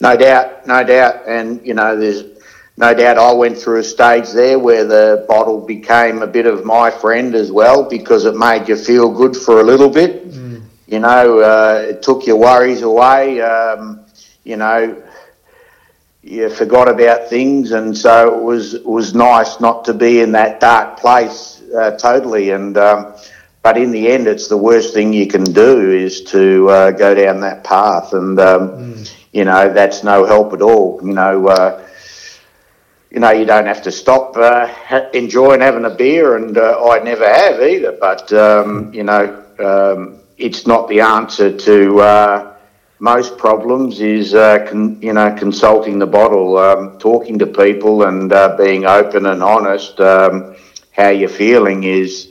No 0.00 0.16
doubt, 0.16 0.66
no 0.66 0.84
doubt. 0.84 1.26
And, 1.26 1.66
you 1.66 1.74
know, 1.74 1.98
there's 1.98 2.22
no 2.76 2.92
doubt 2.92 3.18
I 3.18 3.32
went 3.32 3.56
through 3.56 3.80
a 3.80 3.84
stage 3.84 4.30
there 4.30 4.58
where 4.58 4.84
the 4.84 5.24
bottle 5.26 5.64
became 5.64 6.22
a 6.22 6.26
bit 6.26 6.46
of 6.46 6.64
my 6.64 6.90
friend 6.90 7.34
as 7.34 7.50
well 7.50 7.82
because 7.88 8.26
it 8.26 8.36
made 8.36 8.68
you 8.68 8.76
feel 8.76 9.10
good 9.10 9.34
for 9.34 9.60
a 9.60 9.64
little 9.64 9.88
bit. 9.88 10.30
Mm. 10.30 10.45
You 10.86 11.00
know, 11.00 11.40
uh, 11.40 11.86
it 11.90 12.02
took 12.02 12.26
your 12.26 12.36
worries 12.36 12.82
away. 12.82 13.40
Um, 13.40 14.04
you 14.44 14.56
know, 14.56 15.02
you 16.22 16.48
forgot 16.50 16.88
about 16.88 17.28
things, 17.28 17.72
and 17.72 17.96
so 17.96 18.36
it 18.36 18.42
was 18.42 18.74
it 18.74 18.86
was 18.86 19.14
nice 19.14 19.60
not 19.60 19.84
to 19.86 19.94
be 19.94 20.20
in 20.20 20.32
that 20.32 20.60
dark 20.60 20.98
place 20.98 21.62
uh, 21.76 21.96
totally. 21.96 22.50
And 22.50 22.76
um, 22.78 23.14
but 23.62 23.76
in 23.76 23.90
the 23.90 24.08
end, 24.08 24.26
it's 24.26 24.48
the 24.48 24.56
worst 24.56 24.94
thing 24.94 25.12
you 25.12 25.26
can 25.26 25.44
do 25.44 25.90
is 25.90 26.22
to 26.24 26.68
uh, 26.70 26.90
go 26.92 27.14
down 27.14 27.40
that 27.40 27.64
path, 27.64 28.12
and 28.12 28.38
um, 28.38 28.68
mm. 28.70 29.14
you 29.32 29.44
know 29.44 29.72
that's 29.72 30.04
no 30.04 30.24
help 30.24 30.52
at 30.52 30.62
all. 30.62 31.00
You 31.02 31.14
know. 31.14 31.48
Uh, 31.48 31.82
you 33.08 33.20
know, 33.20 33.30
you 33.30 33.46
don't 33.46 33.66
have 33.66 33.82
to 33.82 33.92
stop 33.92 34.36
uh, 34.36 34.68
enjoying 35.14 35.60
having 35.60 35.86
a 35.86 35.90
beer, 35.90 36.36
and 36.36 36.58
uh, 36.58 36.84
I 36.90 36.98
never 36.98 37.24
have 37.24 37.62
either. 37.62 37.92
But 37.92 38.30
um, 38.32 38.92
you 38.92 39.04
know, 39.04 39.42
um, 39.58 40.18
it's 40.38 40.66
not 40.66 40.88
the 40.88 41.00
answer 41.00 41.56
to 41.56 42.00
uh, 42.00 42.56
most 42.98 43.36
problems 43.38 44.00
is 44.00 44.34
uh, 44.34 44.66
con, 44.68 45.00
you 45.02 45.12
know 45.12 45.34
consulting 45.34 45.98
the 45.98 46.06
bottle, 46.06 46.56
um, 46.58 46.98
talking 46.98 47.38
to 47.38 47.46
people, 47.46 48.04
and 48.04 48.32
uh, 48.32 48.56
being 48.56 48.84
open 48.86 49.26
and 49.26 49.42
honest. 49.42 50.00
Um, 50.00 50.56
how 50.92 51.10
you're 51.10 51.28
feeling 51.28 51.84
is 51.84 52.28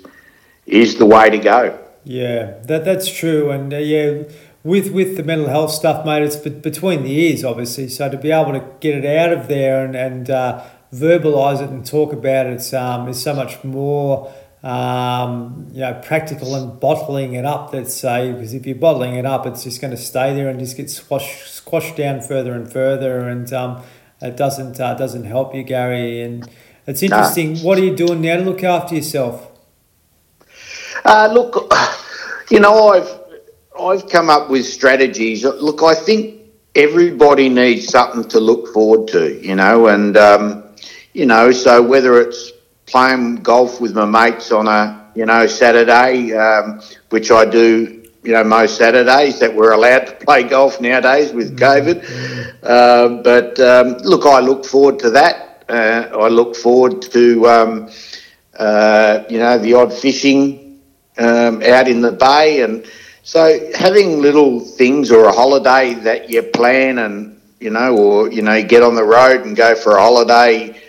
is 0.65 0.97
the 0.97 1.05
way 1.05 1.29
to 1.29 1.37
go. 1.37 1.79
Yeah, 2.03 2.55
that 2.63 2.85
that's 2.85 3.11
true, 3.11 3.51
and 3.51 3.73
uh, 3.73 3.77
yeah, 3.77 4.23
with 4.63 4.91
with 4.91 5.17
the 5.17 5.23
mental 5.23 5.47
health 5.47 5.71
stuff, 5.71 6.05
mate, 6.05 6.23
it's 6.23 6.35
between 6.37 7.03
the 7.03 7.11
ears, 7.11 7.43
obviously. 7.43 7.87
So 7.89 8.09
to 8.09 8.17
be 8.17 8.31
able 8.31 8.53
to 8.53 8.65
get 8.79 8.95
it 8.95 9.05
out 9.05 9.31
of 9.31 9.47
there 9.47 9.85
and 9.85 9.95
and 9.95 10.29
uh, 10.29 10.63
verbalize 10.93 11.61
it 11.61 11.69
and 11.69 11.85
talk 11.85 12.13
about 12.13 12.47
it, 12.47 12.53
it's 12.53 12.73
um, 12.73 13.07
is 13.07 13.21
so 13.21 13.33
much 13.33 13.63
more 13.63 14.33
um, 14.65 15.67
you 15.73 15.81
know, 15.81 16.01
practical 16.03 16.55
and 16.55 16.79
bottling 16.79 17.33
it 17.35 17.45
up. 17.45 17.71
Let's 17.71 17.93
say 17.93 18.31
because 18.31 18.55
if 18.55 18.65
you're 18.65 18.75
bottling 18.75 19.13
it 19.13 19.25
up, 19.25 19.45
it's 19.45 19.63
just 19.63 19.79
going 19.79 19.91
to 19.91 19.97
stay 19.97 20.33
there 20.33 20.49
and 20.49 20.59
just 20.59 20.75
get 20.75 20.89
squashed 20.89 21.53
squashed 21.53 21.95
down 21.95 22.19
further 22.19 22.53
and 22.53 22.71
further, 22.71 23.29
and 23.29 23.53
um, 23.53 23.83
it 24.21 24.35
doesn't 24.35 24.79
uh, 24.79 24.95
doesn't 24.95 25.25
help 25.25 25.53
you, 25.53 25.61
Gary. 25.61 26.21
And 26.23 26.49
it's 26.87 27.03
interesting. 27.03 27.53
Nah. 27.53 27.59
What 27.59 27.77
are 27.77 27.83
you 27.83 27.95
doing 27.95 28.21
now 28.21 28.37
to 28.37 28.43
look 28.43 28.63
after 28.63 28.95
yourself? 28.95 29.51
Uh, 31.05 31.29
look, 31.31 31.71
you 32.49 32.59
know, 32.59 32.89
I've 32.89 33.19
I've 33.79 34.09
come 34.09 34.31
up 34.31 34.49
with 34.49 34.65
strategies. 34.65 35.43
Look, 35.43 35.83
I 35.83 35.93
think 35.93 36.41
everybody 36.73 37.49
needs 37.49 37.87
something 37.87 38.27
to 38.29 38.39
look 38.39 38.73
forward 38.73 39.09
to, 39.09 39.39
you 39.45 39.55
know, 39.55 39.87
and 39.87 40.17
um, 40.17 40.63
you 41.13 41.27
know, 41.27 41.51
so 41.51 41.83
whether 41.83 42.19
it's 42.19 42.51
playing 42.85 43.37
golf 43.37 43.81
with 43.81 43.95
my 43.95 44.05
mates 44.05 44.51
on 44.51 44.67
a 44.67 45.11
you 45.15 45.25
know 45.25 45.47
Saturday, 45.47 46.33
um, 46.33 46.81
which 47.09 47.31
I 47.31 47.45
do 47.45 48.03
you 48.23 48.33
know 48.33 48.43
most 48.43 48.77
Saturdays 48.77 49.39
that 49.39 49.53
we're 49.53 49.71
allowed 49.71 50.07
to 50.07 50.13
play 50.25 50.43
golf 50.43 50.81
nowadays 50.81 51.31
with 51.31 51.57
COVID. 51.57 52.57
Uh, 52.63 53.21
but 53.21 53.59
um, 53.59 53.97
look, 54.03 54.25
I 54.25 54.39
look 54.39 54.65
forward 54.65 54.99
to 54.99 55.09
that. 55.11 55.63
Uh, 55.67 56.09
I 56.13 56.27
look 56.27 56.55
forward 56.55 57.01
to 57.03 57.47
um, 57.47 57.89
uh, 58.57 59.23
you 59.29 59.39
know 59.39 59.57
the 59.57 59.73
odd 59.73 59.93
fishing 59.93 60.81
um, 61.17 61.63
out 61.63 61.87
in 61.87 62.01
the 62.01 62.11
bay, 62.11 62.61
and 62.61 62.85
so 63.23 63.71
having 63.73 64.21
little 64.21 64.59
things 64.59 65.11
or 65.11 65.25
a 65.25 65.31
holiday 65.31 65.93
that 65.93 66.29
you 66.29 66.43
plan 66.43 66.99
and 66.99 67.35
you 67.59 67.69
know, 67.69 67.97
or 67.97 68.31
you 68.31 68.41
know, 68.41 68.61
get 68.63 68.83
on 68.83 68.95
the 68.95 69.03
road 69.03 69.41
and 69.45 69.55
go 69.55 69.75
for 69.75 69.97
a 69.97 70.01
holiday 70.01 70.79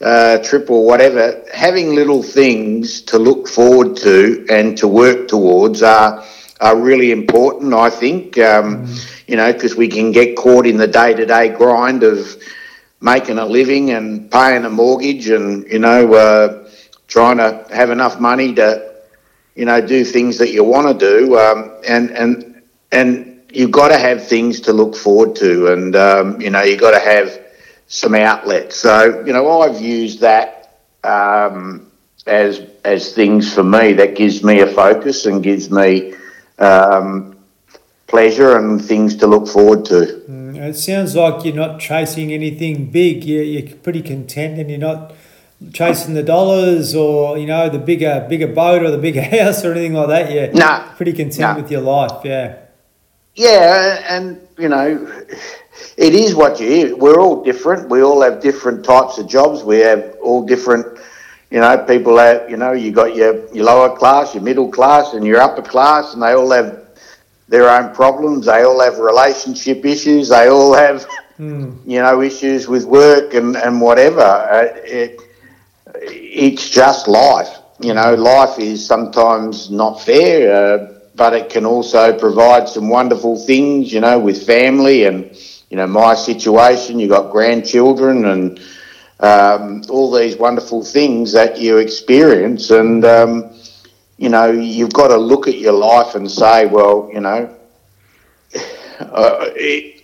uh, 0.00 0.38
trip 0.38 0.70
or 0.70 0.84
whatever, 0.84 1.42
having 1.52 1.94
little 1.94 2.22
things 2.22 3.00
to 3.02 3.18
look 3.18 3.48
forward 3.48 3.96
to 3.96 4.46
and 4.50 4.76
to 4.78 4.88
work 4.88 5.28
towards 5.28 5.82
are 5.82 6.24
are 6.60 6.76
really 6.76 7.12
important. 7.12 7.74
I 7.74 7.90
think, 7.90 8.38
um, 8.38 8.86
mm. 8.86 9.28
you 9.28 9.36
know, 9.36 9.52
because 9.52 9.76
we 9.76 9.88
can 9.88 10.12
get 10.12 10.36
caught 10.36 10.66
in 10.66 10.76
the 10.76 10.86
day 10.86 11.14
to 11.14 11.26
day 11.26 11.48
grind 11.50 12.02
of 12.02 12.36
making 13.00 13.38
a 13.38 13.44
living 13.44 13.90
and 13.90 14.30
paying 14.30 14.64
a 14.64 14.70
mortgage 14.70 15.28
and 15.28 15.66
you 15.70 15.78
know 15.78 16.14
uh, 16.14 16.68
trying 17.08 17.36
to 17.36 17.66
have 17.70 17.90
enough 17.90 18.18
money 18.20 18.54
to 18.54 18.94
you 19.54 19.64
know 19.64 19.80
do 19.86 20.04
things 20.04 20.38
that 20.38 20.50
you 20.50 20.64
want 20.64 20.86
to 20.98 21.06
do 21.06 21.38
um, 21.38 21.72
and 21.86 22.10
and 22.10 22.62
and 22.92 23.42
you've 23.52 23.70
got 23.70 23.88
to 23.88 23.98
have 23.98 24.26
things 24.26 24.60
to 24.60 24.72
look 24.72 24.96
forward 24.96 25.36
to 25.36 25.72
and 25.72 25.94
um, 25.94 26.40
you 26.40 26.50
know 26.50 26.62
you've 26.62 26.80
got 26.80 26.92
to 26.92 27.00
have 27.00 27.45
some 27.88 28.14
outlets. 28.14 28.76
So 28.76 29.24
you 29.24 29.32
know, 29.32 29.62
I've 29.62 29.80
used 29.80 30.20
that 30.20 30.80
um, 31.04 31.90
as 32.26 32.62
as 32.84 33.14
things 33.14 33.52
for 33.52 33.64
me 33.64 33.92
that 33.94 34.16
gives 34.16 34.42
me 34.42 34.60
a 34.60 34.66
focus 34.66 35.26
and 35.26 35.42
gives 35.42 35.70
me 35.70 36.14
um, 36.58 37.36
pleasure 38.06 38.56
and 38.56 38.82
things 38.84 39.16
to 39.16 39.26
look 39.26 39.48
forward 39.48 39.84
to. 39.86 40.24
Mm, 40.28 40.56
it 40.56 40.76
sounds 40.76 41.14
like 41.14 41.44
you're 41.44 41.54
not 41.54 41.80
chasing 41.80 42.32
anything 42.32 42.90
big. 42.90 43.24
You're, 43.24 43.42
you're 43.42 43.76
pretty 43.76 44.02
content, 44.02 44.58
and 44.58 44.70
you're 44.70 44.78
not 44.78 45.14
chasing 45.72 46.14
the 46.14 46.22
dollars 46.22 46.94
or 46.94 47.38
you 47.38 47.46
know 47.46 47.68
the 47.68 47.78
bigger 47.78 48.26
bigger 48.28 48.46
boat 48.46 48.82
or 48.82 48.90
the 48.90 48.98
bigger 48.98 49.22
house 49.36 49.64
or 49.64 49.72
anything 49.72 49.94
like 49.94 50.08
that. 50.08 50.30
Yeah, 50.32 50.46
no, 50.52 50.58
nah, 50.58 50.92
pretty 50.94 51.12
content 51.12 51.40
nah. 51.40 51.56
with 51.56 51.70
your 51.70 51.82
life. 51.82 52.24
Yeah, 52.24 52.58
yeah, 53.34 54.04
and 54.08 54.40
you 54.58 54.68
know 54.68 55.24
it 55.96 56.14
is 56.14 56.34
what 56.34 56.60
you 56.60 56.68
hear. 56.68 56.96
We're 56.96 57.20
all 57.20 57.42
different. 57.42 57.88
We 57.88 58.02
all 58.02 58.22
have 58.22 58.40
different 58.40 58.84
types 58.84 59.18
of 59.18 59.26
jobs. 59.26 59.62
We 59.62 59.78
have 59.78 60.16
all 60.22 60.44
different, 60.44 60.98
you 61.50 61.60
know, 61.60 61.78
people 61.78 62.18
have, 62.18 62.50
you 62.50 62.56
know, 62.56 62.72
you 62.72 62.92
got 62.92 63.16
your, 63.16 63.46
your 63.54 63.64
lower 63.64 63.96
class, 63.96 64.34
your 64.34 64.42
middle 64.42 64.70
class, 64.70 65.14
and 65.14 65.24
your 65.24 65.40
upper 65.40 65.62
class, 65.62 66.12
and 66.12 66.22
they 66.22 66.32
all 66.32 66.50
have 66.50 66.86
their 67.48 67.70
own 67.70 67.94
problems. 67.94 68.46
They 68.46 68.62
all 68.62 68.80
have 68.80 68.98
relationship 68.98 69.84
issues. 69.84 70.28
They 70.28 70.48
all 70.48 70.74
have, 70.74 71.06
mm. 71.38 71.78
you 71.86 72.00
know, 72.02 72.20
issues 72.20 72.68
with 72.68 72.84
work 72.84 73.34
and, 73.34 73.56
and 73.56 73.80
whatever. 73.80 74.20
Uh, 74.20 74.68
it, 74.84 75.20
it's 75.94 76.68
just 76.68 77.08
life. 77.08 77.58
You 77.80 77.94
know, 77.94 78.14
life 78.14 78.58
is 78.58 78.86
sometimes 78.86 79.70
not 79.70 80.00
fair, 80.02 80.54
uh, 80.54 80.92
but 81.14 81.32
it 81.32 81.48
can 81.48 81.64
also 81.64 82.18
provide 82.18 82.68
some 82.68 82.88
wonderful 82.90 83.38
things, 83.38 83.92
you 83.92 84.00
know, 84.00 84.18
with 84.18 84.46
family 84.46 85.04
and, 85.04 85.34
you 85.70 85.76
know, 85.76 85.86
my 85.86 86.14
situation, 86.14 87.00
you've 87.00 87.10
got 87.10 87.32
grandchildren 87.32 88.24
and 88.26 88.60
um, 89.20 89.82
all 89.88 90.12
these 90.12 90.36
wonderful 90.36 90.84
things 90.84 91.32
that 91.32 91.58
you 91.58 91.78
experience. 91.78 92.70
And, 92.70 93.04
um, 93.04 93.52
you 94.16 94.28
know, 94.28 94.50
you've 94.50 94.92
got 94.92 95.08
to 95.08 95.16
look 95.16 95.48
at 95.48 95.58
your 95.58 95.72
life 95.72 96.14
and 96.14 96.30
say, 96.30 96.66
well, 96.66 97.10
you 97.12 97.20
know, 97.20 97.54
uh, 99.00 99.46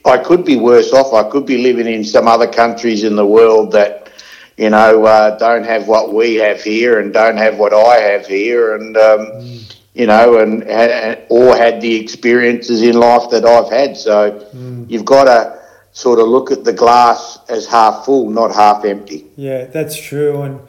I 0.04 0.18
could 0.24 0.44
be 0.44 0.56
worse 0.56 0.92
off. 0.92 1.14
I 1.14 1.30
could 1.30 1.46
be 1.46 1.58
living 1.58 1.86
in 1.86 2.04
some 2.04 2.26
other 2.26 2.48
countries 2.48 3.04
in 3.04 3.14
the 3.14 3.26
world 3.26 3.70
that, 3.72 4.10
you 4.56 4.70
know, 4.70 5.04
uh, 5.04 5.38
don't 5.38 5.64
have 5.64 5.86
what 5.86 6.12
we 6.12 6.34
have 6.36 6.60
here 6.60 6.98
and 6.98 7.12
don't 7.12 7.36
have 7.36 7.58
what 7.58 7.72
I 7.72 8.00
have 8.00 8.26
here. 8.26 8.74
And, 8.74 8.96
um, 8.96 9.18
mm. 9.18 9.76
You 9.94 10.06
know, 10.06 10.38
and, 10.38 10.64
and 10.64 11.20
or 11.28 11.56
had 11.56 11.80
the 11.80 11.96
experiences 11.96 12.82
in 12.82 12.96
life 12.96 13.30
that 13.30 13.44
I've 13.44 13.70
had. 13.70 13.96
So 13.96 14.40
mm. 14.54 14.90
you've 14.90 15.04
got 15.04 15.24
to 15.24 15.60
sort 15.92 16.18
of 16.18 16.28
look 16.28 16.50
at 16.50 16.64
the 16.64 16.72
glass 16.72 17.38
as 17.48 17.66
half 17.66 18.04
full, 18.04 18.30
not 18.30 18.54
half 18.54 18.84
empty. 18.84 19.26
Yeah, 19.36 19.66
that's 19.66 20.00
true. 20.00 20.42
And 20.42 20.60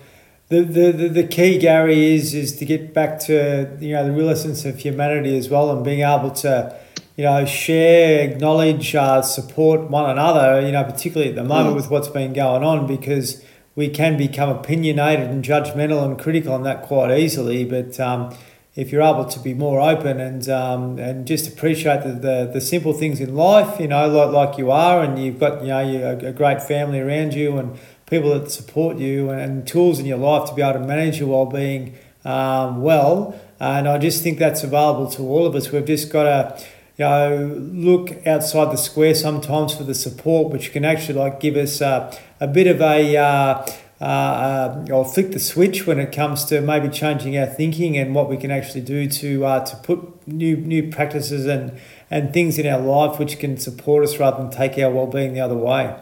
the, 0.49 0.61
the, 0.61 0.91
the, 0.91 1.07
the 1.07 1.27
key, 1.27 1.57
Gary, 1.57 2.15
is 2.15 2.33
is 2.33 2.55
to 2.57 2.65
get 2.65 2.93
back 2.93 3.19
to 3.21 3.77
you 3.79 3.93
know 3.93 4.05
the 4.05 4.11
real 4.11 4.29
essence 4.29 4.65
of 4.65 4.77
humanity 4.79 5.37
as 5.37 5.49
well, 5.49 5.71
and 5.71 5.83
being 5.83 6.01
able 6.01 6.31
to 6.31 6.77
you 7.15 7.23
know 7.23 7.45
share, 7.45 8.29
acknowledge, 8.29 8.93
uh, 8.93 9.21
support 9.21 9.89
one 9.89 10.09
another. 10.09 10.61
You 10.61 10.73
know, 10.73 10.83
particularly 10.83 11.29
at 11.29 11.35
the 11.35 11.43
moment 11.43 11.73
mm. 11.73 11.75
with 11.75 11.89
what's 11.89 12.09
been 12.09 12.33
going 12.33 12.63
on, 12.63 12.85
because 12.85 13.43
we 13.75 13.87
can 13.87 14.17
become 14.17 14.49
opinionated 14.49 15.29
and 15.29 15.43
judgmental 15.43 16.05
and 16.05 16.19
critical 16.19 16.53
on 16.53 16.63
that 16.63 16.83
quite 16.83 17.17
easily. 17.17 17.63
But 17.63 17.99
um, 17.99 18.35
if 18.75 18.91
you're 18.91 19.03
able 19.03 19.25
to 19.25 19.39
be 19.39 19.53
more 19.53 19.79
open 19.79 20.19
and 20.19 20.49
um, 20.49 20.97
and 20.97 21.27
just 21.27 21.47
appreciate 21.47 22.03
the, 22.03 22.13
the, 22.13 22.49
the 22.53 22.61
simple 22.61 22.93
things 22.93 23.19
in 23.19 23.35
life, 23.35 23.79
you 23.79 23.87
know, 23.87 24.07
like, 24.07 24.31
like 24.31 24.57
you 24.57 24.71
are, 24.71 25.03
and 25.03 25.23
you've 25.23 25.39
got 25.39 25.61
you 25.61 25.67
know 25.67 25.79
you, 25.79 26.03
a, 26.03 26.17
a 26.29 26.31
great 26.31 26.61
family 26.61 26.99
around 26.99 27.33
you 27.33 27.57
and 27.57 27.77
people 28.07 28.37
that 28.37 28.51
support 28.51 28.97
you 28.97 29.29
and, 29.29 29.67
tools 29.67 29.99
in 29.99 30.05
your 30.05 30.17
life 30.17 30.49
to 30.49 30.55
be 30.55 30.61
able 30.61 30.79
to 30.79 30.85
manage 30.85 31.19
your 31.19 31.29
well-being 31.29 31.95
um, 32.25 32.81
well. 32.81 33.39
And 33.59 33.87
I 33.87 33.97
just 33.97 34.23
think 34.23 34.39
that's 34.39 34.63
available 34.63 35.09
to 35.11 35.21
all 35.21 35.45
of 35.45 35.55
us. 35.55 35.71
We've 35.71 35.85
just 35.85 36.11
got 36.11 36.23
to 36.23 36.65
you 36.97 37.05
know, 37.05 37.55
look 37.71 38.27
outside 38.27 38.71
the 38.71 38.77
square 38.77 39.15
sometimes 39.15 39.73
for 39.73 39.83
the 39.83 39.95
support, 39.95 40.51
which 40.51 40.71
can 40.71 40.85
actually 40.85 41.17
like 41.17 41.39
give 41.39 41.55
us 41.55 41.81
uh, 41.81 42.15
a 42.39 42.47
bit 42.47 42.67
of 42.67 42.81
a 42.81 43.17
uh, 43.17 43.65
uh, 44.01 44.03
uh, 44.03 44.85
or 44.91 45.05
flick 45.05 45.31
the 45.31 45.39
switch 45.39 45.87
when 45.87 45.99
it 45.99 46.11
comes 46.11 46.45
to 46.45 46.59
maybe 46.61 46.89
changing 46.89 47.37
our 47.37 47.45
thinking 47.45 47.97
and 47.97 48.13
what 48.13 48.29
we 48.29 48.37
can 48.37 48.51
actually 48.51 48.81
do 48.81 49.07
to 49.07 49.45
uh, 49.45 49.65
to 49.65 49.75
put 49.77 50.27
new 50.27 50.57
new 50.57 50.91
practices 50.91 51.45
and 51.45 51.79
and 52.11 52.33
things 52.33 52.57
in 52.57 52.67
our 52.67 52.81
life 52.81 53.19
which 53.19 53.39
can 53.39 53.57
support 53.57 54.03
us 54.03 54.19
rather 54.19 54.37
than 54.37 54.51
take 54.51 54.77
our 54.77 54.91
well-being 54.91 55.33
the 55.33 55.39
other 55.39 55.55
way. 55.55 55.95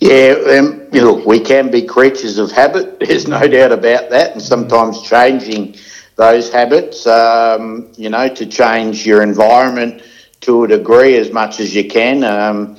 Yeah, 0.00 0.34
um, 0.58 0.86
you 0.92 1.00
know, 1.00 1.14
we 1.26 1.40
can 1.40 1.70
be 1.70 1.82
creatures 1.82 2.38
of 2.38 2.52
habit. 2.52 3.00
There's 3.00 3.26
no 3.26 3.46
doubt 3.46 3.72
about 3.72 4.10
that, 4.10 4.32
and 4.32 4.42
sometimes 4.42 5.02
changing 5.02 5.76
those 6.16 6.52
habits, 6.52 7.06
um, 7.06 7.90
you 7.96 8.10
know, 8.10 8.28
to 8.28 8.46
change 8.46 9.06
your 9.06 9.22
environment 9.22 10.02
to 10.40 10.64
a 10.64 10.68
degree 10.68 11.16
as 11.16 11.32
much 11.32 11.60
as 11.60 11.74
you 11.74 11.88
can 11.88 12.24
um, 12.24 12.76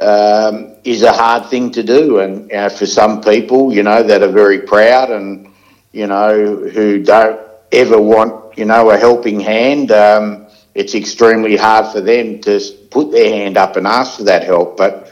um, 0.00 0.69
is 0.84 1.02
a 1.02 1.12
hard 1.12 1.46
thing 1.50 1.70
to 1.72 1.82
do. 1.82 2.20
And 2.20 2.50
uh, 2.52 2.68
for 2.68 2.86
some 2.86 3.20
people, 3.20 3.72
you 3.72 3.82
know, 3.82 4.02
that 4.02 4.22
are 4.22 4.32
very 4.32 4.60
proud 4.60 5.10
and, 5.10 5.48
you 5.92 6.06
know, 6.06 6.56
who 6.56 7.02
don't 7.02 7.40
ever 7.72 8.00
want, 8.00 8.58
you 8.58 8.64
know, 8.64 8.90
a 8.90 8.96
helping 8.96 9.40
hand, 9.40 9.92
um, 9.92 10.46
it's 10.74 10.94
extremely 10.94 11.56
hard 11.56 11.92
for 11.92 12.00
them 12.00 12.40
to 12.42 12.60
put 12.90 13.10
their 13.10 13.30
hand 13.30 13.56
up 13.56 13.76
and 13.76 13.86
ask 13.86 14.18
for 14.18 14.24
that 14.24 14.44
help. 14.44 14.76
But, 14.76 15.10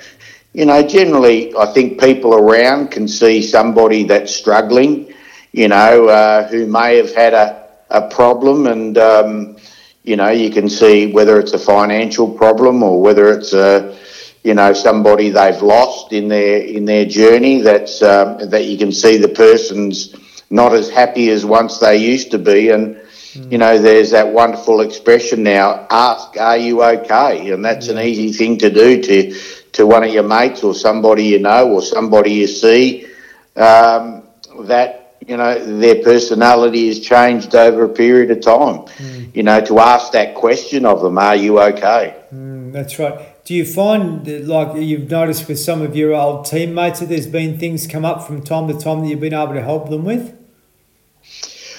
you 0.53 0.65
know, 0.65 0.87
generally, 0.87 1.55
I 1.57 1.67
think 1.67 2.01
people 2.01 2.35
around 2.35 2.91
can 2.91 3.09
see 3.09 3.43
somebody 3.43 4.05
that's 4.05 4.35
struggling 4.35 5.13
you 5.53 5.69
know, 5.69 6.09
uh, 6.09 6.47
who 6.49 6.67
may 6.67 6.97
have 6.97 7.15
had 7.15 7.35
a, 7.35 7.69
a 7.91 8.09
problem 8.09 8.67
and, 8.67 8.99
um, 8.99 9.57
you 10.03 10.17
know, 10.17 10.31
you 10.31 10.51
can 10.51 10.69
see 10.69 11.13
whether 11.13 11.39
it's 11.39 11.53
a 11.53 11.59
financial 11.59 12.31
problem 12.31 12.83
or 12.83 13.01
whether 13.01 13.33
it's 13.33 13.53
a, 13.53 13.97
you 14.43 14.55
know, 14.55 14.73
somebody 14.73 15.31
they've 15.31 15.61
lost 15.63 16.13
in 16.13 16.29
their 16.29 16.59
in 16.63 16.85
their 16.85 17.05
journey. 17.05 17.61
That's 17.61 18.03
um, 18.03 18.51
that 18.51 18.65
you 18.65 18.79
can 18.79 18.93
see 18.93 19.17
the 19.17 19.29
person's 19.29 20.15
not 20.51 20.73
as 20.73 20.89
happy 20.89 21.31
as 21.31 21.45
once 21.45 21.79
they 21.79 21.97
used 21.97 22.31
to 22.31 22.39
be, 22.39 22.71
and 22.71 22.97
mm. 22.97 23.53
you 23.53 23.59
know, 23.59 23.79
there's 23.79 24.11
that 24.13 24.33
wonderful 24.33 24.81
expression 24.81 25.43
now: 25.43 25.87
"Ask, 25.91 26.39
are 26.39 26.57
you 26.57 26.83
okay?" 26.83 27.51
And 27.51 27.65
that's 27.65 27.89
an 27.89 27.99
easy 27.99 28.33
thing 28.33 28.59
to 28.59 28.71
do 28.71 29.03
to 29.03 29.41
to 29.73 29.87
one 29.87 30.05
of 30.05 30.13
your 30.13 30.23
mates 30.23 30.63
or 30.63 30.75
somebody 30.75 31.25
you 31.25 31.39
know 31.39 31.71
or 31.71 31.83
somebody 31.83 32.33
you 32.33 32.47
see. 32.47 33.07
Um, 33.57 34.23
that 34.61 35.09
you 35.29 35.37
know, 35.37 35.79
their 35.79 36.03
personality 36.03 36.89
has 36.89 37.01
changed 37.01 37.55
over 37.55 37.85
a 37.85 37.89
period 37.89 38.31
of 38.31 38.41
time. 38.41 38.87
Mm. 38.97 39.37
You 39.37 39.43
know, 39.43 39.61
to 39.61 39.79
ask 39.79 40.13
that 40.13 40.35
question 40.35 40.87
of 40.87 41.03
them, 41.03 41.19
are 41.19 41.37
you 41.37 41.61
okay? 41.61 42.17
Mm, 42.33 42.73
that's 42.73 42.99
right. 42.99 43.38
Do 43.49 43.55
you 43.55 43.65
find, 43.65 44.27
that, 44.27 44.47
like 44.47 44.77
you've 44.77 45.11
noticed 45.11 45.49
with 45.49 45.59
some 45.59 45.81
of 45.81 45.97
your 45.97 46.13
old 46.13 46.45
teammates, 46.45 47.01
that 47.01 47.07
there's 47.07 47.27
been 47.27 47.59
things 47.59 47.87
come 47.87 48.05
up 48.05 48.27
from 48.27 48.43
time 48.43 48.69
to 48.69 48.79
time 48.79 49.01
that 49.01 49.09
you've 49.09 49.21
been 49.21 49.33
able 49.33 49.55
to 49.55 49.63
help 49.63 49.89
them 49.89 50.05
with? 50.05 50.37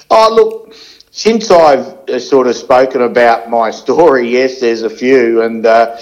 Oh, 0.09 0.33
look, 0.33 0.73
since 1.11 1.51
I've 1.51 1.85
uh, 2.09 2.17
sort 2.17 2.47
of 2.47 2.55
spoken 2.55 3.03
about 3.03 3.51
my 3.51 3.69
story, 3.85 4.31
yes, 4.31 4.59
there's 4.59 4.81
a 4.81 4.89
few, 4.89 5.43
and 5.43 5.63
uh, 5.63 5.95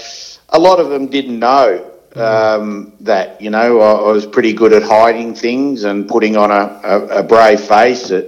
a 0.48 0.58
lot 0.58 0.80
of 0.80 0.88
them 0.88 1.08
didn't 1.08 1.38
know 1.38 1.84
um, 2.16 2.94
that 3.00 3.38
you 3.38 3.50
know 3.50 3.80
I, 3.80 4.08
I, 4.08 4.10
was 4.10 4.24
pretty 4.24 4.54
good 4.54 4.72
at 4.72 4.82
hiding 4.82 5.34
things 5.34 5.84
and 5.84 6.08
putting 6.08 6.38
on 6.38 6.50
a, 6.50 6.80
a, 6.82 7.06
a 7.18 7.22
brave 7.22 7.60
face 7.60 8.10
at 8.10 8.24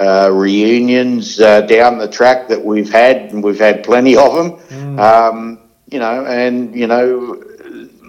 uh, 0.00 0.30
reunions 0.32 1.38
uh, 1.38 1.60
down 1.60 1.98
the 1.98 2.08
track 2.08 2.48
that 2.48 2.64
we've 2.64 2.90
had, 2.90 3.16
and 3.34 3.44
we've 3.44 3.58
had 3.58 3.84
plenty 3.84 4.16
of 4.16 4.34
them. 4.34 4.96
Mm. 4.96 4.98
Um, 4.98 5.60
you 5.90 5.98
know, 5.98 6.24
and 6.26 6.74
you 6.74 6.86
know, 6.86 7.42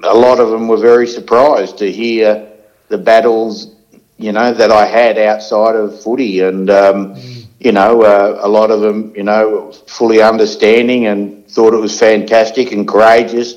a 0.03 0.13
lot 0.13 0.39
of 0.39 0.49
them 0.49 0.67
were 0.67 0.77
very 0.77 1.07
surprised 1.07 1.77
to 1.79 1.91
hear 1.91 2.51
the 2.89 2.97
battles, 2.97 3.75
you 4.17 4.31
know, 4.31 4.53
that 4.53 4.71
I 4.71 4.85
had 4.85 5.17
outside 5.17 5.75
of 5.75 6.01
footy, 6.01 6.41
and 6.41 6.69
um, 6.69 7.15
mm. 7.15 7.45
you 7.59 7.71
know, 7.71 8.03
uh, 8.03 8.39
a 8.41 8.47
lot 8.47 8.71
of 8.71 8.81
them, 8.81 9.13
you 9.15 9.23
know, 9.23 9.71
fully 9.87 10.21
understanding 10.21 11.07
and 11.07 11.47
thought 11.47 11.73
it 11.73 11.77
was 11.77 11.97
fantastic 11.97 12.71
and 12.71 12.87
courageous 12.87 13.55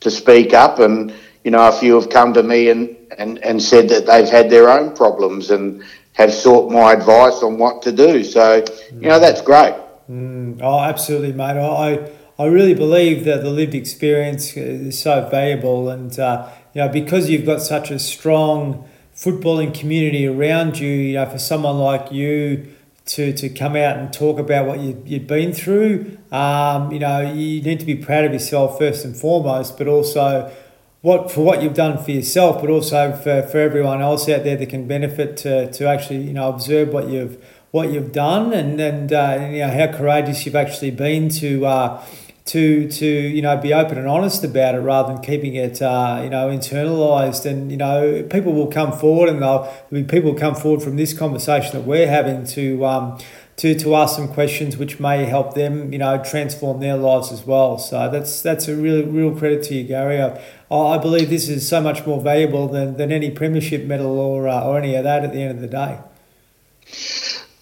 to 0.00 0.10
speak 0.10 0.54
up. 0.54 0.78
And, 0.78 1.12
you 1.44 1.50
know, 1.50 1.66
a 1.66 1.72
few 1.72 1.94
have 1.94 2.10
come 2.10 2.32
to 2.34 2.42
me 2.42 2.70
and, 2.70 2.96
and, 3.16 3.38
and 3.38 3.60
said 3.60 3.88
that 3.88 4.06
they've 4.06 4.28
had 4.28 4.50
their 4.50 4.68
own 4.68 4.94
problems 4.94 5.50
and 5.50 5.82
have 6.12 6.32
sought 6.32 6.70
my 6.70 6.92
advice 6.92 7.42
on 7.42 7.58
what 7.58 7.82
to 7.82 7.92
do. 7.92 8.22
So, 8.22 8.64
you 8.92 9.08
know, 9.08 9.18
that's 9.18 9.40
great. 9.40 9.74
Mm. 10.10 10.60
Oh, 10.62 10.80
absolutely, 10.80 11.32
mate. 11.32 11.56
I, 11.56 11.94
I 11.94 12.10
really 12.46 12.74
believe 12.74 13.24
that 13.24 13.42
the 13.42 13.50
lived 13.50 13.74
experience 13.74 14.56
is 14.56 14.98
so 14.98 15.28
valuable. 15.28 15.88
And, 15.88 16.16
uh, 16.18 16.48
you 16.74 16.82
know, 16.82 16.88
because 16.88 17.28
you've 17.28 17.46
got 17.46 17.60
such 17.60 17.90
a 17.90 17.98
strong 17.98 18.88
footballing 19.14 19.74
community 19.78 20.26
around 20.26 20.78
you, 20.78 20.88
you 20.88 21.14
know, 21.14 21.26
for 21.26 21.38
someone 21.38 21.78
like 21.78 22.12
you, 22.12 22.68
to, 23.08 23.32
to 23.32 23.48
come 23.48 23.74
out 23.74 23.96
and 23.96 24.12
talk 24.12 24.38
about 24.38 24.66
what 24.66 24.80
you, 24.80 25.02
you've 25.06 25.26
been 25.26 25.52
through. 25.52 26.18
Um, 26.30 26.92
you 26.92 26.98
know, 26.98 27.20
you 27.20 27.62
need 27.62 27.80
to 27.80 27.86
be 27.86 27.96
proud 27.96 28.24
of 28.24 28.32
yourself 28.32 28.78
first 28.78 29.04
and 29.04 29.16
foremost, 29.16 29.78
but 29.78 29.88
also 29.88 30.54
what 31.00 31.30
for 31.30 31.42
what 31.42 31.62
you've 31.62 31.74
done 31.74 32.02
for 32.02 32.10
yourself, 32.10 32.60
but 32.60 32.70
also 32.70 33.12
for, 33.12 33.42
for 33.42 33.58
everyone 33.58 34.02
else 34.02 34.28
out 34.28 34.44
there 34.44 34.56
that 34.56 34.68
can 34.68 34.86
benefit 34.86 35.36
to, 35.38 35.70
to 35.72 35.86
actually 35.86 36.18
you 36.18 36.32
know 36.32 36.48
observe 36.48 36.88
what 36.90 37.08
you've 37.08 37.42
what 37.70 37.90
you've 37.90 38.12
done 38.12 38.52
and 38.52 38.80
and, 38.80 39.12
uh, 39.12 39.36
and 39.38 39.54
you 39.54 39.60
know 39.60 39.70
how 39.70 39.96
courageous 39.96 40.44
you've 40.44 40.56
actually 40.56 40.90
been 40.90 41.28
to. 41.30 41.64
Uh, 41.64 42.04
to 42.48 42.88
to 42.88 43.06
you 43.06 43.42
know 43.42 43.58
be 43.58 43.74
open 43.74 43.98
and 43.98 44.08
honest 44.08 44.42
about 44.42 44.74
it 44.74 44.78
rather 44.78 45.12
than 45.12 45.22
keeping 45.22 45.54
it 45.54 45.82
uh, 45.82 46.20
you 46.22 46.30
know 46.30 46.48
internalized. 46.48 47.44
And 47.44 47.70
you 47.70 47.76
know 47.76 48.26
people 48.30 48.54
will 48.54 48.68
come 48.68 48.92
forward 48.92 49.28
and 49.28 49.42
they'll 49.42 49.64
I 49.64 49.94
mean, 49.94 50.06
people 50.06 50.32
will 50.32 50.38
come 50.38 50.54
forward 50.54 50.82
from 50.82 50.96
this 50.96 51.12
conversation 51.12 51.72
that 51.72 51.86
we're 51.86 52.08
having 52.08 52.46
to 52.46 52.86
um, 52.86 53.18
to 53.56 53.74
to 53.74 53.94
ask 53.94 54.16
some 54.16 54.28
questions 54.28 54.78
which 54.78 54.98
may 54.98 55.26
help 55.26 55.54
them 55.54 55.92
you 55.92 55.98
know 55.98 56.22
transform 56.24 56.80
their 56.80 56.96
lives 56.96 57.30
as 57.30 57.44
well. 57.44 57.76
So 57.76 58.10
that's 58.10 58.40
that's 58.40 58.66
a 58.66 58.74
real 58.74 59.04
real 59.04 59.36
credit 59.36 59.62
to 59.64 59.74
you 59.74 59.84
Gary. 59.84 60.22
I, 60.22 60.40
I 60.74 60.96
believe 60.96 61.28
this 61.28 61.50
is 61.50 61.68
so 61.68 61.82
much 61.82 62.06
more 62.06 62.20
valuable 62.20 62.66
than, 62.68 62.96
than 62.96 63.12
any 63.12 63.30
premiership 63.30 63.84
medal 63.84 64.18
or 64.18 64.48
uh, 64.48 64.64
or 64.64 64.78
any 64.78 64.94
of 64.94 65.04
that 65.04 65.22
at 65.22 65.32
the 65.32 65.42
end 65.42 65.50
of 65.50 65.60
the 65.60 65.68
day 65.68 65.98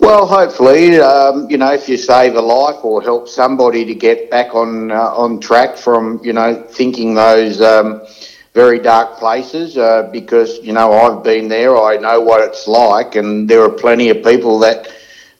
well, 0.07 0.25
hopefully, 0.25 1.01
um, 1.01 1.51
you 1.51 1.59
know, 1.59 1.73
if 1.73 1.89
you 1.89 1.97
save 1.97 2.37
a 2.37 2.41
life 2.41 2.85
or 2.85 3.03
help 3.03 3.27
somebody 3.27 3.85
to 3.85 3.93
get 3.93 4.31
back 4.31 4.55
on 4.55 4.93
uh, 4.93 4.95
on 5.23 5.41
track 5.41 5.77
from, 5.77 6.21
you 6.23 6.33
know, 6.33 6.63
thinking 6.63 7.15
those 7.15 7.61
um, 7.61 8.07
very 8.55 8.79
dark 8.79 9.19
places, 9.19 9.77
uh, 9.77 10.09
because 10.13 10.61
you 10.63 10.73
know 10.73 10.93
I've 10.93 11.25
been 11.25 11.49
there, 11.49 11.77
I 11.77 11.97
know 11.97 12.21
what 12.21 12.41
it's 12.41 12.69
like, 12.69 13.17
and 13.17 13.51
there 13.51 13.63
are 13.63 13.71
plenty 13.71 14.09
of 14.11 14.23
people 14.23 14.61
that 14.61 14.87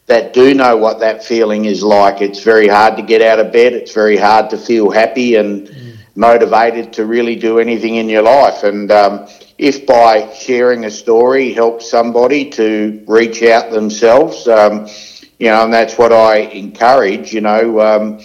that 0.07 0.33
do 0.33 0.53
know 0.53 0.77
what 0.77 0.99
that 0.99 1.23
feeling 1.23 1.67
is 1.67 1.85
like. 1.85 2.21
It's 2.21 2.43
very 2.43 2.67
hard 2.67 2.97
to 2.97 3.03
get 3.03 3.23
out 3.23 3.39
of 3.39 3.53
bed. 3.53 3.73
It's 3.73 3.95
very 3.95 4.17
hard 4.17 4.51
to 4.51 4.59
feel 4.59 4.91
happy 4.91 5.37
and 5.37 5.69
mm. 5.69 5.97
motivated 6.17 6.93
to 6.95 7.07
really 7.07 7.37
do 7.37 7.61
anything 7.61 7.95
in 7.97 8.09
your 8.09 8.23
life, 8.23 8.65
and 8.65 8.91
um, 8.91 9.29
if 9.59 9.87
by 9.87 10.33
sharing 10.35 10.85
a 10.85 10.91
story 10.91 11.53
helps 11.53 11.91
somebody 11.91 12.51
to 12.51 13.03
reach 13.07 13.43
out 13.43 13.71
themselves, 13.71 14.47
um, 14.49 14.87
you 15.39 15.49
know, 15.49 15.65
and 15.65 15.73
that's 15.73 15.97
what 15.99 16.13
I 16.13 16.39
encourage, 16.39 17.33
you 17.33 17.41
know, 17.41 17.81
um, 17.81 18.21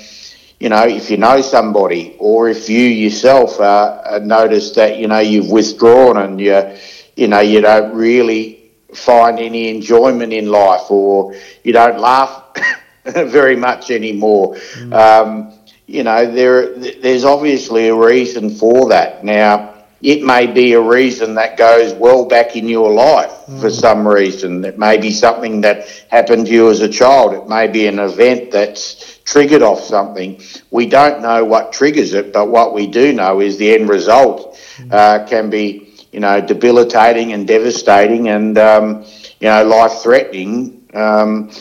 you 0.60 0.70
know, 0.70 0.86
if 0.88 1.10
you 1.10 1.18
know 1.18 1.42
somebody 1.42 2.16
or 2.20 2.50
if 2.50 2.70
you 2.70 2.82
yourself 2.82 3.60
uh, 3.60 4.20
notice 4.22 4.72
that, 4.72 5.00
you 5.00 5.08
know, 5.08 5.20
you've 5.20 5.50
withdrawn 5.50 6.18
and 6.18 6.40
you, 6.40 6.78
you 7.16 7.28
know, 7.28 7.40
you 7.40 7.62
don't 7.62 7.96
really 7.96 8.72
find 8.94 9.40
any 9.40 9.70
enjoyment 9.70 10.34
in 10.34 10.48
life 10.48 10.92
or 10.92 11.34
you 11.64 11.74
don't 11.74 12.00
laugh 12.00 12.44
very 13.06 13.56
much 13.56 13.90
anymore. 13.90 14.56
Mm. 14.56 14.94
Um, 14.94 15.54
you 15.88 16.04
know, 16.04 16.32
there 16.32 16.78
there's 16.78 17.26
obviously 17.26 17.90
a 17.90 17.96
reason 17.96 18.50
for 18.50 18.90
that. 18.90 19.26
Now, 19.26 19.71
it 20.02 20.24
may 20.24 20.48
be 20.48 20.74
a 20.74 20.82
reason 20.82 21.36
that 21.36 21.58
goes 21.58 21.94
well 21.94 22.26
back 22.26 22.56
in 22.56 22.68
your 22.68 22.92
life 22.92 23.32
mm. 23.48 23.62
for 23.62 23.70
some 23.70 24.08
reason. 24.08 24.66
It 24.66 24.78
may 24.80 24.98
be 24.98 25.12
something 25.12 25.62
that 25.62 25.88
happened 26.10 26.48
to 26.48 26.52
you 26.52 26.70
as 26.70 26.82
a 26.82 26.90
child. 26.90 27.34
It 27.34 27.48
may 27.48 27.68
be 27.68 27.86
an 27.88 28.00
event 28.00 28.52
that's 28.52 29.20
triggered 29.26 29.62
off 29.62 29.82
something. 29.82 30.42
We 30.72 30.88
don't 30.88 31.22
know 31.22 31.46
what 31.46 31.72
triggers 31.72 32.14
it, 32.14 32.34
but 32.34 32.50
what 32.50 32.74
we 32.74 32.88
do 32.88 33.14
know 33.14 33.42
is 33.42 33.58
the 33.58 33.74
end 33.74 33.90
result 33.90 34.58
mm. 34.78 34.92
uh, 34.92 35.28
can 35.28 35.50
be, 35.50 35.94
you 36.12 36.20
know, 36.20 36.42
debilitating 36.42 37.34
and 37.34 37.48
devastating 37.48 38.30
and, 38.30 38.58
um, 38.58 39.06
you 39.40 39.50
know, 39.50 39.64
life 39.64 40.02
threatening. 40.02 40.90
Um, 40.94 41.52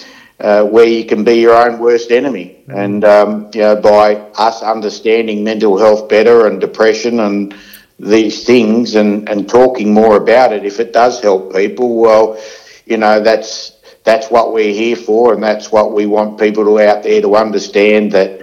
uh, 0.40 0.64
where 0.64 0.86
you 0.86 1.04
can 1.04 1.22
be 1.22 1.34
your 1.34 1.54
own 1.54 1.78
worst 1.78 2.10
enemy. 2.10 2.56
Mm. 2.66 2.84
And 2.84 3.04
um, 3.04 3.50
you 3.52 3.60
know, 3.60 3.76
by 3.76 4.14
us 4.38 4.62
understanding 4.62 5.44
mental 5.44 5.76
health 5.76 6.08
better 6.08 6.46
and 6.46 6.58
depression 6.58 7.20
and 7.20 7.54
these 8.00 8.44
things 8.44 8.94
and, 8.94 9.28
and 9.28 9.48
talking 9.48 9.92
more 9.92 10.16
about 10.16 10.52
it, 10.52 10.64
if 10.64 10.80
it 10.80 10.92
does 10.92 11.20
help 11.20 11.54
people, 11.54 12.00
well, 12.00 12.40
you 12.86 12.96
know, 12.96 13.20
that's 13.20 13.76
that's 14.04 14.30
what 14.30 14.52
we're 14.52 14.72
here 14.72 14.96
for, 14.96 15.34
and 15.34 15.42
that's 15.42 15.70
what 15.70 15.92
we 15.92 16.06
want 16.06 16.40
people 16.40 16.64
to 16.64 16.80
out 16.80 17.02
there 17.02 17.20
to 17.20 17.36
understand 17.36 18.12
that 18.12 18.40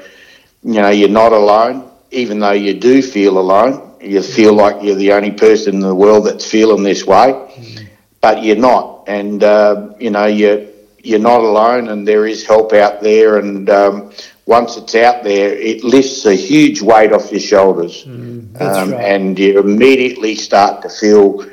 you 0.64 0.82
know 0.82 0.90
you're 0.90 1.10
not 1.10 1.34
alone, 1.34 1.90
even 2.12 2.40
though 2.40 2.52
you 2.52 2.80
do 2.80 3.02
feel 3.02 3.38
alone. 3.40 3.96
You 4.00 4.22
feel 4.22 4.54
like 4.54 4.84
you're 4.84 4.96
the 4.96 5.12
only 5.14 5.32
person 5.32 5.76
in 5.76 5.82
the 5.82 5.96
world 5.96 6.28
that's 6.28 6.50
feeling 6.50 6.84
this 6.84 7.06
way, 7.06 7.34
mm. 7.34 7.88
but 8.22 8.44
you're 8.44 8.56
not, 8.56 9.06
and 9.08 9.44
uh, 9.44 9.94
you 10.00 10.12
know 10.12 10.26
you're 10.26 10.68
you're 11.04 11.20
not 11.20 11.42
alone, 11.42 11.90
and 11.90 12.08
there 12.08 12.28
is 12.28 12.46
help 12.46 12.74
out 12.74 13.02
there. 13.02 13.38
And 13.38 13.70
um, 13.70 14.12
once 14.48 14.78
it's 14.78 14.96
out 14.96 15.24
there, 15.24 15.54
it 15.54 15.84
lifts 15.84 16.26
a 16.26 16.34
huge 16.34 16.82
weight 16.82 17.12
off 17.12 17.32
your 17.32 17.42
shoulders, 17.42 18.06
mm, 18.06 18.60
um, 18.62 18.92
right. 18.92 19.04
and 19.04 19.38
you 19.38 19.60
immediately 19.60 20.36
start 20.36 20.82
to 20.82 20.90
feel, 20.90 21.46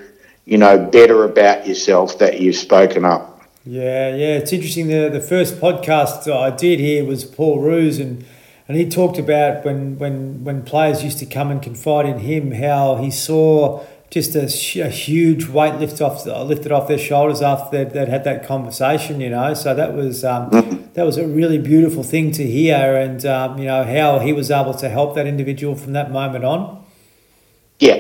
you 0.44 0.56
know, 0.56 0.78
better 0.78 1.24
about 1.24 1.66
yourself 1.66 2.18
that 2.20 2.40
you've 2.40 2.56
spoken 2.56 3.04
up. 3.04 3.42
Yeah, 3.66 4.14
yeah, 4.14 4.36
it's 4.36 4.52
interesting. 4.52 4.86
The 4.86 5.08
the 5.08 5.20
first 5.20 5.56
podcast 5.56 6.32
I 6.32 6.54
did 6.54 6.78
here 6.78 7.04
was 7.04 7.24
Paul 7.24 7.60
Roos, 7.60 7.98
and 7.98 8.24
and 8.68 8.76
he 8.76 8.88
talked 8.88 9.18
about 9.18 9.64
when 9.64 9.98
when 9.98 10.44
when 10.44 10.62
players 10.62 11.02
used 11.02 11.18
to 11.18 11.26
come 11.26 11.50
and 11.50 11.60
confide 11.60 12.06
in 12.06 12.20
him, 12.20 12.52
how 12.52 12.96
he 12.96 13.10
saw 13.10 13.84
just 14.14 14.36
a, 14.36 14.44
a 14.80 14.88
huge 14.88 15.48
weight 15.48 15.74
lift 15.74 16.00
off 16.00 16.24
lifted 16.24 16.70
off 16.70 16.86
their 16.86 16.98
shoulders 16.98 17.42
after 17.42 17.76
they'd, 17.76 17.90
they'd 17.90 18.08
had 18.08 18.22
that 18.22 18.46
conversation, 18.46 19.20
you 19.20 19.28
know. 19.28 19.54
So 19.54 19.74
that 19.74 19.92
was 19.92 20.24
um, 20.24 20.88
that 20.94 21.04
was 21.04 21.16
a 21.16 21.26
really 21.26 21.58
beautiful 21.58 22.04
thing 22.04 22.30
to 22.32 22.46
hear, 22.46 22.94
and 22.94 23.26
um, 23.26 23.58
you 23.58 23.64
know 23.64 23.82
how 23.82 24.20
he 24.20 24.32
was 24.32 24.52
able 24.52 24.72
to 24.74 24.88
help 24.88 25.16
that 25.16 25.26
individual 25.26 25.74
from 25.74 25.94
that 25.94 26.12
moment 26.12 26.44
on. 26.44 26.84
Yeah, 27.80 27.96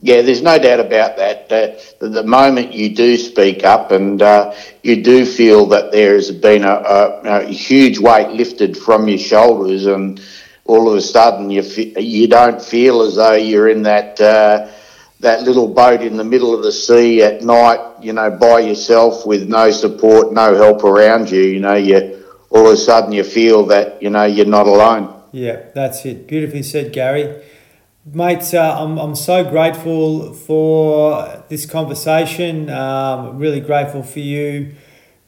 yeah, 0.00 0.22
there's 0.22 0.42
no 0.42 0.60
doubt 0.60 0.78
about 0.78 1.16
that. 1.16 1.50
Uh, 1.50 2.06
the 2.06 2.22
moment 2.22 2.72
you 2.72 2.94
do 2.94 3.16
speak 3.16 3.64
up 3.64 3.90
and 3.90 4.22
uh, 4.22 4.54
you 4.84 5.02
do 5.02 5.26
feel 5.26 5.66
that 5.66 5.90
there 5.90 6.14
has 6.14 6.30
been 6.30 6.62
a, 6.62 6.68
a, 6.68 7.20
a, 7.24 7.44
huge 7.46 7.98
weight 7.98 8.28
lifted 8.28 8.76
from 8.76 9.08
your 9.08 9.18
shoulders, 9.18 9.86
and 9.86 10.20
all 10.66 10.88
of 10.88 10.94
a 10.94 11.00
sudden 11.00 11.50
you 11.50 11.62
you 11.98 12.28
don't 12.28 12.62
feel 12.62 13.02
as 13.02 13.16
though 13.16 13.32
you're 13.34 13.68
in 13.68 13.82
that. 13.82 14.20
Uh, 14.20 14.68
that 15.20 15.42
little 15.42 15.66
boat 15.66 16.00
in 16.00 16.16
the 16.16 16.24
middle 16.24 16.54
of 16.54 16.62
the 16.62 16.70
sea 16.70 17.22
at 17.22 17.42
night, 17.42 17.80
you 18.00 18.12
know, 18.12 18.30
by 18.30 18.60
yourself 18.60 19.26
with 19.26 19.48
no 19.48 19.70
support, 19.70 20.32
no 20.32 20.54
help 20.54 20.84
around 20.84 21.30
you, 21.30 21.42
you 21.42 21.60
know, 21.60 21.74
you 21.74 22.24
all 22.50 22.66
of 22.66 22.72
a 22.72 22.76
sudden 22.76 23.12
you 23.12 23.24
feel 23.24 23.66
that, 23.66 24.00
you 24.00 24.10
know, 24.10 24.24
you're 24.24 24.46
not 24.46 24.66
alone. 24.66 25.14
Yeah, 25.32 25.66
that's 25.74 26.04
it. 26.06 26.26
Beautifully 26.26 26.62
said, 26.62 26.92
Gary. 26.92 27.42
Mate, 28.06 28.54
uh, 28.54 28.76
I'm, 28.80 28.96
I'm 28.96 29.14
so 29.14 29.44
grateful 29.44 30.32
for 30.32 31.44
this 31.48 31.66
conversation. 31.66 32.70
Um, 32.70 33.36
really 33.36 33.60
grateful 33.60 34.02
for 34.02 34.20
you, 34.20 34.48
you 34.48 34.74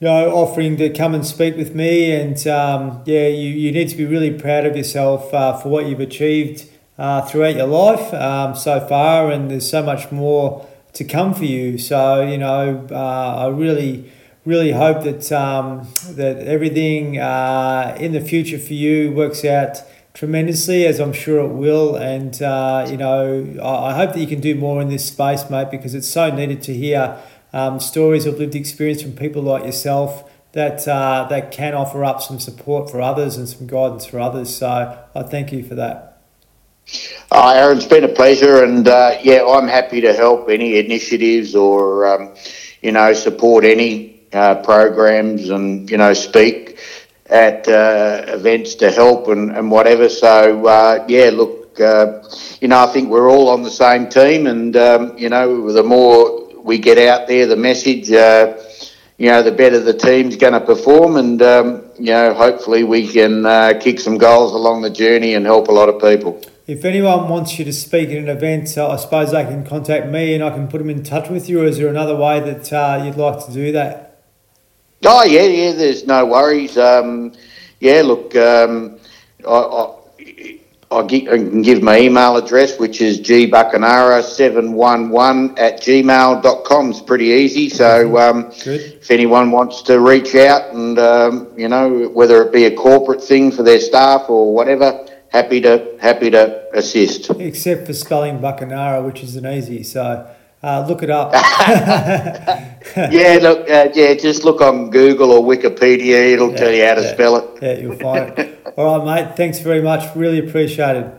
know, 0.01 0.31
offering 0.35 0.79
to 0.79 0.89
come 0.89 1.15
and 1.15 1.27
speak 1.27 1.57
with 1.57 1.75
me. 1.75 2.13
And 2.13 2.39
um, 2.47 3.03
yeah, 3.05 3.27
you, 3.27 3.51
you 3.51 3.73
need 3.73 3.91
to 3.91 3.97
be 3.97 4.07
really 4.07 4.33
proud 4.33 4.65
of 4.65 4.77
yourself 4.77 5.35
uh, 5.35 5.59
for 5.59 5.69
what 5.69 5.87
you've 5.87 6.01
achieved 6.01 6.70
uh, 7.01 7.23
throughout 7.23 7.57
your 7.57 7.67
life 7.67 8.13
um, 8.13 8.55
so 8.55 8.79
far, 8.87 9.31
and 9.31 9.51
there's 9.51 9.69
so 9.69 9.83
much 9.83 10.13
more 10.13 10.69
to 10.93 11.03
come 11.03 11.33
for 11.33 11.47
you. 11.47 11.79
So 11.79 12.21
you 12.21 12.37
know, 12.37 12.87
uh, 12.91 13.37
I 13.39 13.49
really, 13.49 14.13
really 14.45 14.73
hope 14.73 15.03
that 15.05 15.33
um, 15.33 15.89
that 16.11 16.37
everything 16.47 17.19
uh, 17.19 17.97
in 17.99 18.13
the 18.13 18.21
future 18.21 18.59
for 18.59 18.75
you 18.75 19.13
works 19.13 19.47
out 19.47 19.79
tremendously, 20.13 20.85
as 20.87 21.01
I'm 21.01 21.15
sure 21.15 21.41
it 21.41 21.55
will. 21.55 21.97
And 21.97 22.41
uh, 22.43 22.87
you 22.91 22.99
know, 22.99 23.47
I, 23.63 23.93
I 23.93 23.95
hope 23.95 24.13
that 24.13 24.21
you 24.21 24.27
can 24.27 24.41
do 24.41 24.55
more 24.55 24.83
in 24.83 24.91
this 24.91 25.07
space, 25.07 25.49
mate, 25.49 25.71
because 25.71 25.95
it's 25.95 26.09
so 26.09 26.31
needed 26.31 26.61
to 26.65 26.75
hear 26.75 27.19
um, 27.55 27.81
stories 27.81 28.27
of 28.27 28.39
lived 28.39 28.55
experience 28.55 29.01
from 29.01 29.13
people 29.13 29.41
like 29.41 29.65
yourself 29.65 30.31
that 30.53 30.87
uh, 30.87 31.27
that 31.31 31.51
can 31.51 31.73
offer 31.73 32.05
up 32.05 32.21
some 32.21 32.39
support 32.39 32.91
for 32.91 33.01
others 33.01 33.39
and 33.39 33.49
some 33.49 33.67
guidance 33.67 34.05
for 34.05 34.21
others. 34.21 34.55
So 34.55 34.69
I 35.15 35.23
thank 35.23 35.51
you 35.51 35.63
for 35.63 35.77
that. 35.77 36.10
Uh, 37.33 37.53
Aaron, 37.55 37.77
it's 37.77 37.87
been 37.87 38.03
a 38.03 38.09
pleasure, 38.09 38.65
and 38.65 38.89
uh, 38.89 39.17
yeah, 39.23 39.45
I'm 39.47 39.69
happy 39.69 40.01
to 40.01 40.13
help 40.13 40.49
any 40.49 40.79
initiatives 40.79 41.55
or 41.55 42.05
um, 42.05 42.35
you 42.83 42.91
know 42.91 43.13
support 43.13 43.65
any 43.65 44.23
uh, 44.33 44.57
programs 44.57 45.49
and 45.49 45.89
you 45.89 45.97
know 45.97 46.13
speak 46.13 46.79
at 47.27 47.69
uh, 47.69 48.25
events 48.27 48.75
to 48.77 48.91
help 48.91 49.29
and, 49.29 49.53
and 49.53 49.71
whatever. 49.71 50.09
So 50.09 50.67
uh, 50.67 51.05
yeah, 51.07 51.31
look, 51.33 51.79
uh, 51.79 52.25
you 52.61 52.67
know, 52.67 52.83
I 52.83 52.87
think 52.87 53.11
we're 53.11 53.31
all 53.31 53.49
on 53.51 53.63
the 53.63 53.71
same 53.71 54.09
team, 54.09 54.49
and 54.49 54.77
um, 54.77 55.17
you 55.17 55.29
know, 55.29 55.71
the 55.71 55.85
more 55.85 56.53
we 56.65 56.79
get 56.79 56.99
out 56.99 57.29
there, 57.29 57.47
the 57.47 57.55
message, 57.55 58.09
you 58.09 59.27
know, 59.31 59.43
the 59.45 59.53
better 59.53 59.79
the 59.79 59.95
team's 59.95 60.35
going 60.35 60.55
to 60.55 60.61
perform, 60.61 61.15
and 61.15 61.41
um, 61.43 61.85
you 61.97 62.13
know, 62.13 62.35
hopefully 62.35 62.83
we 62.83 63.07
can 63.07 63.45
kick 63.79 64.01
some 64.01 64.19
goals 64.19 64.53
along 64.53 64.83
the 64.83 64.91
journey 64.91 65.35
and 65.35 65.47
help 65.47 65.69
a 65.69 65.73
lot 65.73 65.89
of 65.89 66.01
people 66.03 66.43
if 66.71 66.85
anyone 66.85 67.29
wants 67.29 67.59
you 67.59 67.65
to 67.65 67.73
speak 67.73 68.11
at 68.11 68.19
an 68.19 68.29
event, 68.29 68.79
uh, 68.79 68.91
I 68.91 68.97
suppose 68.97 69.33
they 69.33 69.43
can 69.43 69.67
contact 69.67 70.07
me 70.07 70.35
and 70.35 70.45
I 70.45 70.51
can 70.51 70.69
put 70.69 70.79
them 70.79 70.89
in 70.89 71.03
touch 71.03 71.29
with 71.29 71.49
you. 71.49 71.63
Or 71.63 71.65
is 71.65 71.79
there 71.79 71.89
another 71.89 72.15
way 72.15 72.39
that 72.39 72.73
uh, 72.73 73.03
you'd 73.05 73.17
like 73.17 73.45
to 73.47 73.53
do 73.53 73.73
that? 73.73 74.23
Oh 75.05 75.25
yeah, 75.25 75.43
yeah. 75.43 75.73
There's 75.73 76.07
no 76.07 76.25
worries. 76.27 76.79
Um, 76.79 77.33
yeah, 77.81 78.03
look, 78.03 78.37
um, 78.37 79.01
I, 79.45 79.51
I, 79.51 79.97
I, 80.93 81.03
can 81.09 81.63
give 81.63 81.83
my 81.83 81.99
email 81.99 82.37
address, 82.37 82.79
which 82.79 83.01
is 83.01 83.21
gbuckenara711 83.21 85.59
at 85.59 85.81
gmail.com. 85.81 86.91
It's 86.91 87.01
pretty 87.01 87.27
easy. 87.27 87.69
So 87.69 88.17
um, 88.17 88.53
if 88.65 89.11
anyone 89.11 89.51
wants 89.51 89.83
to 89.83 89.99
reach 89.99 90.37
out 90.37 90.73
and, 90.73 91.01
um, 91.01 91.49
you 91.57 91.67
know, 91.67 92.09
whether 92.11 92.41
it 92.43 92.53
be 92.53 92.67
a 92.67 92.77
corporate 92.77 93.25
thing 93.25 93.51
for 93.51 93.65
their 93.65 93.81
staff 93.81 94.27
or 94.29 94.55
whatever, 94.55 95.05
happy 95.31 95.61
to 95.63 95.97
happy 96.01 96.31
to 96.31 96.69
assist. 96.75 97.31
Except 97.31 97.87
for 97.87 97.95
spelling 97.95 98.39
Buckenara, 98.39 99.05
which 99.05 99.23
isn't 99.23 99.47
easy. 99.47 99.83
So 99.83 100.29
uh, 100.63 100.85
look 100.87 101.03
it 101.03 101.11
up. 101.11 101.33
yeah, 102.97 103.39
look, 103.41 103.69
uh, 103.71 103.89
yeah, 103.95 104.15
just 104.15 104.45
look 104.45 104.61
on 104.61 104.91
Google 104.91 105.31
or 105.33 105.43
Wikipedia. 105.43 106.33
It'll 106.33 106.51
yeah, 106.51 106.57
tell 106.57 106.73
you 106.73 106.85
how 106.85 106.95
to 106.95 107.03
yeah, 107.03 107.13
spell 107.13 107.37
it. 107.37 107.63
Yeah, 107.63 107.79
you'll 107.79 107.97
find 107.97 108.39
it. 108.39 108.75
All 108.77 108.99
right, 108.99 109.27
mate. 109.27 109.37
Thanks 109.37 109.61
very 109.61 109.83
much. 109.83 110.15
Really 110.15 110.39
appreciated. 110.39 111.13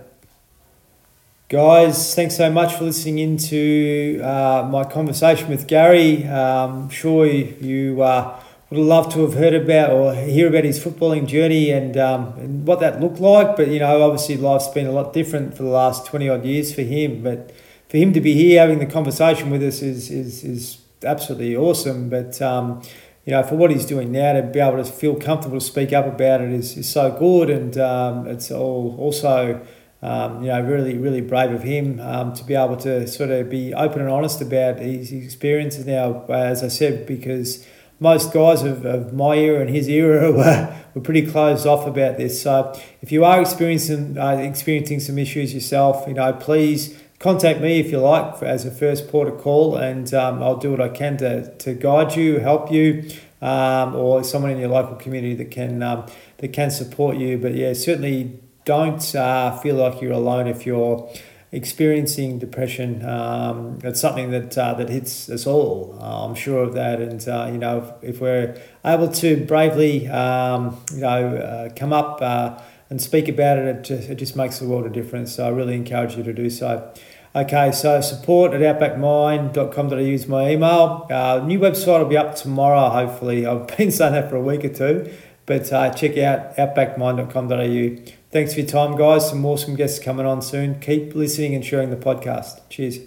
Guys, 1.49 2.15
thanks 2.15 2.37
so 2.37 2.49
much 2.49 2.75
for 2.75 2.85
listening 2.85 3.19
into 3.19 4.21
uh, 4.23 4.65
my 4.71 4.85
conversation 4.85 5.49
with 5.49 5.67
Gary. 5.67 6.25
Um, 6.25 6.89
sure 6.89 7.25
you, 7.25 7.57
you 7.59 8.01
uh, 8.01 8.39
would 8.71 8.77
have 8.77 8.87
loved 8.87 9.11
to 9.11 9.19
have 9.19 9.33
heard 9.33 9.53
about 9.53 9.91
or 9.91 10.15
hear 10.15 10.47
about 10.47 10.63
his 10.63 10.79
footballing 10.79 11.27
journey 11.27 11.71
and, 11.71 11.97
um, 11.97 12.27
and 12.37 12.65
what 12.65 12.79
that 12.79 13.01
looked 13.01 13.19
like. 13.19 13.57
But 13.57 13.67
you 13.67 13.79
know, 13.79 14.01
obviously 14.01 14.37
life's 14.37 14.69
been 14.69 14.87
a 14.87 14.93
lot 14.93 15.11
different 15.11 15.55
for 15.55 15.63
the 15.63 15.69
last 15.69 16.05
twenty 16.05 16.29
odd 16.29 16.45
years 16.45 16.73
for 16.73 16.81
him. 16.81 17.21
But 17.21 17.51
for 17.89 17.97
him 17.97 18.13
to 18.13 18.21
be 18.21 18.33
here 18.33 18.61
having 18.61 18.79
the 18.79 18.85
conversation 18.85 19.49
with 19.49 19.61
us 19.61 19.81
is 19.81 20.09
is, 20.09 20.45
is 20.45 20.77
absolutely 21.03 21.53
awesome. 21.53 22.09
But 22.09 22.41
um, 22.41 22.81
you 23.25 23.33
know, 23.33 23.43
for 23.43 23.55
what 23.55 23.71
he's 23.71 23.85
doing 23.85 24.09
now, 24.09 24.33
to 24.33 24.41
be 24.41 24.61
able 24.61 24.81
to 24.81 24.89
feel 24.89 25.15
comfortable 25.15 25.59
to 25.59 25.65
speak 25.65 25.91
up 25.91 26.05
about 26.07 26.39
it 26.39 26.53
is, 26.53 26.77
is 26.77 26.89
so 26.89 27.11
good, 27.11 27.49
and 27.49 27.77
um, 27.77 28.25
it's 28.25 28.51
all 28.51 28.95
also. 28.97 29.65
Um, 30.03 30.41
you 30.41 30.47
know, 30.47 30.59
really, 30.61 30.97
really 30.97 31.21
brave 31.21 31.51
of 31.51 31.61
him 31.61 31.99
um, 31.99 32.33
to 32.33 32.43
be 32.43 32.55
able 32.55 32.75
to 32.77 33.05
sort 33.05 33.29
of 33.29 33.51
be 33.51 33.71
open 33.71 34.01
and 34.01 34.09
honest 34.09 34.41
about 34.41 34.79
his 34.79 35.11
experiences 35.11 35.85
now, 35.85 36.25
as 36.25 36.63
I 36.63 36.69
said, 36.69 37.05
because 37.05 37.63
most 38.01 38.33
guys 38.33 38.63
of, 38.63 38.83
of 38.83 39.13
my 39.13 39.35
era 39.35 39.61
and 39.61 39.69
his 39.69 39.87
era 39.87 40.31
were, 40.39 40.75
were 40.93 41.01
pretty 41.01 41.25
closed 41.25 41.65
off 41.65 41.87
about 41.87 42.17
this. 42.17 42.41
So 42.41 42.77
if 43.01 43.11
you 43.11 43.23
are 43.23 43.39
experiencing 43.39 44.17
uh, 44.17 44.31
experiencing 44.31 44.99
some 44.99 45.17
issues 45.17 45.53
yourself, 45.53 46.05
you 46.07 46.15
know, 46.15 46.33
please 46.33 46.99
contact 47.19 47.61
me 47.61 47.79
if 47.79 47.91
you 47.91 47.99
like 47.99 48.35
for, 48.37 48.45
as 48.45 48.65
a 48.65 48.71
first 48.71 49.07
port 49.07 49.27
of 49.27 49.37
call, 49.37 49.77
and 49.77 50.11
um, 50.15 50.41
I'll 50.41 50.57
do 50.57 50.71
what 50.71 50.81
I 50.81 50.89
can 50.89 51.17
to, 51.17 51.55
to 51.57 51.75
guide 51.75 52.15
you, 52.15 52.39
help 52.39 52.71
you, 52.71 53.07
um, 53.39 53.95
or 53.95 54.23
someone 54.23 54.49
in 54.49 54.57
your 54.57 54.69
local 54.69 54.95
community 54.95 55.35
that 55.35 55.51
can 55.51 55.83
um, 55.83 56.07
that 56.37 56.51
can 56.51 56.71
support 56.71 57.17
you. 57.17 57.37
But 57.37 57.53
yeah, 57.53 57.73
certainly 57.73 58.39
don't 58.65 59.15
uh, 59.15 59.55
feel 59.59 59.75
like 59.75 60.01
you're 60.01 60.11
alone 60.11 60.47
if 60.47 60.65
you're 60.65 61.07
experiencing 61.51 62.39
depression. 62.39 63.03
Um, 63.05 63.79
it's 63.83 63.99
something 63.99 64.31
that 64.31 64.57
uh, 64.57 64.73
that 64.75 64.89
hits 64.89 65.29
us 65.29 65.45
all. 65.45 65.97
Uh, 65.99 66.25
I'm 66.25 66.35
sure 66.35 66.63
of 66.63 66.73
that, 66.73 67.01
and 67.01 67.27
uh, 67.27 67.49
you 67.51 67.57
know, 67.57 67.95
if, 68.01 68.15
if, 68.15 68.21
we're 68.21 68.59
able 68.85 69.09
to 69.09 69.45
bravely, 69.45 70.07
um, 70.07 70.81
you 70.93 71.01
know, 71.01 71.35
uh, 71.35 71.69
come 71.75 71.91
up 71.93 72.21
uh, 72.21 72.59
and 72.89 73.01
speak 73.01 73.27
about 73.27 73.57
it, 73.57 73.67
it 73.67 73.83
just, 73.83 74.09
it 74.09 74.15
just 74.15 74.35
makes 74.35 74.59
the 74.59 74.67
world 74.67 74.85
a 74.85 74.89
difference. 74.89 75.33
So 75.35 75.45
I 75.45 75.49
really 75.49 75.75
encourage 75.75 76.15
you 76.15 76.23
to 76.23 76.33
do 76.33 76.49
so. 76.49 76.93
Okay, 77.33 77.71
so 77.71 78.01
support 78.01 78.53
at 78.53 78.59
outbackmind.com.au 78.59 79.95
is 79.97 80.27
my 80.27 80.49
email. 80.49 81.07
Uh, 81.09 81.41
new 81.45 81.59
website 81.59 81.99
will 81.99 82.05
be 82.05 82.17
up 82.17 82.35
tomorrow, 82.35 82.89
hopefully. 82.89 83.45
I've 83.45 83.67
been 83.77 83.91
saying 83.91 84.13
that 84.13 84.29
for 84.29 84.35
a 84.35 84.41
week 84.41 84.65
or 84.65 84.69
two, 84.69 85.13
but 85.45 85.65
check 85.95 86.17
out 86.17 86.55
outbackmind.com.au. 86.57 88.20
Thanks 88.31 88.53
for 88.53 88.61
your 88.61 88.69
time, 88.69 88.95
guys. 88.97 89.29
Some 89.29 89.45
awesome 89.45 89.75
guests 89.75 89.99
coming 89.99 90.25
on 90.25 90.41
soon. 90.41 90.79
Keep 90.79 91.15
listening 91.15 91.53
and 91.53 91.65
sharing 91.65 91.89
the 91.89 91.97
podcast. 91.97 92.61
Cheers. 92.69 92.99